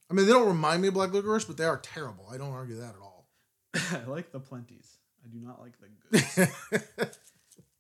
I 0.09 0.13
mean, 0.13 0.27
they 0.27 0.31
don't 0.33 0.47
remind 0.47 0.81
me 0.83 0.87
of 0.89 0.93
black 0.93 1.13
licorice, 1.13 1.45
but 1.45 1.57
they 1.57 1.65
are 1.65 1.77
terrible. 1.77 2.27
I 2.31 2.37
don't 2.37 2.51
argue 2.53 2.75
that 2.77 2.93
at 2.95 3.01
all. 3.01 3.27
I 3.91 4.03
like 4.07 4.31
the 4.31 4.39
plenties. 4.39 4.97
I 5.23 5.27
do 5.29 5.39
not 5.39 5.59
like 5.59 5.73
the 5.79 5.87
goods. 6.11 6.37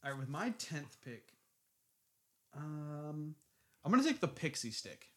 All 0.03 0.11
right, 0.11 0.19
with 0.19 0.27
my 0.29 0.49
tenth 0.57 0.97
pick, 1.05 1.33
um, 2.55 3.35
I'm 3.85 3.91
gonna 3.91 4.03
take 4.03 4.19
the 4.19 4.27
pixie 4.27 4.71
stick. 4.71 5.07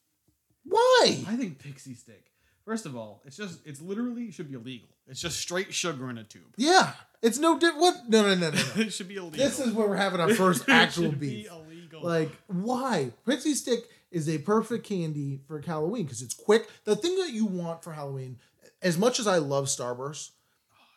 Why? 0.65 1.25
I 1.27 1.37
think 1.37 1.59
pixie 1.59 1.95
stick. 1.95 2.27
First 2.65 2.85
of 2.85 2.95
all, 2.95 3.23
it's 3.25 3.37
just 3.37 3.61
it's 3.67 3.81
literally 3.81 4.31
should 4.31 4.49
be 4.49 4.55
illegal. 4.55 4.89
It's 5.07 5.21
just 5.21 5.41
straight 5.41 5.73
sugar 5.73 6.11
in 6.11 6.19
a 6.19 6.25
tube. 6.25 6.43
Yeah, 6.59 6.93
it's 7.23 7.39
no 7.39 7.59
different. 7.59 7.81
What? 7.81 8.09
No, 8.11 8.23
no, 8.23 8.35
no, 8.35 8.51
no. 8.51 8.57
no. 8.57 8.63
it 8.83 8.93
should 8.93 9.09
be 9.09 9.17
illegal. 9.17 9.39
this 9.39 9.59
is 9.59 9.73
where 9.73 9.89
we're 9.89 9.97
having 9.97 10.21
our 10.21 10.35
first 10.35 10.69
actual 10.69 11.05
should 11.05 11.19
beef. 11.19 11.49
Be 11.49 11.51
illegal. 11.51 12.03
Like, 12.03 12.31
why? 12.47 13.13
Pixie 13.27 13.55
Stick 13.55 13.85
is 14.11 14.29
a 14.29 14.37
perfect 14.39 14.87
candy 14.87 15.41
for 15.49 15.61
Halloween 15.63 16.05
because 16.05 16.21
it's 16.21 16.35
quick. 16.35 16.69
The 16.85 16.95
thing 16.95 17.17
that 17.17 17.33
you 17.33 17.47
want 17.47 17.83
for 17.83 17.93
Halloween, 17.95 18.39
as 18.83 18.99
much 18.99 19.19
as 19.19 19.27
I 19.27 19.39
love 19.39 19.65
Starburst, 19.65 20.31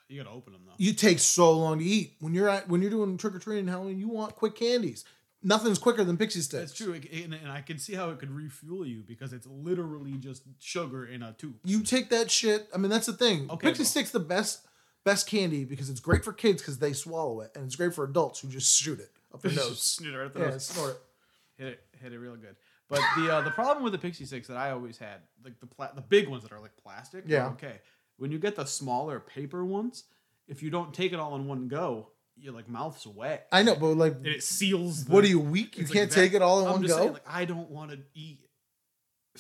you 0.10 0.22
gotta 0.22 0.36
open 0.36 0.52
them 0.52 0.64
though. 0.66 0.74
you 0.78 0.92
take 0.92 1.20
so 1.20 1.54
long 1.54 1.80
to 1.80 1.86
eat. 1.86 2.16
When 2.20 2.34
you're 2.34 2.50
at 2.50 2.68
when 2.68 2.82
you're 2.82 2.92
doing 2.92 3.16
trick 3.18 3.34
or 3.34 3.40
treating 3.40 3.68
Halloween, 3.70 3.98
you 3.98 4.10
want 4.10 4.36
quick 4.36 4.56
candies. 4.56 5.06
Nothing's 5.44 5.80
quicker 5.80 6.04
than 6.04 6.18
Pixie 6.18 6.42
Sticks. 6.42 6.72
That's 6.72 6.74
true, 6.76 6.94
and, 6.94 7.34
and 7.34 7.52
I 7.52 7.62
can 7.62 7.80
see 7.80 7.94
how 7.96 8.12
it 8.12 8.20
could 8.20 8.30
refuel 8.30 8.86
you 8.86 9.02
because 9.08 9.34
it's 9.34 9.48
literally 9.48 10.14
just 10.14 10.44
sugar 10.60 11.06
in 11.06 11.24
a 11.24 11.34
tube. 11.34 11.56
You 11.64 11.82
take 11.82 12.10
that 12.12 12.30
shit. 12.30 12.68
I 12.74 12.78
mean, 12.78 12.92
that's 12.92 13.08
the 13.08 13.14
thing. 13.14 13.50
Okay, 13.50 13.68
Pixie 13.70 13.84
bro. 13.84 13.88
Stick's 13.88 14.12
the 14.12 14.20
best 14.20 14.68
best 15.04 15.28
candy 15.28 15.66
because 15.66 15.90
it's 15.90 16.00
great 16.00 16.24
for 16.24 16.32
kids 16.32 16.62
because 16.62 16.78
they 16.78 16.94
swallow 16.94 17.42
it, 17.42 17.52
and 17.56 17.66
it's 17.66 17.76
great 17.76 17.94
for 17.96 18.04
adults 18.04 18.40
who 18.42 18.50
just 18.50 18.72
shoot 18.80 19.00
it 19.00 19.10
up 19.34 19.42
their 19.42 19.52
nose. 19.56 19.82
Snort 19.82 20.14
it 20.14 20.18
right 20.18 20.26
at 20.28 20.34
the 20.34 20.40
yeah, 20.42 20.50
nose. 20.50 20.66
snort 20.68 20.92
it. 20.92 21.02
hit 21.64 21.68
it 21.74 21.84
hit 22.04 22.14
it 22.14 22.20
real 22.20 22.36
good. 22.36 22.56
But 22.88 23.00
the 23.18 23.34
uh, 23.34 23.42
the 23.42 23.52
problem 23.52 23.84
with 23.84 23.94
the 23.94 24.00
pixie 24.00 24.26
sticks 24.26 24.48
that 24.48 24.58
I 24.58 24.70
always 24.72 24.98
had, 25.00 25.22
like 25.44 25.60
the 25.60 25.66
pla- 25.66 25.94
the 25.96 26.02
big 26.02 26.28
ones 26.28 26.44
that 26.44 26.52
are 26.52 26.60
like 26.60 26.76
plastic, 26.84 27.24
Yeah. 27.26 27.48
okay. 27.48 27.80
When 28.18 28.32
you 28.32 28.38
get 28.38 28.56
the 28.56 28.66
smaller 28.66 29.20
paper 29.20 29.66
ones, 29.66 30.04
if 30.48 30.62
you 30.62 30.70
don't 30.70 30.94
take 30.94 31.14
it 31.14 31.20
all 31.20 31.36
in 31.36 31.48
one 31.48 31.68
go, 31.68 32.10
your 32.42 32.54
like 32.54 32.68
mouth's 32.70 33.06
wet. 33.08 33.48
I 33.52 33.64
know, 33.64 33.76
but 33.76 33.88
like, 33.98 34.14
And 34.16 34.28
it 34.28 34.44
seals. 34.44 35.06
the- 35.06 35.12
what 35.14 35.24
are 35.24 35.28
you 35.28 35.40
weak? 35.40 35.78
You 35.78 35.86
can't 35.86 36.10
like 36.10 36.12
take 36.12 36.34
it 36.34 36.42
all 36.42 36.62
in 36.62 36.66
I'm 36.68 36.72
one 36.74 36.82
just 36.84 36.94
go. 36.96 37.00
saying, 37.00 37.14
like 37.14 37.28
I 37.28 37.46
don't 37.46 37.70
want 37.70 37.92
to 37.92 38.00
eat 38.14 38.40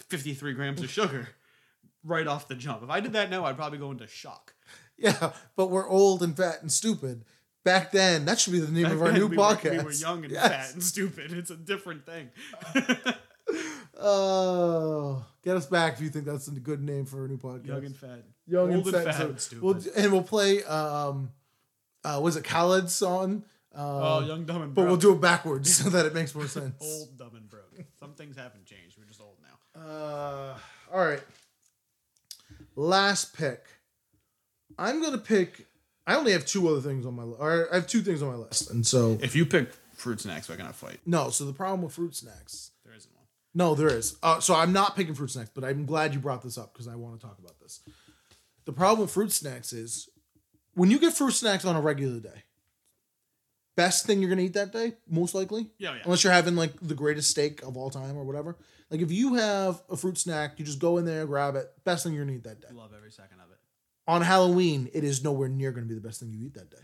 fifty 0.10 0.34
three 0.34 0.54
grams 0.54 0.82
of 0.82 0.90
sugar 0.90 1.30
right 2.04 2.26
off 2.28 2.48
the 2.48 2.56
jump. 2.56 2.84
If 2.84 2.90
I 2.90 3.00
did 3.00 3.14
that 3.14 3.30
now, 3.30 3.46
I'd 3.46 3.56
probably 3.58 3.78
go 3.80 3.92
into 3.92 4.08
shock. 4.08 4.54
yeah, 4.98 5.32
but 5.56 5.68
we're 5.70 5.88
old 5.90 6.22
and 6.24 6.36
fat 6.36 6.62
and 6.62 6.72
stupid. 6.72 7.26
Back 7.64 7.92
then, 7.92 8.26
that 8.26 8.40
should 8.40 8.54
be 8.54 8.60
the 8.60 8.72
name 8.72 8.84
Back 8.86 8.94
of 8.94 9.02
our 9.04 9.12
new 9.12 9.28
we 9.28 9.38
were- 9.38 9.44
podcast. 9.44 9.78
we 9.78 9.84
were 9.84 9.92
young 9.92 10.24
and 10.24 10.34
Yes. 10.34 10.48
fat 10.48 10.74
and 10.74 10.84
stupid. 10.84 11.32
It's 11.34 11.52
a 11.52 11.56
different 11.58 12.06
thing. 12.06 12.30
Oh, 14.04 15.24
get 15.44 15.56
us 15.58 15.66
back 15.68 15.94
if 15.94 16.02
you 16.02 16.10
think 16.10 16.26
that's 16.26 16.48
a 16.48 16.52
good 16.52 16.82
name 16.82 17.06
for 17.06 17.26
a 17.26 17.28
new 17.28 17.38
podcast. 17.38 17.68
young 17.68 17.86
and 17.86 17.96
fat. 17.96 18.24
Young 18.48 18.74
old 18.74 18.88
and 18.88 18.96
fat, 18.96 19.06
and 19.08 19.16
so- 19.16 19.26
and 19.30 19.40
stupid. 19.42 19.64
We'll, 19.64 19.82
and 19.96 20.12
we'll 20.12 20.24
play. 20.24 20.64
Um, 20.64 21.32
uh, 22.04 22.20
was 22.22 22.36
it 22.36 22.44
Khaled's 22.44 22.94
song? 22.94 23.44
Um, 23.74 23.86
oh, 23.86 24.20
young, 24.26 24.44
dumb, 24.46 24.62
and 24.64 24.74
broke. 24.74 24.86
but 24.86 24.90
we'll 24.90 24.98
do 25.00 25.14
it 25.14 25.22
backwards 25.22 25.74
so 25.78 25.90
that 25.90 26.06
it 26.06 26.14
makes 26.14 26.36
more 26.36 26.48
sense. 26.48 26.76
old, 26.82 27.18
dumb, 27.18 27.32
and 27.36 27.50
broke. 27.50 27.74
Some 28.00 28.14
things 28.14 28.36
haven't 28.36 28.66
changed. 28.66 28.98
We're 28.98 29.06
just 29.06 29.22
old 29.22 29.38
now. 29.42 29.82
Uh, 29.82 30.58
all 30.94 31.00
right. 31.06 31.22
Last 32.76 33.36
pick. 33.36 33.66
I'm 34.78 35.02
gonna 35.02 35.18
pick. 35.18 35.68
I 36.08 36.16
only 36.16 36.32
have 36.32 36.46
two 36.46 36.68
other 36.68 36.82
things 36.82 37.06
on 37.06 37.16
my 37.16 37.24
list. 37.24 37.42
I 37.72 37.76
have 37.76 37.88
two 37.88 38.02
things 38.02 38.22
on 38.22 38.30
my 38.30 38.36
list, 38.36 38.72
and 38.72 38.86
so 38.86 39.18
If 39.22 39.36
you 39.36 39.46
pick 39.46 39.72
fruit 39.96 40.20
snacks, 40.20 40.50
we're 40.50 40.58
gonna 40.58 40.74
fight. 40.74 41.00
no. 41.06 41.30
So 41.30 41.46
the 41.46 41.54
problem 41.54 41.82
with 41.84 41.94
fruit 41.94 42.16
snacks. 42.16 42.72
There 42.84 42.94
isn't 42.96 43.14
one. 43.16 43.26
No, 43.54 43.76
there 43.76 43.90
is. 43.90 44.18
Uh, 44.24 44.40
so 44.40 44.56
I'm 44.56 44.74
not 44.74 44.96
picking 44.96 45.14
fruit 45.14 45.32
snacks, 45.32 45.52
but 45.54 45.64
I'm 45.64 45.86
glad 45.86 46.14
you 46.14 46.20
brought 46.20 46.42
this 46.42 46.58
up 46.58 46.74
because 46.74 46.88
I 46.88 46.96
want 46.96 47.20
to 47.20 47.26
talk 47.26 47.38
about 47.40 47.60
this. 47.60 47.82
The 48.66 48.74
problem 48.74 49.02
with 49.02 49.12
fruit 49.12 49.32
snacks 49.32 49.74
is 49.74 50.10
when 50.74 50.92
you 50.92 51.00
get 51.00 51.14
fruit 51.14 51.32
snacks 51.32 51.66
on 51.66 51.76
a 51.76 51.82
regular 51.82 52.20
day, 52.20 52.44
best 53.76 54.06
thing 54.06 54.22
you're 54.22 54.30
gonna 54.30 54.42
eat 54.42 54.54
that 54.54 54.72
day, 54.72 54.94
most 55.08 55.34
likely, 55.36 55.72
Yeah, 55.78 55.96
yeah. 55.96 56.02
unless 56.06 56.24
you're 56.24 56.34
having 56.34 56.56
like 56.56 56.74
the 56.82 56.96
greatest 56.96 57.30
steak 57.32 57.62
of 57.64 57.78
all 57.78 57.90
time 57.90 58.18
or 58.18 58.24
whatever. 58.24 58.58
Like 58.90 59.02
if 59.02 59.12
you 59.12 59.36
have 59.36 59.82
a 59.90 59.96
fruit 59.98 60.18
snack, 60.18 60.60
you 60.60 60.66
just 60.66 60.80
go 60.80 60.98
in 60.98 61.06
there, 61.06 61.26
grab 61.26 61.56
it. 61.56 61.72
Best 61.84 62.04
thing 62.04 62.14
you're 62.14 62.24
gonna 62.26 62.38
eat 62.38 62.44
that 62.44 62.62
day. 62.62 62.68
Love 62.74 62.92
every 62.96 63.12
second 63.12 63.40
of 63.40 63.50
it. 63.52 63.58
On 64.08 64.22
Halloween, 64.22 64.90
it 64.94 65.04
is 65.04 65.24
nowhere 65.24 65.48
near 65.50 65.72
gonna 65.72 65.86
be 65.86 65.96
the 65.96 66.02
best 66.02 66.20
thing 66.20 66.32
you 66.32 66.46
eat 66.46 66.54
that 66.56 66.70
day. 66.70 66.84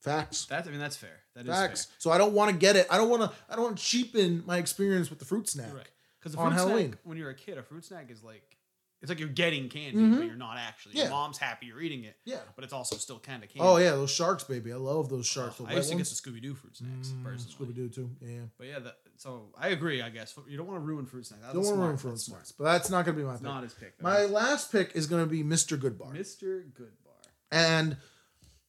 Facts. 0.00 0.46
That's 0.46 0.66
I 0.66 0.70
mean 0.70 0.80
that's 0.80 0.96
fair. 0.96 1.20
That 1.34 1.46
is 1.46 1.54
Facts. 1.54 1.88
So 1.98 2.10
I 2.10 2.16
don't 2.18 2.32
want 2.32 2.50
to 2.50 2.56
get 2.56 2.74
it. 2.76 2.86
I 2.90 2.96
don't 2.96 3.10
want 3.10 3.22
to. 3.22 3.30
I 3.50 3.54
don't 3.54 3.64
want 3.64 3.78
to 3.78 3.84
cheapen 3.84 4.42
my 4.46 4.56
experience 4.56 5.10
with 5.10 5.18
the 5.18 5.26
fruit 5.26 5.48
snack. 5.48 5.74
Right. 5.74 5.88
Because 6.18 6.34
On 6.36 6.52
Halloween. 6.52 6.88
snack, 6.92 6.98
when 7.04 7.18
you're 7.18 7.30
a 7.30 7.34
kid, 7.34 7.58
a 7.58 7.62
fruit 7.62 7.84
snack 7.84 8.10
is 8.10 8.22
like 8.22 8.56
it's 9.00 9.08
like 9.08 9.18
you're 9.18 9.28
getting 9.28 9.68
candy, 9.68 9.98
Mhm. 9.98 10.16
but 10.18 10.26
you're 10.26 10.36
not 10.36 10.56
actually. 10.58 10.94
Yeah. 10.96 11.02
Your 11.04 11.10
mom's 11.12 11.38
happy 11.38 11.66
you're 11.66 11.80
eating 11.80 12.04
it, 12.04 12.16
Yeah. 12.24 12.40
but 12.54 12.64
it's 12.64 12.72
also 12.72 12.96
still 12.96 13.18
kind 13.18 13.42
of 13.42 13.48
candy. 13.48 13.60
Oh 13.66 13.76
yeah, 13.78 13.92
those 13.92 14.10
sharks, 14.10 14.44
baby. 14.44 14.72
I 14.72 14.76
love 14.76 15.08
those 15.08 15.26
sharks. 15.26 15.56
Oh, 15.60 15.64
the 15.64 15.70
I 15.70 15.76
used 15.76 15.90
to 15.90 15.96
get 15.96 16.06
the 16.06 16.14
Scooby 16.14 16.42
Doo 16.42 16.54
fruit 16.54 16.76
snacks 16.76 17.08
Mm, 17.08 17.24
personally. 17.24 17.72
Scooby 17.72 17.74
Doo 17.74 17.88
too. 17.88 18.10
Yeah. 18.20 18.42
But 18.58 18.66
yeah, 18.66 18.78
that, 18.80 18.98
so 19.16 19.52
I 19.56 19.68
agree. 19.68 20.02
I 20.02 20.10
guess 20.10 20.34
you 20.48 20.56
don't 20.56 20.66
want 20.66 20.76
to 20.80 20.84
ruin 20.84 21.06
fruit 21.06 21.26
snacks. 21.26 21.42
That's 21.42 21.54
Don't 21.54 21.64
want 21.64 21.76
to 21.76 21.80
ruin 21.82 21.96
fruit 21.96 22.18
snacks, 22.20 22.52
but 22.52 22.64
that's 22.64 22.90
not 22.90 23.04
gonna 23.06 23.16
be 23.16 23.24
my 23.24 23.32
It's 23.32 23.40
pick. 23.40 23.44
not 23.44 23.62
his 23.62 23.74
pick. 23.74 24.02
My 24.02 24.24
last 24.26 24.70
pick 24.72 24.94
is 24.94 25.06
gonna 25.06 25.26
be 25.26 25.42
Mr. 25.42 25.78
Goodbar, 25.78 26.12
Mr. 26.14 26.70
Goodbar. 26.72 27.28
and 27.50 27.96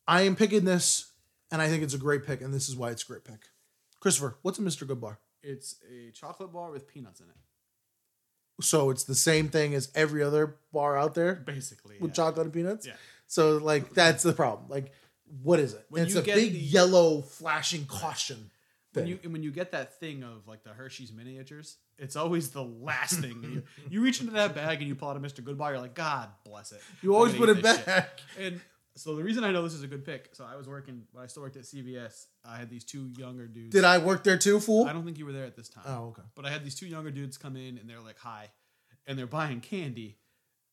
I 0.08 0.22
am 0.22 0.36
picking 0.36 0.65
this, 0.65 1.12
and 1.52 1.62
I 1.62 1.67
think 1.67 1.84
it's 1.84 1.94
a 1.94 1.98
great 1.98 2.26
pick, 2.26 2.41
and 2.41 2.54
this 2.54 2.67
is 2.70 2.76
why 2.76 2.91
it's 2.91 3.04
a 3.04 3.06
great 3.08 3.24
pick. 3.24 3.50
Christopher, 4.00 4.38
what's 4.41 4.58
a 4.60 4.62
Mr. 4.62 4.88
Goodbar? 4.88 5.17
It's 5.44 5.76
a 5.91 6.12
chocolate 6.12 6.52
bar 6.52 6.72
with 6.72 6.88
peanuts 6.88 7.20
in 7.20 7.28
it, 7.30 7.36
So 8.60 8.90
it's 8.90 9.04
the 9.06 9.16
same 9.16 9.50
thing 9.50 9.74
as 9.74 9.92
every 9.96 10.22
other 10.24 10.58
bar 10.72 10.98
out 10.98 11.16
there 11.16 11.36
basically. 11.36 11.96
with 12.00 12.12
yeah. 12.12 12.16
chocolate 12.16 12.46
and 12.46 12.54
peanuts. 12.54 12.86
Yeah. 12.88 12.94
So 13.28 13.58
like 13.58 13.94
that's 13.94 14.24
the 14.24 14.34
problem. 14.34 14.70
Like, 14.70 14.92
what 15.42 15.60
is 15.60 15.74
it? 15.74 15.86
When 15.90 16.04
it's 16.04 16.14
you 16.14 16.20
a 16.20 16.24
get 16.24 16.36
big 16.36 16.54
the- 16.54 16.60
yellow 16.60 17.22
flashing 17.22 17.86
caution. 17.86 18.52
When 18.94 19.06
thing. 19.06 19.20
you 19.24 19.30
when 19.30 19.42
you 19.42 19.52
get 19.52 19.72
that 19.72 20.00
thing 20.02 20.22
of 20.24 20.48
like 20.48 20.64
the 20.64 20.72
Hershey's 20.72 21.14
miniatures, 21.14 21.78
it's 21.98 22.18
always 22.18 22.50
the 22.50 22.64
last 22.64 23.20
thing. 23.20 23.42
you, 23.44 23.64
you 23.90 24.02
reach 24.02 24.20
into 24.20 24.34
that 24.34 24.54
bag 24.54 24.80
and 24.80 24.88
you 24.88 24.96
pull 24.96 25.08
out 25.10 25.16
a 25.16 25.20
Mr. 25.22 25.42
Goodbar. 25.42 25.70
You're 25.70 25.80
like, 25.80 25.94
God 25.94 26.28
bless 26.44 26.74
it. 26.74 26.82
You 27.02 27.16
always 27.16 27.34
put 27.34 27.48
it 27.48 27.62
this 27.64 27.78
shit." 27.78 27.86
back. 27.86 28.20
And 28.38 28.60
so 28.95 29.15
the 29.15 29.23
reason 29.23 29.43
I 29.43 29.51
know 29.51 29.63
this 29.63 29.73
is 29.73 29.84
a 29.84 29.88
good 29.88 30.04
pick. 30.04 30.30
So 30.34 30.45
I 30.45 30.56
was 30.56 30.67
working 30.67 31.04
when 31.12 31.23
I 31.23 31.27
still 31.27 31.43
worked 31.43 31.56
at 31.56 31.63
CVS. 31.63 32.25
I 32.45 32.58
had 32.58 32.69
these 32.69 32.84
two 32.84 33.12
younger 33.17 33.47
dudes. 33.47 33.73
Did 33.73 33.84
I 33.84 33.97
work 33.99 34.23
there 34.23 34.38
too, 34.38 34.60
fool? 34.60 34.86
I 34.86 34.93
don't 34.93 35.06
think 35.06 35.17
you 35.17 35.25
were 35.25 35.32
there 35.32 35.45
at 35.45 35.56
this 35.56 35.69
time. 35.69 35.84
Oh, 35.88 36.08
okay. 36.08 36.23
But 36.36 36.45
I 36.45 36.49
had 36.49 36.65
these 36.65 36.75
two 36.75 36.88
younger 36.88 37.12
dudes 37.12 37.38
come 37.38 37.56
in 37.56 37.77
and 37.77 37.89
they're 37.89 38.01
like, 38.01 38.19
hi. 38.19 38.49
And 39.08 39.17
they're 39.17 39.27
buying 39.27 39.62
candy. 39.62 40.17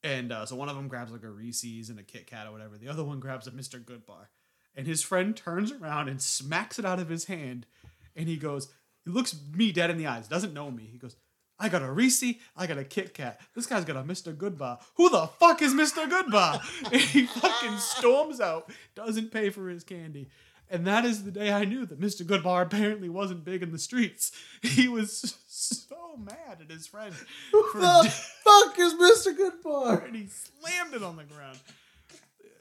And 0.02 0.32
uh, 0.32 0.46
so 0.46 0.56
one 0.56 0.68
of 0.68 0.76
them 0.76 0.88
grabs 0.88 1.12
like 1.12 1.22
a 1.22 1.30
Reese's 1.30 1.90
and 1.90 1.98
a 1.98 2.02
Kit 2.02 2.26
Kat 2.26 2.46
or 2.46 2.52
whatever. 2.52 2.76
The 2.76 2.88
other 2.88 3.04
one 3.04 3.20
grabs 3.20 3.46
a 3.46 3.50
Mr. 3.50 3.82
Goodbar. 3.82 4.26
And 4.74 4.86
his 4.86 5.02
friend 5.02 5.36
turns 5.36 5.72
around 5.72 6.08
and 6.08 6.20
smacks 6.20 6.78
it 6.78 6.84
out 6.84 7.00
of 7.00 7.08
his 7.08 7.24
hand. 7.24 7.66
And 8.14 8.28
he 8.28 8.36
goes, 8.36 8.68
he 9.04 9.10
looks 9.10 9.36
me 9.52 9.72
dead 9.72 9.90
in 9.90 9.96
the 9.96 10.06
eyes, 10.06 10.28
doesn't 10.28 10.52
know 10.52 10.70
me. 10.70 10.88
He 10.90 10.98
goes, 10.98 11.16
I 11.60 11.68
got 11.68 11.82
a 11.82 11.90
Reese, 11.90 12.36
I 12.56 12.66
got 12.66 12.78
a 12.78 12.84
Kit 12.84 13.14
Kat. 13.14 13.40
This 13.54 13.66
guy's 13.66 13.84
got 13.84 13.96
a 13.96 14.02
Mr. 14.02 14.34
Goodbar. 14.34 14.78
Who 14.94 15.10
the 15.10 15.26
fuck 15.26 15.60
is 15.60 15.74
Mr. 15.74 16.08
Goodbar? 16.08 16.60
and 16.92 17.00
he 17.00 17.26
fucking 17.26 17.78
storms 17.78 18.40
out, 18.40 18.70
doesn't 18.94 19.32
pay 19.32 19.50
for 19.50 19.68
his 19.68 19.82
candy. 19.82 20.28
And 20.70 20.86
that 20.86 21.04
is 21.04 21.24
the 21.24 21.30
day 21.30 21.50
I 21.52 21.64
knew 21.64 21.86
that 21.86 22.00
Mr. 22.00 22.22
Goodbar 22.22 22.62
apparently 22.62 23.08
wasn't 23.08 23.44
big 23.44 23.62
in 23.62 23.72
the 23.72 23.78
streets. 23.78 24.32
He 24.62 24.86
was 24.86 25.36
so 25.46 26.16
mad 26.16 26.58
at 26.60 26.70
his 26.70 26.86
friend 26.86 27.14
Who 27.52 27.62
the 27.74 28.10
fuck 28.44 28.78
is 28.78 28.94
Mr. 28.94 29.36
Goodbar? 29.36 30.04
and 30.06 30.14
he 30.14 30.28
slammed 30.28 30.94
it 30.94 31.02
on 31.02 31.16
the 31.16 31.24
ground. 31.24 31.58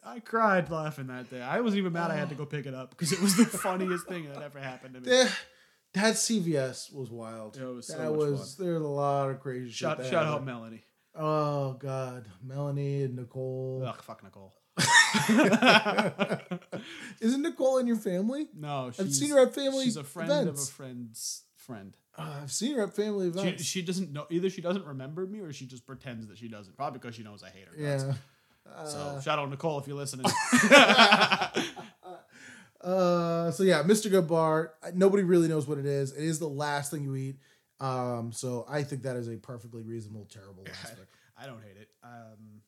I 0.05 0.19
cried 0.21 0.69
laughing 0.71 1.07
that 1.07 1.29
day. 1.29 1.41
I 1.41 1.59
wasn't 1.59 1.79
even 1.79 1.93
mad 1.93 2.11
I 2.11 2.15
had 2.15 2.29
to 2.29 2.35
go 2.35 2.45
pick 2.45 2.65
it 2.65 2.73
up 2.73 2.91
because 2.91 3.11
it 3.11 3.21
was 3.21 3.35
the 3.35 3.45
funniest 3.45 4.07
thing 4.07 4.29
that 4.29 4.41
ever 4.41 4.59
happened 4.59 4.93
to 4.93 5.01
me. 5.01 5.29
That, 6.01 6.15
CVS 6.15 6.93
was 6.93 7.09
wild. 7.11 7.57
It 7.57 7.65
was 7.65 7.87
so 7.87 7.97
that 7.97 8.09
much 8.11 8.19
was 8.19 8.55
there's 8.57 8.81
a 8.81 8.87
lot 8.87 9.29
of 9.29 9.39
crazy 9.39 9.71
Shout, 9.71 9.97
shit. 9.97 10.05
that 10.05 10.11
shout 10.11 10.23
out 10.25 10.29
happened. 10.29 10.45
Melanie. 10.45 10.83
Oh 11.15 11.73
God, 11.73 12.27
Melanie 12.43 13.03
and 13.03 13.15
Nicole. 13.15 13.83
Ugh, 13.85 14.01
fuck 14.03 14.23
Nicole. 14.23 14.53
Isn't 17.21 17.41
Nicole 17.41 17.79
in 17.79 17.87
your 17.87 17.95
family? 17.95 18.47
No, 18.55 18.87
I've 18.87 18.95
she's, 18.95 19.19
seen 19.19 19.31
her 19.31 19.39
at 19.39 19.55
family 19.55 19.85
she's 19.85 19.97
a 19.97 20.03
friend 20.03 20.31
events. 20.31 20.63
of 20.63 20.69
a 20.69 20.71
friend's 20.71 21.43
friend. 21.55 21.95
Uh, 22.17 22.39
I've 22.43 22.51
seen 22.51 22.75
her 22.75 22.83
at 22.83 22.95
family 22.95 23.31
She, 23.31 23.39
events. 23.39 23.63
she 23.63 23.81
doesn't 23.81 24.11
know 24.13 24.27
either. 24.29 24.49
She 24.49 24.61
doesn't 24.61 24.85
remember 24.85 25.25
me, 25.25 25.39
or 25.39 25.51
she 25.53 25.65
just 25.65 25.85
pretends 25.87 26.27
that 26.27 26.37
she 26.37 26.47
doesn't. 26.47 26.75
Probably 26.75 26.99
because 26.99 27.15
she 27.15 27.23
knows 27.23 27.43
I 27.43 27.49
hate 27.49 27.65
her. 27.65 27.75
guts. 27.75 28.03
yeah. 28.05 28.13
So 28.85 28.97
Uh, 28.97 29.21
shout 29.21 29.39
out 29.39 29.49
Nicole 29.49 29.79
if 29.79 29.87
you're 29.87 29.97
listening. 29.97 30.25
Uh, 32.81 33.51
so 33.51 33.63
yeah, 33.63 33.83
Mr. 33.83 34.09
Goodbar. 34.11 34.69
Nobody 34.93 35.23
really 35.23 35.47
knows 35.47 35.67
what 35.67 35.77
it 35.77 35.85
is. 35.85 36.11
It 36.11 36.23
is 36.23 36.39
the 36.39 36.47
last 36.47 36.91
thing 36.91 37.03
you 37.03 37.15
eat. 37.15 37.35
Um, 37.79 38.31
so 38.31 38.65
I 38.69 38.83
think 38.83 39.03
that 39.03 39.15
is 39.15 39.27
a 39.27 39.37
perfectly 39.37 39.83
reasonable, 39.83 40.27
terrible 40.31 40.63
last 40.65 40.95
pick. 40.95 41.07
I 41.37 41.45
don't 41.45 41.61
hate 41.61 41.77
it. 41.79 41.89
Um, 42.03 42.61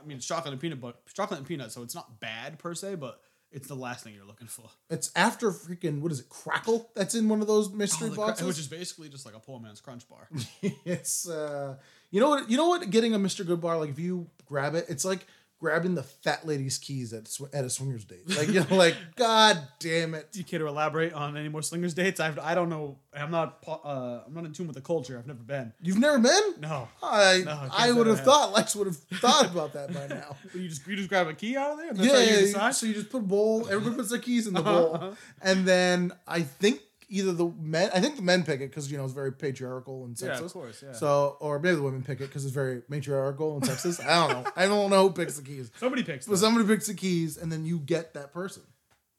I 0.00 0.06
mean, 0.06 0.18
it's 0.18 0.26
chocolate 0.26 0.52
and 0.52 0.60
peanut, 0.60 0.80
but 0.80 1.00
chocolate 1.14 1.38
and 1.38 1.46
peanut, 1.48 1.72
so 1.72 1.82
it's 1.82 1.94
not 1.94 2.20
bad 2.20 2.58
per 2.60 2.72
se, 2.74 2.94
but 2.96 3.20
it's 3.50 3.66
the 3.66 3.74
last 3.74 4.04
thing 4.04 4.14
you're 4.14 4.24
looking 4.26 4.46
for. 4.46 4.66
It's 4.90 5.10
after 5.16 5.50
freaking 5.50 6.00
what 6.02 6.12
is 6.12 6.20
it? 6.20 6.28
Crackle. 6.28 6.90
That's 6.94 7.14
in 7.16 7.28
one 7.28 7.40
of 7.40 7.46
those 7.48 7.68
Oh, 7.68 7.74
mystery 7.74 8.08
cra- 8.10 8.16
boxes. 8.18 8.46
which 8.46 8.58
is 8.58 8.68
basically 8.68 9.08
just 9.08 9.26
like 9.26 9.34
a 9.34 9.40
poor 9.40 9.58
man's 9.58 9.80
crunch 9.80 10.08
bar. 10.08 10.28
it's 10.84 11.28
uh, 11.28 11.76
you 12.12 12.20
know 12.20 12.28
what? 12.28 12.48
You 12.50 12.56
know 12.56 12.68
what? 12.68 12.88
Getting 12.90 13.14
a 13.14 13.18
Mr. 13.18 13.44
Goodbar, 13.44 13.78
like 13.80 13.90
if 13.90 13.98
you 13.98 14.28
grab 14.46 14.74
it, 14.76 14.86
it's 14.88 15.04
like 15.04 15.26
grabbing 15.60 15.94
the 15.94 16.02
fat 16.02 16.46
lady's 16.46 16.78
keys 16.78 17.12
at 17.12 17.26
sw- 17.28 17.52
at 17.52 17.64
a 17.64 17.70
swingers 17.70 18.04
date. 18.04 18.28
Like 18.36 18.48
you 18.48 18.60
know, 18.60 18.76
like 18.76 18.94
God 19.16 19.58
damn 19.80 20.14
it. 20.14 20.30
Do 20.32 20.38
you 20.38 20.44
care 20.44 20.58
to 20.60 20.66
elaborate 20.66 21.12
on 21.12 21.36
any 21.36 21.48
more 21.48 21.62
slingers 21.62 21.94
dates? 21.94 22.20
I've, 22.20 22.38
I 22.38 22.54
don't 22.54 22.68
know. 22.68 22.98
I'm 23.12 23.30
not. 23.30 23.58
Uh, 23.66 24.20
I'm 24.26 24.34
not 24.34 24.44
in 24.44 24.52
tune 24.52 24.66
with 24.68 24.76
the 24.76 24.82
culture. 24.82 25.18
I've 25.18 25.26
never 25.26 25.42
been. 25.42 25.72
You've 25.82 25.98
never 25.98 26.18
been? 26.18 26.42
No. 26.60 26.88
I 27.02 27.42
No, 27.44 27.50
I 27.72 27.88
I 27.88 27.92
would 27.92 28.06
have 28.06 28.20
thought 28.20 28.52
Lex 28.52 28.76
would 28.76 28.86
have 28.86 28.96
thought 29.14 29.46
about 29.46 29.72
that 29.72 29.92
by 29.92 30.06
now. 30.06 30.36
You 30.54 30.68
just 30.68 30.86
you 30.86 30.96
just 30.96 31.08
grab 31.08 31.26
a 31.28 31.34
key 31.34 31.56
out 31.56 31.72
of 31.72 31.78
there. 31.78 31.88
And 31.90 31.96
that's 31.98 32.08
yeah, 32.08 32.14
how 32.14 32.20
you 32.20 32.34
yeah, 32.34 32.40
decide? 32.40 32.74
so 32.74 32.86
you 32.86 32.94
just 32.94 33.10
put 33.10 33.18
a 33.18 33.22
bowl. 33.22 33.66
Everybody 33.68 33.96
puts 33.96 34.10
their 34.10 34.18
keys 34.18 34.46
in 34.46 34.54
the 34.54 34.60
Uh-huh, 34.60 34.72
bowl, 34.72 34.94
uh-huh. 34.94 35.10
and 35.42 35.66
then 35.66 36.12
I 36.26 36.42
think 36.42 36.80
either 37.08 37.32
the 37.32 37.46
men. 37.58 37.90
I 37.94 38.00
think 38.00 38.16
the 38.16 38.22
men 38.22 38.44
pick 38.44 38.60
it 38.60 38.70
because 38.70 38.90
you 38.90 38.98
know 38.98 39.04
it's 39.04 39.12
very 39.12 39.32
patriarchal 39.32 40.04
and 40.04 40.14
sexist. 40.14 40.38
Yeah, 40.38 40.44
of 40.44 40.52
course. 40.52 40.82
Yeah. 40.86 40.92
So, 40.92 41.36
or 41.40 41.58
maybe 41.58 41.76
the 41.76 41.82
women 41.82 42.02
pick 42.02 42.20
it 42.20 42.26
because 42.26 42.44
it's 42.44 42.54
very 42.54 42.82
matriarchal 42.88 43.56
and 43.56 43.62
sexist. 43.64 44.04
I 44.06 44.26
don't 44.28 44.44
know. 44.44 44.50
I 44.56 44.66
don't 44.66 44.90
know 44.90 45.08
who 45.08 45.14
picks 45.14 45.36
the 45.36 45.42
keys. 45.42 45.70
somebody 45.78 46.02
picks. 46.02 46.26
But 46.26 46.32
Them. 46.32 46.40
somebody 46.40 46.66
picks 46.66 46.86
the 46.86 46.94
keys, 46.94 47.36
and 47.36 47.50
then 47.50 47.64
you 47.64 47.78
get 47.78 48.14
that 48.14 48.32
person 48.32 48.62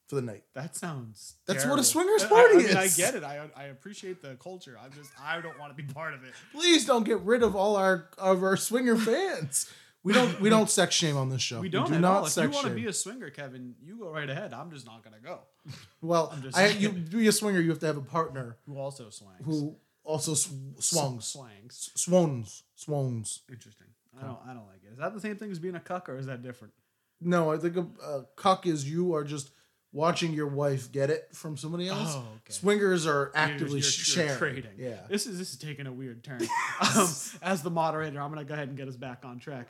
for 0.08 0.16
the 0.16 0.22
night. 0.22 0.42
That 0.54 0.74
sounds. 0.74 1.36
That's 1.46 1.58
what 1.64 1.78
a 1.78 1.82
terrible. 1.82 1.82
swingers 1.84 2.24
I- 2.24 2.28
party 2.28 2.54
I, 2.54 2.68
mean, 2.68 2.76
I 2.76 2.88
get 2.88 3.14
it. 3.14 3.22
I 3.24 3.48
I 3.56 3.64
appreciate 3.64 4.20
the 4.22 4.34
culture. 4.36 4.76
I'm 4.82 4.92
just 4.92 5.10
I 5.22 5.40
don't 5.40 5.58
want 5.58 5.76
to 5.76 5.82
be 5.82 5.92
part 5.92 6.14
of 6.14 6.24
it. 6.24 6.32
Please 6.52 6.84
don't 6.86 7.04
get 7.04 7.20
rid 7.20 7.42
of 7.42 7.54
all 7.54 7.76
our 7.76 8.08
of 8.18 8.42
our 8.42 8.56
swinger 8.56 8.96
fans. 8.96 9.70
We 10.02 10.12
don't 10.14 10.40
we 10.40 10.48
don't 10.48 10.70
sex 10.70 10.94
shame 10.94 11.16
on 11.16 11.28
this 11.28 11.42
show. 11.42 11.60
We 11.60 11.68
don't 11.68 11.88
do 11.88 11.94
at 11.94 12.00
not 12.00 12.16
all. 12.22 12.26
If 12.26 12.36
you 12.36 12.48
want 12.50 12.66
to 12.68 12.74
be 12.74 12.86
a 12.86 12.92
swinger, 12.92 13.28
Kevin, 13.30 13.74
you 13.82 13.98
go 13.98 14.08
right 14.10 14.28
ahead. 14.28 14.54
I'm 14.54 14.70
just 14.70 14.86
not 14.86 15.04
gonna 15.04 15.20
go. 15.22 15.40
well, 16.00 16.30
I'm 16.32 16.42
just 16.42 16.56
I, 16.56 16.68
you 16.68 16.88
be 16.90 17.26
a 17.28 17.32
swinger. 17.32 17.60
You 17.60 17.68
have 17.70 17.80
to 17.80 17.86
have 17.86 17.98
a 17.98 18.02
partner 18.02 18.56
Who 18.66 18.78
also 18.78 19.04
swangs? 19.10 19.44
who 19.44 19.76
also 20.02 20.32
sw- 20.34 20.48
swungs, 20.78 21.36
Swangs. 21.36 21.90
swans, 21.98 22.62
swans. 22.76 23.40
Interesting. 23.50 23.88
I 24.18 24.24
don't. 24.24 24.38
I 24.46 24.54
don't 24.54 24.66
like 24.66 24.80
it. 24.84 24.92
Is 24.92 24.98
that 24.98 25.12
the 25.14 25.20
same 25.20 25.36
thing 25.36 25.50
as 25.50 25.58
being 25.58 25.74
a 25.74 25.80
cuck, 25.80 26.08
or 26.08 26.16
is 26.16 26.26
that 26.26 26.42
different? 26.42 26.72
No, 27.20 27.52
I 27.52 27.58
think 27.58 27.76
a, 27.76 27.86
a 28.02 28.24
cuck 28.36 28.66
is 28.66 28.90
you 28.90 29.14
are 29.14 29.24
just 29.24 29.50
watching 29.92 30.32
your 30.32 30.46
wife 30.46 30.90
get 30.92 31.10
it 31.10 31.28
from 31.32 31.56
somebody 31.58 31.88
else. 31.88 32.14
Oh, 32.14 32.20
okay. 32.20 32.52
Swingers 32.52 33.06
are 33.06 33.24
You're- 33.24 33.30
actively 33.34 33.80
you're- 33.80 33.82
you're 33.82 33.82
sharing. 33.82 34.38
trading. 34.38 34.70
Yeah. 34.78 35.00
This 35.10 35.26
is 35.26 35.38
this 35.38 35.50
is 35.52 35.58
taking 35.58 35.86
a 35.86 35.92
weird 35.92 36.24
turn. 36.24 36.40
um, 36.96 37.08
as 37.42 37.62
the 37.62 37.70
moderator, 37.70 38.18
I'm 38.18 38.30
gonna 38.30 38.44
go 38.44 38.54
ahead 38.54 38.68
and 38.68 38.76
get 38.78 38.88
us 38.88 38.96
back 38.96 39.24
on 39.26 39.38
track. 39.38 39.68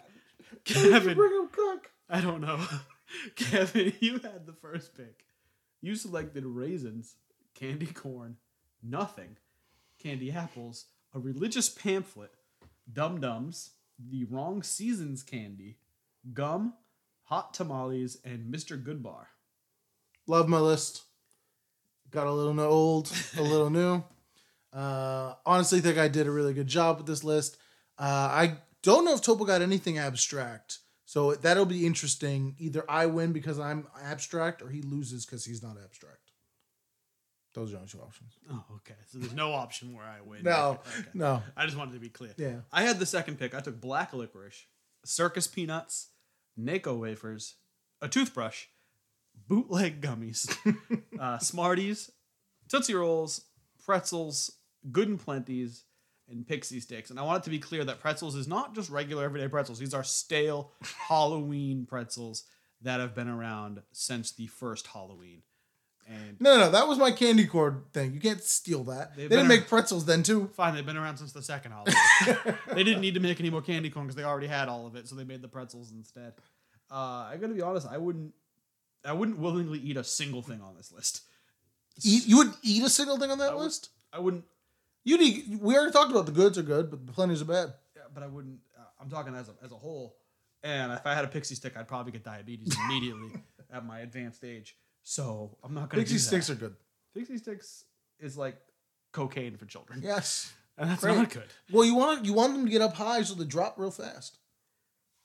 Kevin, 0.65 1.17
Bring 1.17 1.41
up 1.43 1.53
cuck. 1.53 1.91
I 2.09 2.21
don't 2.21 2.41
know. 2.41 2.61
Kevin, 3.37 3.93
you 4.01 4.15
had 4.15 4.47
the 4.47 4.53
first 4.53 4.97
pick. 4.97 5.25
You 5.81 5.95
selected 5.95 6.45
raisins, 6.45 7.17
candy 7.55 7.87
corn, 7.87 8.37
nothing, 8.83 9.37
candy 10.03 10.31
apples, 10.31 10.87
a 11.15 11.19
religious 11.19 11.69
pamphlet, 11.69 12.33
dum 12.93 13.21
dums, 13.21 13.71
the 13.99 14.25
wrong 14.25 14.63
seasons 14.63 15.23
candy, 15.23 15.79
gum, 16.33 16.75
hot 17.25 17.55
tamales, 17.55 18.19
and 18.25 18.53
Mr. 18.53 18.83
Goodbar. 18.83 19.27
Love 20.27 20.49
my 20.49 20.59
list. 20.59 21.03
Got 22.11 22.27
a 22.27 22.33
little 22.33 22.59
old, 22.61 23.13
a 23.37 23.43
little 23.43 23.71
new. 23.71 24.03
Uh, 24.73 25.35
honestly, 25.45 25.81
think 25.81 25.99
I 25.99 26.07
did 26.07 26.29
a 26.29 26.31
really 26.31 26.55
good 26.55 26.69
job 26.69 26.99
with 26.99 27.07
this 27.09 27.25
list. 27.25 27.57
Uh, 27.99 28.05
I 28.31 28.59
don't 28.83 29.05
know 29.05 29.15
if 29.15 29.23
Topo 29.23 29.45
got 29.45 29.63
anything 29.63 29.99
abstract, 29.99 30.79
so 31.05 31.35
that'll 31.35 31.67
be 31.67 31.87
interesting. 31.87 32.55
Either 32.59 32.85
I 32.89 33.07
win 33.07 33.33
because 33.33 33.59
I'm 33.59 33.87
abstract, 34.03 34.63
or 34.63 34.69
he 34.69 34.83
loses 34.83 35.27
because 35.27 35.45
he's 35.45 35.63
not 35.63 35.77
abstract. 35.83 36.17
Those 37.55 37.71
are 37.71 37.73
the 37.73 37.77
only 37.79 37.89
two 37.89 38.01
options. 38.01 38.39
Oh, 38.51 38.65
okay. 38.77 38.95
So 39.09 39.19
there's 39.19 39.35
no 39.35 39.53
option 39.53 39.93
where 39.93 40.05
I 40.05 40.21
win. 40.25 40.45
No, 40.45 40.79
Okay. 40.97 41.09
no, 41.15 41.43
I 41.57 41.65
just 41.67 41.77
wanted 41.77 41.95
to 41.95 41.99
be 42.01 42.09
clear. 42.09 42.33
yeah. 42.39 42.61
I 42.73 42.83
had 42.85 42.99
the 43.01 43.07
second 43.07 43.39
pick. 43.41 43.55
I 43.55 43.61
took 43.61 43.81
black 43.81 44.13
licorice, 44.15 44.67
circus 45.05 45.49
peanuts, 45.49 46.11
Necco 46.59 46.97
wafers, 46.97 47.57
a 48.01 48.07
toothbrush, 48.09 48.67
bootleg 49.49 50.01
gummies, 50.01 50.49
uh, 51.21 51.39
Smarties, 51.39 52.11
Tootsie 52.69 52.95
Rolls, 52.95 53.43
pretzels, 53.85 54.53
Good 54.93 55.09
and 55.09 55.19
Plenties, 55.25 55.83
and 56.31 56.47
Pixie 56.47 56.81
Sticks. 56.81 57.11
And 57.11 57.19
I 57.19 57.23
want 57.23 57.43
it 57.43 57.45
to 57.45 57.51
be 57.51 57.59
clear 57.59 57.85
that 57.85 58.01
pretzels 58.01 58.35
is 58.37 58.47
not 58.49 58.75
just 58.75 58.91
regular 58.91 59.25
everyday 59.25 59.49
pretzels. 59.49 59.79
These 59.79 59.95
are 59.95 60.05
stale 60.05 60.73
Halloween 61.09 61.87
pretzels 61.87 62.45
that 62.83 63.01
have 63.01 63.15
been 63.15 63.29
around 63.29 63.83
since 63.93 64.33
the 64.33 64.47
first 64.47 64.87
Halloween. 64.89 65.43
And 66.09 66.41
No, 66.41 66.55
no, 66.55 66.61
no. 66.67 66.71
That 66.71 66.89
was 66.89 66.99
my 66.99 67.11
candy 67.13 67.47
corn 67.47 67.83
thing. 67.93 68.15
You 68.15 68.21
can't 68.21 68.43
steal 68.43 68.85
that. 68.85 69.15
They've 69.17 69.29
didn't 69.29 69.49
make 69.49 69.69
pretzels 69.69 70.07
then 70.07 70.23
too. 70.23 70.51
fine, 70.55 70.75
they've 70.75 70.85
been 70.87 70.97
around 70.97 71.19
since 71.19 71.33
the 71.33 71.43
second 71.43 71.73
holiday. 71.73 71.97
they 72.75 72.83
didn't 72.83 73.01
need 73.01 73.15
to 73.15 73.21
make 73.21 73.39
any 73.39 73.51
more 73.51 73.63
candy 73.63 73.91
corn 73.91 74.07
because 74.07 74.17
they 74.17 74.25
already 74.25 74.47
had 74.49 74.69
all 74.69 74.87
of 74.87 74.97
it, 74.97 75.07
so 75.07 75.15
they 75.15 75.25
made 75.25 75.43
the 75.43 75.49
pretzels 75.49 75.93
instead. 75.93 76.33
Uh, 76.91 77.29
I 77.31 77.37
gotta 77.41 77.55
be 77.55 77.63
honest, 77.63 77.87
I 77.89 77.99
wouldn't, 77.99 78.33
I 79.05 79.13
wouldn't 79.13 79.39
willingly 79.39 79.79
eat 79.79 79.97
a 79.97 80.03
single 80.03 80.43
thing 80.43 80.61
on 80.61 80.75
this 80.77 80.91
list. 80.91 81.23
Eat, 82.03 82.27
you 82.27 82.39
would 82.39 82.53
eat 82.65 82.83
a 82.83 82.89
single 82.91 83.17
thing 83.19 83.31
on 83.31 83.39
that 83.39 83.53
I 83.53 83.55
would- 83.55 83.63
list. 83.65 83.91
I 84.13 84.19
wouldn't, 84.19 84.45
You'd 85.05 85.21
eat. 85.23 85.45
We 85.61 85.77
already 85.77 85.93
talked 85.93 86.11
about 86.11 86.27
the 86.27 86.33
goods 86.33 86.59
are 86.59 86.63
good, 86.63 86.91
but 86.91 87.07
the 87.07 87.13
plenties 87.13 87.41
are 87.43 87.47
bad. 87.47 87.75
yeah, 87.97 88.03
but 88.13 88.23
I 88.23 88.27
wouldn't. 88.27 88.59
Uh, 88.79 88.83
I'm 89.01 89.09
talking 89.11 89.35
as 89.35 89.49
a 89.49 89.53
as 89.65 89.73
a 89.73 89.77
whole. 89.77 90.17
And 90.63 90.93
if 90.93 91.07
I 91.07 91.15
had 91.15 91.25
a 91.25 91.29
pixie 91.29 91.55
stick, 91.55 91.75
I'd 91.77 91.89
probably 91.89 92.13
get 92.13 92.23
diabetes 92.25 92.77
immediately 92.85 93.33
at 93.73 93.85
my 93.85 94.01
advanced 94.01 94.45
age. 94.45 94.77
So 95.03 95.57
I'm 95.65 95.73
not 95.75 95.89
gonna. 95.89 96.03
Pixie 96.03 96.15
do 96.15 96.19
that. 96.19 96.25
sticks 96.27 96.51
are 96.51 96.55
good. 96.55 96.77
Pixie 97.15 97.39
sticks 97.39 97.85
is 98.19 98.37
like 98.37 98.57
cocaine 99.13 99.57
for 99.57 99.65
children, 99.65 100.01
Yes. 100.03 100.53
and 100.79 100.91
that's 100.91 101.01
Great. 101.03 101.17
not 101.17 101.31
good. 101.31 101.49
Well, 101.73 101.85
you 101.85 101.95
want 101.95 102.25
you 102.27 102.35
want 102.35 102.53
them 102.53 102.65
to 102.67 102.71
get 102.71 102.83
up 102.83 102.95
high 102.95 103.23
so 103.23 103.35
they 103.35 103.45
drop 103.45 103.77
real 103.79 103.91
fast. 103.91 104.37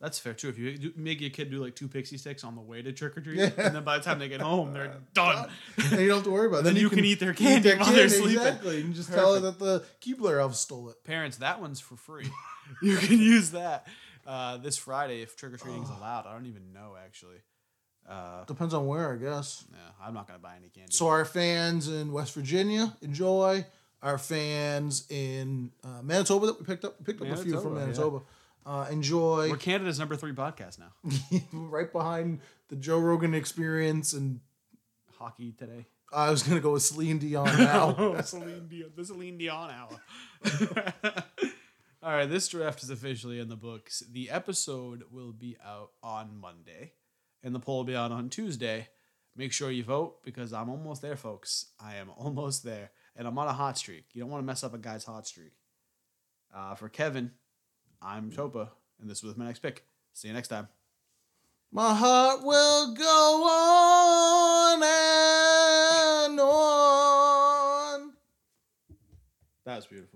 That's 0.06 0.20
fair 0.20 0.34
too. 0.34 0.50
If 0.50 0.58
you 0.60 0.78
do, 0.78 0.94
make 0.96 1.20
your 1.20 1.32
kid 1.32 1.50
do 1.50 1.64
like 1.64 1.76
two 1.76 1.88
pixie 1.88 2.18
sticks 2.18 2.44
on 2.44 2.54
the 2.56 2.62
way 2.62 2.82
to 2.84 2.92
trick 2.94 3.18
or 3.18 3.22
treat, 3.22 3.40
Yeah. 3.40 3.50
and 3.58 3.76
then 3.76 3.84
by 3.84 3.98
the 3.98 4.04
time 4.04 4.20
they 4.20 4.30
get 4.30 4.40
home, 4.52 4.72
they're 4.72 4.94
done. 5.14 5.50
and 5.78 6.00
you 6.00 6.08
don't 6.08 6.18
have 6.18 6.24
to 6.26 6.32
worry 6.32 6.48
about 6.48 6.60
it. 6.60 6.64
Then 6.70 6.76
you 6.76 6.90
can 6.90 7.04
eat 7.04 7.20
their 7.20 7.34
candy 7.34 7.74
while 7.74 7.92
they're 7.92 8.08
sleeping. 8.08 8.38
Exactly. 8.38 8.78
You 8.78 8.84
can 8.84 8.94
just 8.94 9.12
tell 9.12 9.34
her 9.34 9.40
that 9.42 9.58
the 9.60 9.84
Keebler 10.02 10.40
elf 10.40 10.56
stole 10.56 10.90
it. 10.90 11.04
Parents, 11.04 11.38
that 11.38 11.60
one's 11.60 11.80
for 11.80 11.96
free. 11.96 12.30
you 12.84 12.98
can 12.98 13.18
use 13.20 13.52
that 13.52 13.88
uh, 14.28 14.58
this 14.58 14.78
Friday 14.78 15.22
if 15.24 15.36
trick 15.36 15.54
or 15.54 15.58
treating 15.58 15.82
is 15.84 15.90
allowed. 15.98 16.28
I 16.28 16.34
don't 16.34 16.46
even 16.46 16.72
know 16.72 16.94
actually. 17.04 17.38
Uh, 18.08 18.46
Depends 18.46 18.74
on 18.76 18.86
where, 18.86 19.12
I 19.14 19.16
guess. 19.18 19.66
yeah, 19.72 19.78
I'm 20.06 20.14
not 20.14 20.28
gonna 20.28 20.38
buy 20.40 20.56
any 20.58 20.70
candy. 20.70 20.92
So 20.94 21.08
our 21.08 21.26
fans 21.26 21.88
in 21.88 22.12
West 22.12 22.36
Virginia 22.36 22.94
enjoy. 23.02 23.66
Our 24.04 24.20
fans 24.20 25.08
in 25.10 25.72
uh, 25.84 26.04
Manitoba 26.04 26.46
that 26.46 26.60
we 26.60 26.66
picked 26.66 26.86
up, 26.86 26.96
we 27.00 27.06
picked 27.06 27.22
up 27.24 27.28
a 27.28 27.38
few 27.38 27.60
from 27.60 27.74
Manitoba, 27.74 27.80
Manitoba. 28.20 28.22
Uh, 28.66 28.88
enjoy 28.90 29.50
we're 29.50 29.58
Canada's 29.58 30.00
number 30.00 30.16
three 30.16 30.32
podcast 30.32 30.80
now. 30.80 30.92
right 31.54 31.92
behind 31.92 32.40
the 32.70 32.76
Joe 32.76 32.98
Rogan 32.98 33.36
Experience, 33.36 34.14
and 34.14 34.40
Hockey 35.20 35.52
today. 35.52 35.86
I 36.12 36.32
was 36.32 36.42
gonna 36.42 36.62
go 36.62 36.72
with 36.74 36.82
Celine 36.82 37.20
Dion 37.20 37.46
now. 37.60 38.20
Celine 38.22 38.68
Dion, 38.68 38.92
the 38.96 39.06
Celine 39.06 39.38
Dion 39.38 39.70
hour. 39.70 41.24
All 42.02 42.12
right, 42.12 42.30
this 42.30 42.48
draft 42.48 42.82
is 42.84 42.90
officially 42.90 43.40
in 43.40 43.50
the 43.50 43.56
books. 43.56 44.04
The 44.12 44.30
episode 44.30 45.04
will 45.12 45.32
be 45.32 45.58
out 45.64 45.92
on 46.02 46.36
Monday, 46.40 46.94
and 47.44 47.54
the 47.54 47.60
poll 47.60 47.78
will 47.78 47.84
be 47.84 47.96
out 47.96 48.12
on 48.12 48.30
Tuesday. 48.30 48.88
Make 49.36 49.52
sure 49.52 49.70
you 49.70 49.84
vote 49.84 50.24
because 50.24 50.54
I'm 50.54 50.70
almost 50.70 51.02
there, 51.02 51.18
folks. 51.18 51.68
I 51.80 51.96
am 51.96 52.10
almost 52.18 52.64
there, 52.64 52.92
and 53.16 53.28
I'm 53.28 53.38
on 53.38 53.48
a 53.48 53.54
hot 53.54 53.78
streak. 53.78 54.06
You 54.14 54.22
don't 54.22 54.32
want 54.32 54.42
to 54.42 54.46
mess 54.46 54.64
up 54.64 54.74
a 54.74 54.78
guy's 54.78 55.04
hot 55.04 55.28
streak. 55.28 55.54
Uh, 56.56 56.74
for 56.76 56.90
Kevin, 56.90 57.32
I'm 58.08 58.30
Topa, 58.30 58.70
and 59.02 59.10
this 59.10 59.24
was 59.24 59.36
my 59.36 59.46
next 59.46 59.64
pick. 59.64 59.84
See 60.14 60.28
you 60.28 60.34
next 60.36 60.50
time. 60.50 60.68
My 61.72 61.92
heart 61.96 62.44
will 62.44 62.94
go 62.94 63.44
on 63.50 64.84
and 64.84 66.40
on. 66.40 68.14
That 69.66 69.78
was 69.78 69.88
beautiful. 69.88 70.15